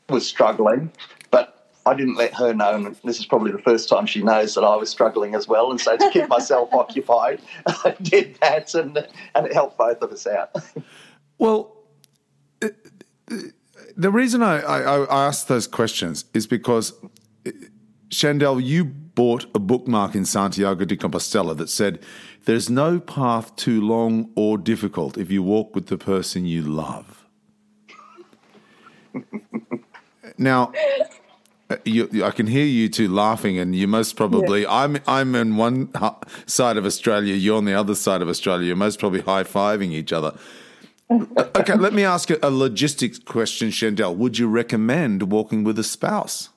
was 0.10 0.28
struggling, 0.28 0.92
but 1.32 1.72
I 1.88 1.96
didn't 1.96 2.16
let 2.16 2.36
her 2.36 2.54
know, 2.54 2.76
and 2.76 2.96
this 3.04 3.18
is 3.18 3.26
probably 3.26 3.52
the 3.52 3.62
first 3.62 3.90
time 3.90 4.06
she 4.06 4.22
knows 4.22 4.54
that 4.54 4.64
I 4.64 4.76
was 4.76 4.92
struggling 4.92 5.34
as 5.34 5.48
well. 5.48 5.72
And 5.72 5.82
so 5.82 5.98
to 5.98 6.10
keep 6.12 6.30
myself 6.30 6.70
occupied, 6.74 7.42
I 7.66 7.96
did 8.04 8.38
that, 8.42 8.76
and 8.76 8.98
and 9.34 9.48
it 9.48 9.54
helped 9.54 9.80
both 9.80 10.02
of 10.04 10.12
us 10.12 10.28
out. 10.28 10.56
Well, 11.40 11.76
the 13.98 14.12
reason 14.12 14.44
I, 14.44 14.60
I, 14.60 15.04
I 15.06 15.26
asked 15.26 15.48
those 15.48 15.66
questions 15.66 16.26
is 16.36 16.46
because 16.46 16.94
Shendell, 18.10 18.64
you 18.64 18.94
bought 19.16 19.46
a 19.54 19.60
bookmark 19.60 20.16
in 20.16 20.26
Santiago 20.26 20.86
de 20.86 20.98
Compostela 20.98 21.56
that 21.58 21.70
said, 21.70 22.00
There's 22.46 22.70
no 22.70 23.00
path 23.00 23.56
too 23.56 23.82
long 23.82 24.32
or 24.36 24.58
difficult 24.58 25.18
if 25.18 25.32
you 25.32 25.44
walk 25.44 25.76
with 25.76 25.88
the 25.88 25.98
person 25.98 26.46
you 26.46 26.62
love. 26.62 27.26
now, 30.38 30.72
uh, 31.70 31.78
you, 31.86 32.24
I 32.24 32.32
can 32.32 32.48
hear 32.48 32.66
you 32.66 32.90
two 32.90 33.08
laughing, 33.08 33.58
and 33.58 33.76
you 33.76 33.88
most 33.88 34.16
probably. 34.16 34.64
Yeah. 34.64 34.74
I'm 34.74 34.98
I'm 35.08 35.36
in 35.36 35.56
one 35.56 35.90
side 36.46 36.78
of 36.78 36.86
Australia. 36.86 37.36
You're 37.36 37.58
on 37.58 37.66
the 37.66 37.74
other 37.74 37.96
side 37.96 38.22
of 38.22 38.30
Australia. 38.30 38.68
You're 38.68 38.76
most 38.76 39.00
probably 39.00 39.22
high 39.22 39.44
fiving 39.44 39.92
each 39.92 40.12
other. 40.12 40.38
okay, 41.12 41.76
let 41.76 41.94
me 41.94 42.04
ask 42.04 42.30
a, 42.30 42.40
a 42.42 42.50
logistics 42.50 43.20
question, 43.20 43.70
Shendell. 43.70 44.16
Would 44.16 44.38
you 44.38 44.48
recommend 44.48 45.32
walking 45.32 45.64
with 45.64 45.78
a 45.80 45.84
spouse? 45.84 46.50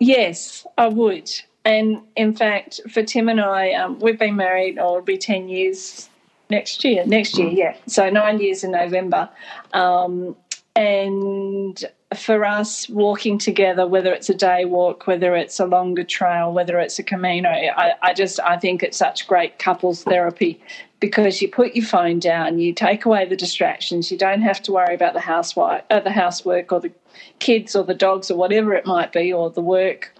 Yes, 0.00 0.66
I 0.76 0.88
would. 0.88 1.30
And 1.64 2.02
in 2.16 2.34
fact, 2.34 2.80
for 2.90 3.02
Tim 3.02 3.28
and 3.28 3.40
I, 3.40 3.72
um, 3.74 3.98
we've 4.00 4.18
been 4.18 4.34
married, 4.34 4.78
or 4.78 4.82
oh, 4.82 4.90
it'll 4.94 5.02
be 5.02 5.18
10 5.18 5.48
years 5.48 6.08
next 6.48 6.82
year. 6.84 7.04
Next 7.06 7.38
year, 7.38 7.48
yeah. 7.48 7.76
So 7.86 8.08
nine 8.10 8.40
years 8.40 8.64
in 8.64 8.72
November. 8.72 9.28
Um, 9.72 10.36
and 10.76 11.84
for 12.16 12.44
us, 12.44 12.88
walking 12.88 13.38
together, 13.38 13.86
whether 13.86 14.12
it's 14.12 14.28
a 14.28 14.34
day 14.34 14.64
walk, 14.64 15.06
whether 15.06 15.36
it's 15.36 15.60
a 15.60 15.66
longer 15.66 16.04
trail, 16.04 16.52
whether 16.52 16.78
it's 16.78 16.98
a 16.98 17.02
Camino, 17.02 17.48
I, 17.48 17.92
I 18.02 18.14
just 18.14 18.40
I 18.40 18.56
think 18.56 18.82
it's 18.82 18.96
such 18.96 19.26
great 19.26 19.58
couples 19.58 20.02
therapy 20.04 20.60
because 20.98 21.40
you 21.40 21.48
put 21.48 21.74
your 21.74 21.84
phone 21.84 22.18
down, 22.18 22.58
you 22.58 22.72
take 22.72 23.04
away 23.04 23.26
the 23.26 23.36
distractions, 23.36 24.10
you 24.10 24.18
don't 24.18 24.42
have 24.42 24.62
to 24.62 24.72
worry 24.72 24.94
about 24.94 25.14
the 25.14 25.20
housewife, 25.20 25.82
uh, 25.90 26.00
the 26.00 26.10
housework, 26.10 26.72
or 26.72 26.80
the 26.80 26.92
kids, 27.38 27.74
or 27.74 27.84
the 27.84 27.94
dogs, 27.94 28.30
or 28.30 28.36
whatever 28.36 28.74
it 28.74 28.86
might 28.86 29.12
be, 29.12 29.32
or 29.32 29.50
the 29.50 29.62
work. 29.62 30.14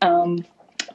Um, 0.00 0.44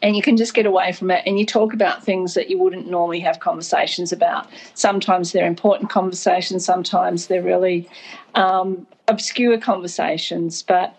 and 0.01 0.15
you 0.15 0.21
can 0.21 0.37
just 0.37 0.53
get 0.53 0.65
away 0.65 0.91
from 0.91 1.11
it 1.11 1.23
and 1.25 1.39
you 1.39 1.45
talk 1.45 1.73
about 1.73 2.03
things 2.03 2.33
that 2.33 2.49
you 2.49 2.57
wouldn't 2.57 2.87
normally 2.87 3.19
have 3.19 3.39
conversations 3.39 4.11
about. 4.11 4.47
Sometimes 4.73 5.31
they're 5.31 5.47
important 5.47 5.89
conversations, 5.89 6.65
sometimes 6.65 7.27
they're 7.27 7.43
really 7.43 7.89
um, 8.35 8.85
obscure 9.07 9.57
conversations. 9.57 10.63
But 10.63 10.95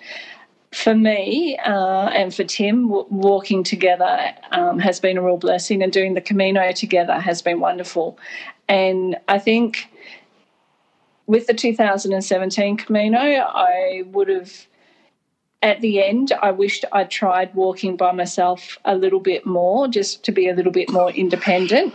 for 0.72 0.94
me 0.94 1.58
uh, 1.64 2.08
and 2.08 2.34
for 2.34 2.44
Tim, 2.44 2.88
w- 2.88 3.06
walking 3.10 3.62
together 3.62 4.32
um, 4.50 4.78
has 4.78 5.00
been 5.00 5.16
a 5.16 5.22
real 5.22 5.38
blessing, 5.38 5.82
and 5.82 5.92
doing 5.92 6.14
the 6.14 6.20
Camino 6.20 6.72
together 6.72 7.18
has 7.18 7.40
been 7.40 7.60
wonderful. 7.60 8.18
And 8.68 9.16
I 9.28 9.38
think 9.38 9.88
with 11.26 11.46
the 11.46 11.54
2017 11.54 12.76
Camino, 12.76 13.18
I 13.18 14.02
would 14.06 14.28
have 14.28 14.66
at 15.62 15.80
the 15.80 16.02
end, 16.02 16.32
I 16.40 16.52
wished 16.52 16.84
I'd 16.92 17.10
tried 17.10 17.54
walking 17.54 17.96
by 17.96 18.12
myself 18.12 18.78
a 18.84 18.94
little 18.94 19.18
bit 19.18 19.44
more, 19.44 19.88
just 19.88 20.22
to 20.24 20.32
be 20.32 20.48
a 20.48 20.54
little 20.54 20.70
bit 20.70 20.90
more 20.90 21.10
independent, 21.10 21.92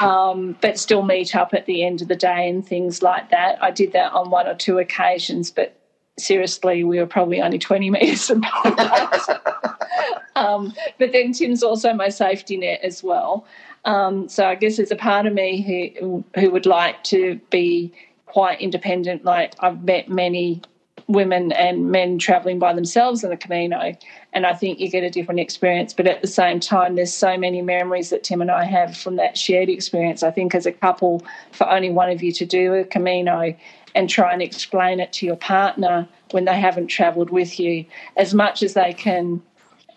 um, 0.00 0.56
but 0.60 0.78
still 0.78 1.02
meet 1.02 1.34
up 1.34 1.54
at 1.54 1.66
the 1.66 1.84
end 1.84 2.02
of 2.02 2.08
the 2.08 2.16
day 2.16 2.48
and 2.48 2.66
things 2.66 3.02
like 3.02 3.30
that. 3.30 3.60
I 3.62 3.72
did 3.72 3.92
that 3.92 4.12
on 4.12 4.30
one 4.30 4.46
or 4.46 4.54
two 4.54 4.78
occasions, 4.78 5.50
but 5.50 5.76
seriously, 6.18 6.84
we 6.84 7.00
were 7.00 7.06
probably 7.06 7.40
only 7.42 7.58
20 7.58 7.90
metres 7.90 8.30
apart. 8.30 8.78
um, 10.36 10.72
but 10.98 11.10
then 11.12 11.32
Tim's 11.32 11.64
also 11.64 11.92
my 11.94 12.08
safety 12.08 12.56
net 12.56 12.80
as 12.84 13.02
well. 13.02 13.44
Um, 13.84 14.28
so 14.28 14.46
I 14.46 14.54
guess 14.54 14.76
there's 14.76 14.92
a 14.92 14.96
part 14.96 15.26
of 15.26 15.34
me 15.34 15.62
who 16.00 16.24
who 16.36 16.50
would 16.50 16.64
like 16.64 17.02
to 17.04 17.40
be 17.50 17.92
quite 18.26 18.60
independent. 18.60 19.24
Like 19.24 19.54
I've 19.60 19.84
met 19.84 20.08
many 20.08 20.62
women 21.06 21.52
and 21.52 21.90
men 21.90 22.18
traveling 22.18 22.58
by 22.58 22.72
themselves 22.72 23.22
in 23.24 23.30
the 23.30 23.36
Camino, 23.36 23.92
and 24.32 24.46
I 24.46 24.54
think 24.54 24.80
you 24.80 24.88
get 24.88 25.04
a 25.04 25.10
different 25.10 25.40
experience. 25.40 25.92
But 25.92 26.06
at 26.06 26.22
the 26.22 26.28
same 26.28 26.60
time, 26.60 26.94
there's 26.94 27.12
so 27.12 27.36
many 27.36 27.62
memories 27.62 28.10
that 28.10 28.24
Tim 28.24 28.40
and 28.40 28.50
I 28.50 28.64
have 28.64 28.96
from 28.96 29.16
that 29.16 29.36
shared 29.36 29.68
experience. 29.68 30.22
I 30.22 30.30
think 30.30 30.54
as 30.54 30.66
a 30.66 30.72
couple, 30.72 31.22
for 31.52 31.68
only 31.68 31.90
one 31.90 32.10
of 32.10 32.22
you 32.22 32.32
to 32.32 32.46
do 32.46 32.74
a 32.74 32.84
Camino 32.84 33.54
and 33.94 34.08
try 34.08 34.32
and 34.32 34.42
explain 34.42 34.98
it 34.98 35.12
to 35.14 35.26
your 35.26 35.36
partner 35.36 36.08
when 36.30 36.46
they 36.46 36.58
haven't 36.58 36.88
travelled 36.88 37.30
with 37.30 37.60
you, 37.60 37.84
as 38.16 38.34
much 38.34 38.62
as 38.62 38.74
they 38.74 38.92
can 38.92 39.40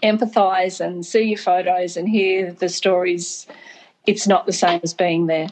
empathise 0.04 0.80
and 0.80 1.06
see 1.06 1.24
your 1.24 1.38
photos 1.38 1.98
and 1.98 2.08
hear 2.08 2.52
the 2.52 2.70
stories, 2.70 3.48
it's 4.06 4.28
not 4.28 4.46
the 4.46 4.54
same 4.54 4.80
as 4.84 4.94
being 4.94 5.28
there. 5.28 5.48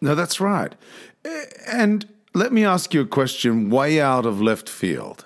No, 0.00 0.14
that's 0.14 0.40
right. 0.40 0.74
And 1.66 2.06
let 2.34 2.52
me 2.52 2.64
ask 2.64 2.94
you 2.94 3.00
a 3.00 3.06
question 3.06 3.70
way 3.70 4.00
out 4.00 4.26
of 4.26 4.40
left 4.40 4.68
field. 4.68 5.24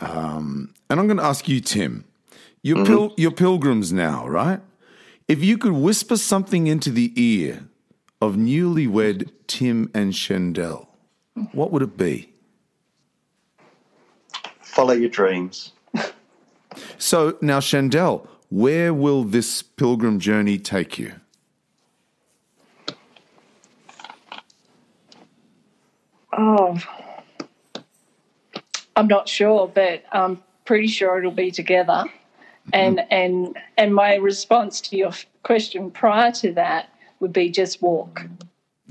Um, 0.00 0.74
and 0.88 0.98
I'm 0.98 1.06
going 1.06 1.18
to 1.18 1.24
ask 1.24 1.48
you, 1.48 1.60
Tim. 1.60 2.04
You're, 2.62 2.78
mm-hmm. 2.78 2.86
pil- 2.86 3.14
you're 3.16 3.30
pilgrims 3.32 3.92
now, 3.92 4.26
right? 4.26 4.60
If 5.28 5.42
you 5.42 5.58
could 5.58 5.72
whisper 5.72 6.16
something 6.16 6.66
into 6.66 6.90
the 6.90 7.12
ear 7.16 7.64
of 8.20 8.34
newlywed 8.34 9.30
Tim 9.46 9.90
and 9.94 10.12
Shendell, 10.12 10.86
what 11.52 11.72
would 11.72 11.82
it 11.82 11.96
be? 11.96 12.32
Follow 14.60 14.94
your 14.94 15.10
dreams. 15.10 15.72
so 16.98 17.36
now, 17.40 17.60
Shendell, 17.60 18.26
where 18.48 18.94
will 18.94 19.24
this 19.24 19.62
pilgrim 19.62 20.18
journey 20.18 20.58
take 20.58 20.98
you? 20.98 21.14
Oh, 26.32 26.78
I'm 28.96 29.08
not 29.08 29.28
sure, 29.28 29.68
but 29.68 30.04
I'm 30.12 30.42
pretty 30.64 30.88
sure 30.88 31.18
it'll 31.18 31.30
be 31.30 31.50
together. 31.50 31.92
Mm-hmm. 31.92 32.70
And 32.72 33.00
and 33.10 33.58
and 33.76 33.94
my 33.94 34.14
response 34.14 34.80
to 34.82 34.96
your 34.96 35.12
question 35.42 35.90
prior 35.90 36.30
to 36.32 36.52
that 36.52 36.88
would 37.20 37.32
be 37.32 37.50
just 37.50 37.82
walk 37.82 38.24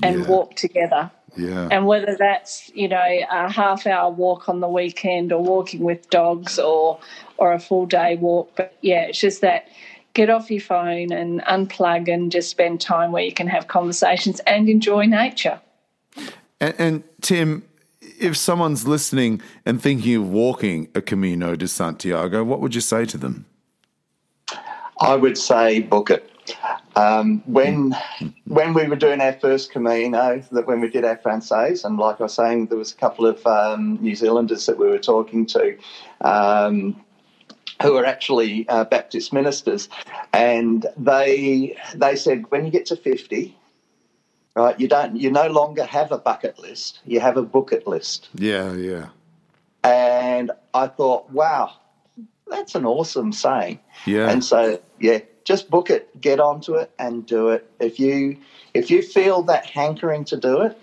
and 0.04 0.22
yeah. 0.22 0.28
walk 0.28 0.56
together. 0.56 1.12
Yeah. 1.38 1.70
And 1.72 1.86
whether 1.86 2.16
that's, 2.18 2.70
you 2.74 2.90
know, 2.90 3.02
a 3.32 3.50
half 3.50 3.88
hour 3.88 4.12
walk 4.12 4.50
on 4.50 4.60
the 4.60 4.68
weekend 4.68 5.32
or 5.32 5.42
walking 5.42 5.82
with 5.82 6.10
dogs 6.10 6.60
or 6.60 7.00
or 7.38 7.54
a 7.54 7.60
full 7.60 7.86
day 7.86 8.18
walk. 8.18 8.52
But 8.56 8.76
yeah, 8.82 9.04
it's 9.04 9.20
just 9.20 9.42
that 9.42 9.68
get 10.14 10.30
off 10.30 10.52
your 10.52 10.62
phone 10.62 11.14
and 11.14 11.42
unplug 11.44 12.14
and 12.14 12.32
just 12.32 12.50
spend 12.50 12.82
time 12.82 13.14
where 13.14 13.24
you 13.24 13.34
can 13.34 13.48
have 13.48 13.68
conversations 13.68 14.42
and 14.42 14.68
enjoy 14.68 15.06
nature. 15.06 15.62
And, 16.62 16.76
and, 16.78 17.04
Tim, 17.22 17.64
if 18.02 18.38
someone's 18.38 18.88
listening 18.88 19.42
and 19.66 19.82
thinking 19.82 20.16
of 20.16 20.30
walking 20.30 20.90
a 20.94 21.02
Camino 21.02 21.56
de 21.56 21.68
Santiago, 21.68 22.44
what 22.44 22.62
would 22.62 22.76
you 22.76 22.82
say 22.82 23.04
to 23.06 23.18
them? 23.18 23.46
I 25.00 25.16
would 25.16 25.38
say 25.38 25.80
book 25.80 26.12
it. 26.12 26.30
Um, 26.96 27.42
when 27.48 27.96
when 28.46 28.74
we 28.74 28.86
were 28.88 28.96
doing 28.96 29.22
our 29.22 29.34
first 29.34 29.72
Camino, 29.72 30.44
that 30.52 30.68
when 30.68 30.82
we 30.82 30.90
did 30.90 31.04
our 31.04 31.18
Francaise, 31.18 31.84
and 31.84 31.98
like 31.98 32.20
I 32.20 32.24
was 32.24 32.34
saying, 32.34 32.68
there 32.68 32.78
was 32.78 32.92
a 32.92 32.96
couple 32.96 33.26
of 33.26 33.46
um, 33.48 33.98
New 34.02 34.16
Zealanders 34.16 34.66
that 34.68 34.78
we 34.78 34.88
were 34.88 35.00
talking 35.00 35.46
to. 35.48 35.78
Um, 36.22 37.04
who 37.82 37.96
are 37.98 38.06
actually 38.06 38.68
uh, 38.70 38.84
Baptist 38.84 39.34
ministers, 39.34 39.90
and 40.34 40.86
they 40.98 41.76
they 41.96 42.16
said 42.16 42.46
when 42.52 42.66
you 42.66 42.72
get 42.72 42.86
to 42.88 42.96
fifty, 42.96 43.58
right? 44.56 44.80
You 44.80 44.88
don't. 44.88 45.16
You 45.16 45.32
no 45.32 45.48
longer 45.48 45.86
have 45.86 46.12
a 46.12 46.18
bucket 46.18 46.60
list. 46.60 47.00
You 47.06 47.20
have 47.20 47.38
a 47.38 47.44
bucket 47.44 47.88
list. 47.88 48.30
Yeah, 48.36 48.74
yeah. 48.74 49.10
And 49.84 50.52
I 50.74 50.88
thought, 50.88 51.30
wow, 51.32 51.74
that's 52.48 52.76
an 52.76 52.86
awesome 52.86 53.32
saying. 53.34 53.80
Yeah. 54.06 54.30
And 54.30 54.44
so, 54.44 54.80
yeah, 55.00 55.20
just 55.44 55.70
book 55.70 55.90
it, 55.90 56.22
get 56.22 56.40
onto 56.40 56.76
it, 56.76 56.92
and 57.00 57.26
do 57.26 57.50
it. 57.50 57.70
If 57.80 58.00
you 58.00 58.38
if 58.74 58.92
you 58.92 59.02
feel 59.02 59.44
that 59.44 59.66
hankering 59.66 60.26
to 60.26 60.38
do 60.38 60.62
it, 60.62 60.78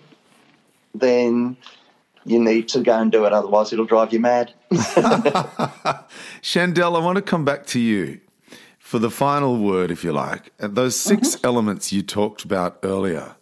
then 0.93 1.57
you 2.25 2.39
need 2.39 2.67
to 2.69 2.81
go 2.81 2.99
and 2.99 3.11
do 3.11 3.25
it. 3.25 3.33
Otherwise, 3.33 3.71
it'll 3.73 3.85
drive 3.85 4.13
you 4.13 4.19
mad. 4.19 4.53
Shendell, 6.41 6.95
I 6.95 7.03
want 7.03 7.15
to 7.15 7.21
come 7.21 7.45
back 7.45 7.65
to 7.67 7.79
you 7.79 8.19
for 8.77 8.99
the 8.99 9.09
final 9.09 9.57
word, 9.57 9.91
if 9.91 10.03
you 10.03 10.11
like. 10.11 10.51
Those 10.57 10.95
6 10.95 11.27
mm-hmm. 11.27 11.45
elements 11.45 11.91
you 11.91 12.01
talked 12.01 12.43
about 12.43 12.79
earlier 12.83 13.35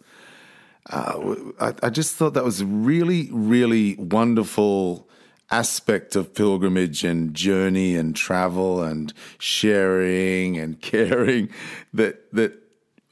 Uh, 0.90 1.34
I, 1.60 1.74
I 1.82 1.90
just 1.90 2.16
thought 2.16 2.34
that 2.34 2.44
was 2.44 2.60
a 2.60 2.66
really, 2.66 3.28
really 3.30 3.96
wonderful 3.96 5.08
aspect 5.50 6.14
of 6.14 6.34
pilgrimage 6.34 7.04
and 7.04 7.34
journey 7.34 7.96
and 7.96 8.14
travel 8.14 8.82
and 8.82 9.12
sharing 9.38 10.58
and 10.58 10.80
caring 10.82 11.48
that 11.92 12.30
that 12.32 12.52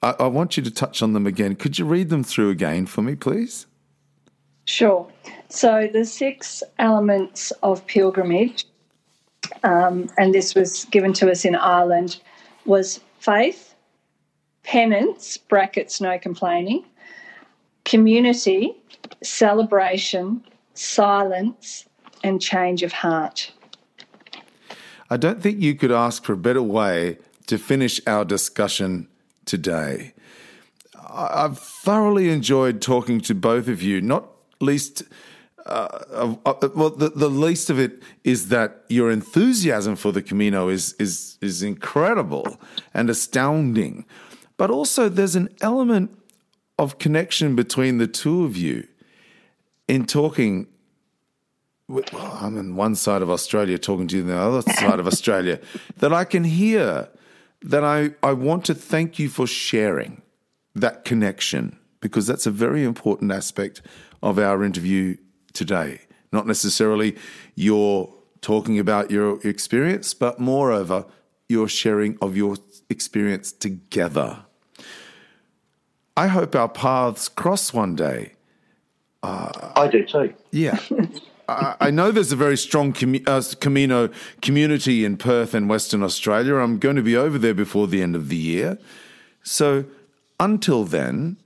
I, 0.03 0.15
I, 0.21 0.27
want 0.27 0.57
you 0.57 0.63
to 0.63 0.71
touch 0.71 1.03
on 1.03 1.13
them 1.15 1.27
again. 1.27 1.57
Could 1.57 1.79
you 1.79 1.87
read 1.87 2.11
them 2.11 2.23
through 2.23 2.51
again 2.51 2.87
for 2.87 3.03
me, 3.03 3.15
please? 3.15 3.67
Sure. 4.67 5.09
So 5.49 5.89
the 5.93 6.05
six 6.05 6.63
elements 6.79 7.53
of 7.63 7.87
pilgrimage, 7.87 8.67
um, 9.63 10.09
and 10.19 10.35
this 10.35 10.55
was 10.55 10.85
given 10.87 11.13
to 11.15 11.31
us 11.31 11.45
in 11.45 11.55
Ireland, 11.55 12.21
was 12.65 13.01
faith, 13.21 13.75
penance 14.65 15.37
(brackets 15.37 16.01
no 16.01 16.19
complaining), 16.19 16.85
community, 17.87 18.75
celebration, 19.23 20.43
silence, 20.75 21.87
and 22.23 22.43
change 22.43 22.83
of 22.83 22.93
heart. 22.93 23.53
I 25.09 25.17
don't 25.17 25.41
think 25.41 25.61
you 25.61 25.77
could 25.77 25.93
ask 25.93 26.25
for 26.25 26.33
a 26.33 26.37
better 26.37 26.63
way 26.63 27.19
to 27.47 27.57
finish 27.57 28.01
our 28.07 28.25
discussion 28.25 29.09
today. 29.45 30.13
I've 31.09 31.59
thoroughly 31.59 32.31
enjoyed 32.31 32.83
talking 32.83 33.21
to 33.23 33.35
both 33.35 33.69
of 33.69 33.81
you, 33.83 34.01
not 34.01 34.29
least. 34.61 35.05
Uh, 35.65 36.35
uh, 36.45 36.69
well, 36.75 36.91
the, 36.91 37.11
the 37.11 37.31
least 37.31 37.71
of 37.71 37.79
it 37.79 38.03
is 38.25 38.49
that 38.49 38.85
your 38.89 39.11
enthusiasm 39.11 39.95
for 39.97 40.13
the 40.13 40.23
Camino 40.23 40.69
is 40.69 40.95
is 40.99 41.39
is 41.41 41.63
incredible 41.63 42.59
and 42.93 43.09
astounding, 43.09 44.05
but 44.57 44.71
also 44.71 45.09
there's 45.09 45.37
an 45.37 45.49
element 45.61 46.11
of 46.79 46.99
connection 46.99 47.57
between 47.57 47.99
the 47.99 48.07
two 48.07 48.45
of 48.45 48.57
you 48.57 48.87
in 49.89 50.07
talking 50.07 50.67
I'm 51.89 52.59
on 52.59 52.75
one 52.75 52.97
side 52.97 53.23
of 53.23 53.31
Australia 53.31 53.79
talking 53.79 54.09
to 54.09 54.17
you 54.17 54.23
on 54.23 54.29
the 54.29 54.37
other 54.37 54.63
side 54.73 54.99
of 54.99 55.07
Australia, 55.07 55.61
that 55.99 56.13
I 56.13 56.25
can 56.25 56.43
hear 56.43 57.09
that 57.63 57.85
I, 57.85 58.11
I 58.23 58.33
want 58.33 58.65
to 58.67 58.75
thank 58.75 59.19
you 59.19 59.29
for 59.29 59.47
sharing 59.47 60.23
that 60.75 61.05
connection 61.05 61.79
because 62.01 62.27
that's 62.27 62.47
a 62.47 62.51
very 62.51 62.85
important 62.85 63.33
aspect 63.33 63.83
of 64.23 64.39
our 64.39 64.65
interview 64.65 65.17
today. 65.53 66.01
Not 66.33 66.47
necessarily 66.47 67.17
your 67.55 68.13
talking 68.41 68.79
about 68.79 69.11
your 69.11 69.41
experience, 69.47 70.13
but 70.13 70.39
moreover, 70.39 71.07
your 71.49 71.69
sharing 71.69 72.19
of 72.21 72.37
your 72.37 72.57
experience 72.91 73.53
together. 73.53 74.46
I 76.17 76.29
hope 76.29 76.55
our 76.55 76.69
paths 76.69 77.29
cross 77.29 77.73
one 77.73 77.95
day. 77.95 78.33
Uh, 79.23 79.73
I 79.77 79.89
do 79.89 80.05
too. 80.05 80.33
Yeah. 80.51 80.79
I 81.49 81.91
know 81.93 82.11
there's 82.11 82.33
a 82.33 82.37
very 82.37 82.57
strong 82.57 82.95
uh, 83.27 83.43
Camino 83.61 84.11
community 84.43 85.05
in 85.05 85.17
Perth 85.17 85.55
and 85.55 85.69
Western 85.69 86.03
Australia. 86.03 86.57
I'm 86.57 86.79
going 86.79 86.97
to 86.97 87.03
be 87.03 87.17
over 87.17 87.39
there 87.39 87.55
before 87.55 87.87
the 87.87 88.03
end 88.03 88.17
of 88.17 88.29
the 88.29 88.37
year. 88.37 88.79
So 89.45 89.85
until 90.41 90.83
then, 90.85 91.37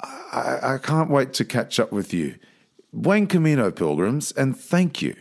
I, 0.00 0.58
I 0.62 0.78
can't 0.78 1.10
wait 1.10 1.34
to 1.34 1.44
catch 1.44 1.78
up 1.78 1.92
with 1.92 2.14
you. 2.14 2.36
Buen 2.92 3.26
Camino, 3.26 3.70
pilgrims, 3.70 4.32
and 4.32 4.56
thank 4.56 5.02
you. 5.02 5.14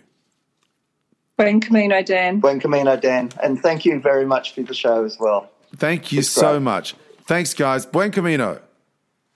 Buen 1.38 1.60
Camino, 1.60 2.02
Dan. 2.02 2.40
Buen 2.40 2.62
Camino, 2.62 2.96
Dan. 2.96 3.32
And 3.44 3.62
thank 3.62 3.84
you 3.84 4.00
very 4.00 4.26
much 4.26 4.54
for 4.56 4.64
the 4.64 4.74
show 4.74 5.04
as 5.04 5.18
well. 5.20 5.52
Thank 5.76 6.14
you 6.14 6.20
it's 6.20 6.30
so 6.30 6.54
great. 6.54 6.62
much. 6.62 6.96
Thanks, 7.26 7.54
guys. 7.54 7.86
Buen 7.86 8.12
Camino. 8.12 8.62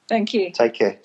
Thank 0.07 0.33
you. 0.33 0.51
Take 0.51 0.75
care. 0.75 0.99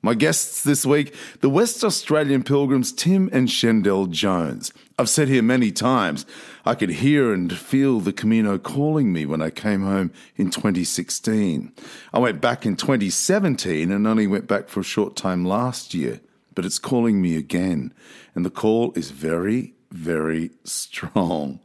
My 0.00 0.12
guests 0.12 0.62
this 0.64 0.84
week, 0.84 1.14
the 1.40 1.48
West 1.48 1.82
Australian 1.82 2.42
pilgrims 2.42 2.92
Tim 2.92 3.30
and 3.32 3.48
Shendell 3.48 4.10
Jones. 4.10 4.70
I've 4.98 5.08
said 5.08 5.28
here 5.28 5.42
many 5.42 5.70
times, 5.72 6.26
I 6.66 6.74
could 6.74 6.90
hear 6.90 7.32
and 7.32 7.50
feel 7.50 8.00
the 8.00 8.12
Camino 8.12 8.58
calling 8.58 9.14
me 9.14 9.24
when 9.24 9.40
I 9.40 9.48
came 9.48 9.82
home 9.82 10.12
in 10.36 10.50
2016. 10.50 11.72
I 12.12 12.18
went 12.18 12.42
back 12.42 12.66
in 12.66 12.76
2017 12.76 13.90
and 13.90 14.06
only 14.06 14.26
went 14.26 14.46
back 14.46 14.68
for 14.68 14.80
a 14.80 14.84
short 14.84 15.16
time 15.16 15.44
last 15.44 15.94
year, 15.94 16.20
but 16.54 16.66
it's 16.66 16.78
calling 16.78 17.22
me 17.22 17.36
again, 17.36 17.92
and 18.34 18.44
the 18.44 18.50
call 18.50 18.92
is 18.94 19.10
very, 19.10 19.72
very 19.90 20.50
strong. 20.64 21.60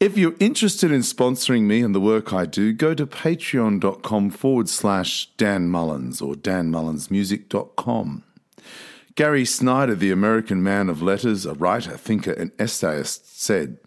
If 0.00 0.16
you're 0.16 0.36
interested 0.38 0.92
in 0.92 1.00
sponsoring 1.00 1.62
me 1.62 1.82
and 1.82 1.92
the 1.92 2.00
work 2.00 2.32
I 2.32 2.46
do, 2.46 2.72
go 2.72 2.94
to 2.94 3.04
patreon.com 3.04 4.30
forward 4.30 4.68
slash 4.68 5.26
Dan 5.36 5.68
Mullins 5.68 6.20
or 6.20 6.34
danmullinsmusic.com. 6.34 8.22
Gary 9.16 9.44
Snyder, 9.44 9.96
the 9.96 10.12
American 10.12 10.62
man 10.62 10.88
of 10.88 11.02
letters, 11.02 11.44
a 11.44 11.54
writer, 11.54 11.96
thinker, 11.96 12.30
and 12.30 12.52
essayist, 12.60 13.42
said, 13.42 13.78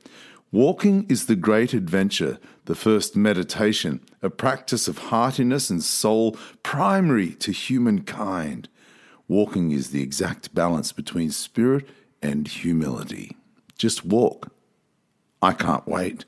Walking 0.52 1.06
is 1.08 1.28
the 1.28 1.38
great 1.38 1.74
adventure, 1.74 2.40
the 2.66 2.76
first 2.76 3.16
meditation, 3.16 4.02
a 4.22 4.30
practice 4.30 4.90
of 4.90 4.98
heartiness 4.98 5.70
and 5.70 5.82
soul 5.82 6.36
primary 6.62 7.30
to 7.36 7.54
humankind. 7.54 8.68
Walking 9.30 9.72
is 9.72 9.92
the 9.92 10.04
exact 10.04 10.54
balance 10.54 10.92
between 10.92 11.32
spirit 11.32 11.88
and 12.22 12.50
humility. 12.50 13.38
Just 13.78 14.04
walk 14.04 14.52
I 15.44 15.54
can't 15.54 15.88
wait. 15.88 16.26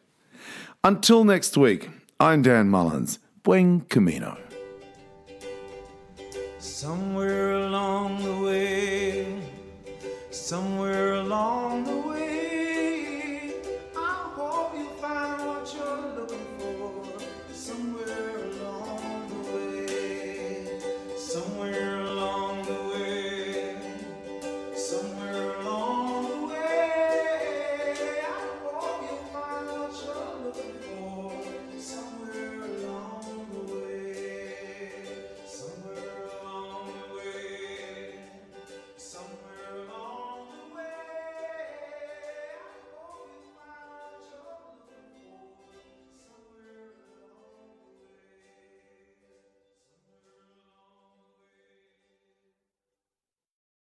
Until 0.84 1.24
next 1.24 1.56
week, 1.56 1.90
I'm 2.20 2.42
Dan 2.42 2.70
Mullins. 2.70 3.20
Buen 3.44 3.82
Camino. 3.82 4.38
Somewhere 6.58 7.52
along 7.54 8.24
the 8.24 8.44
way, 8.44 9.40
somewhere 10.32 11.14
along 11.16 11.84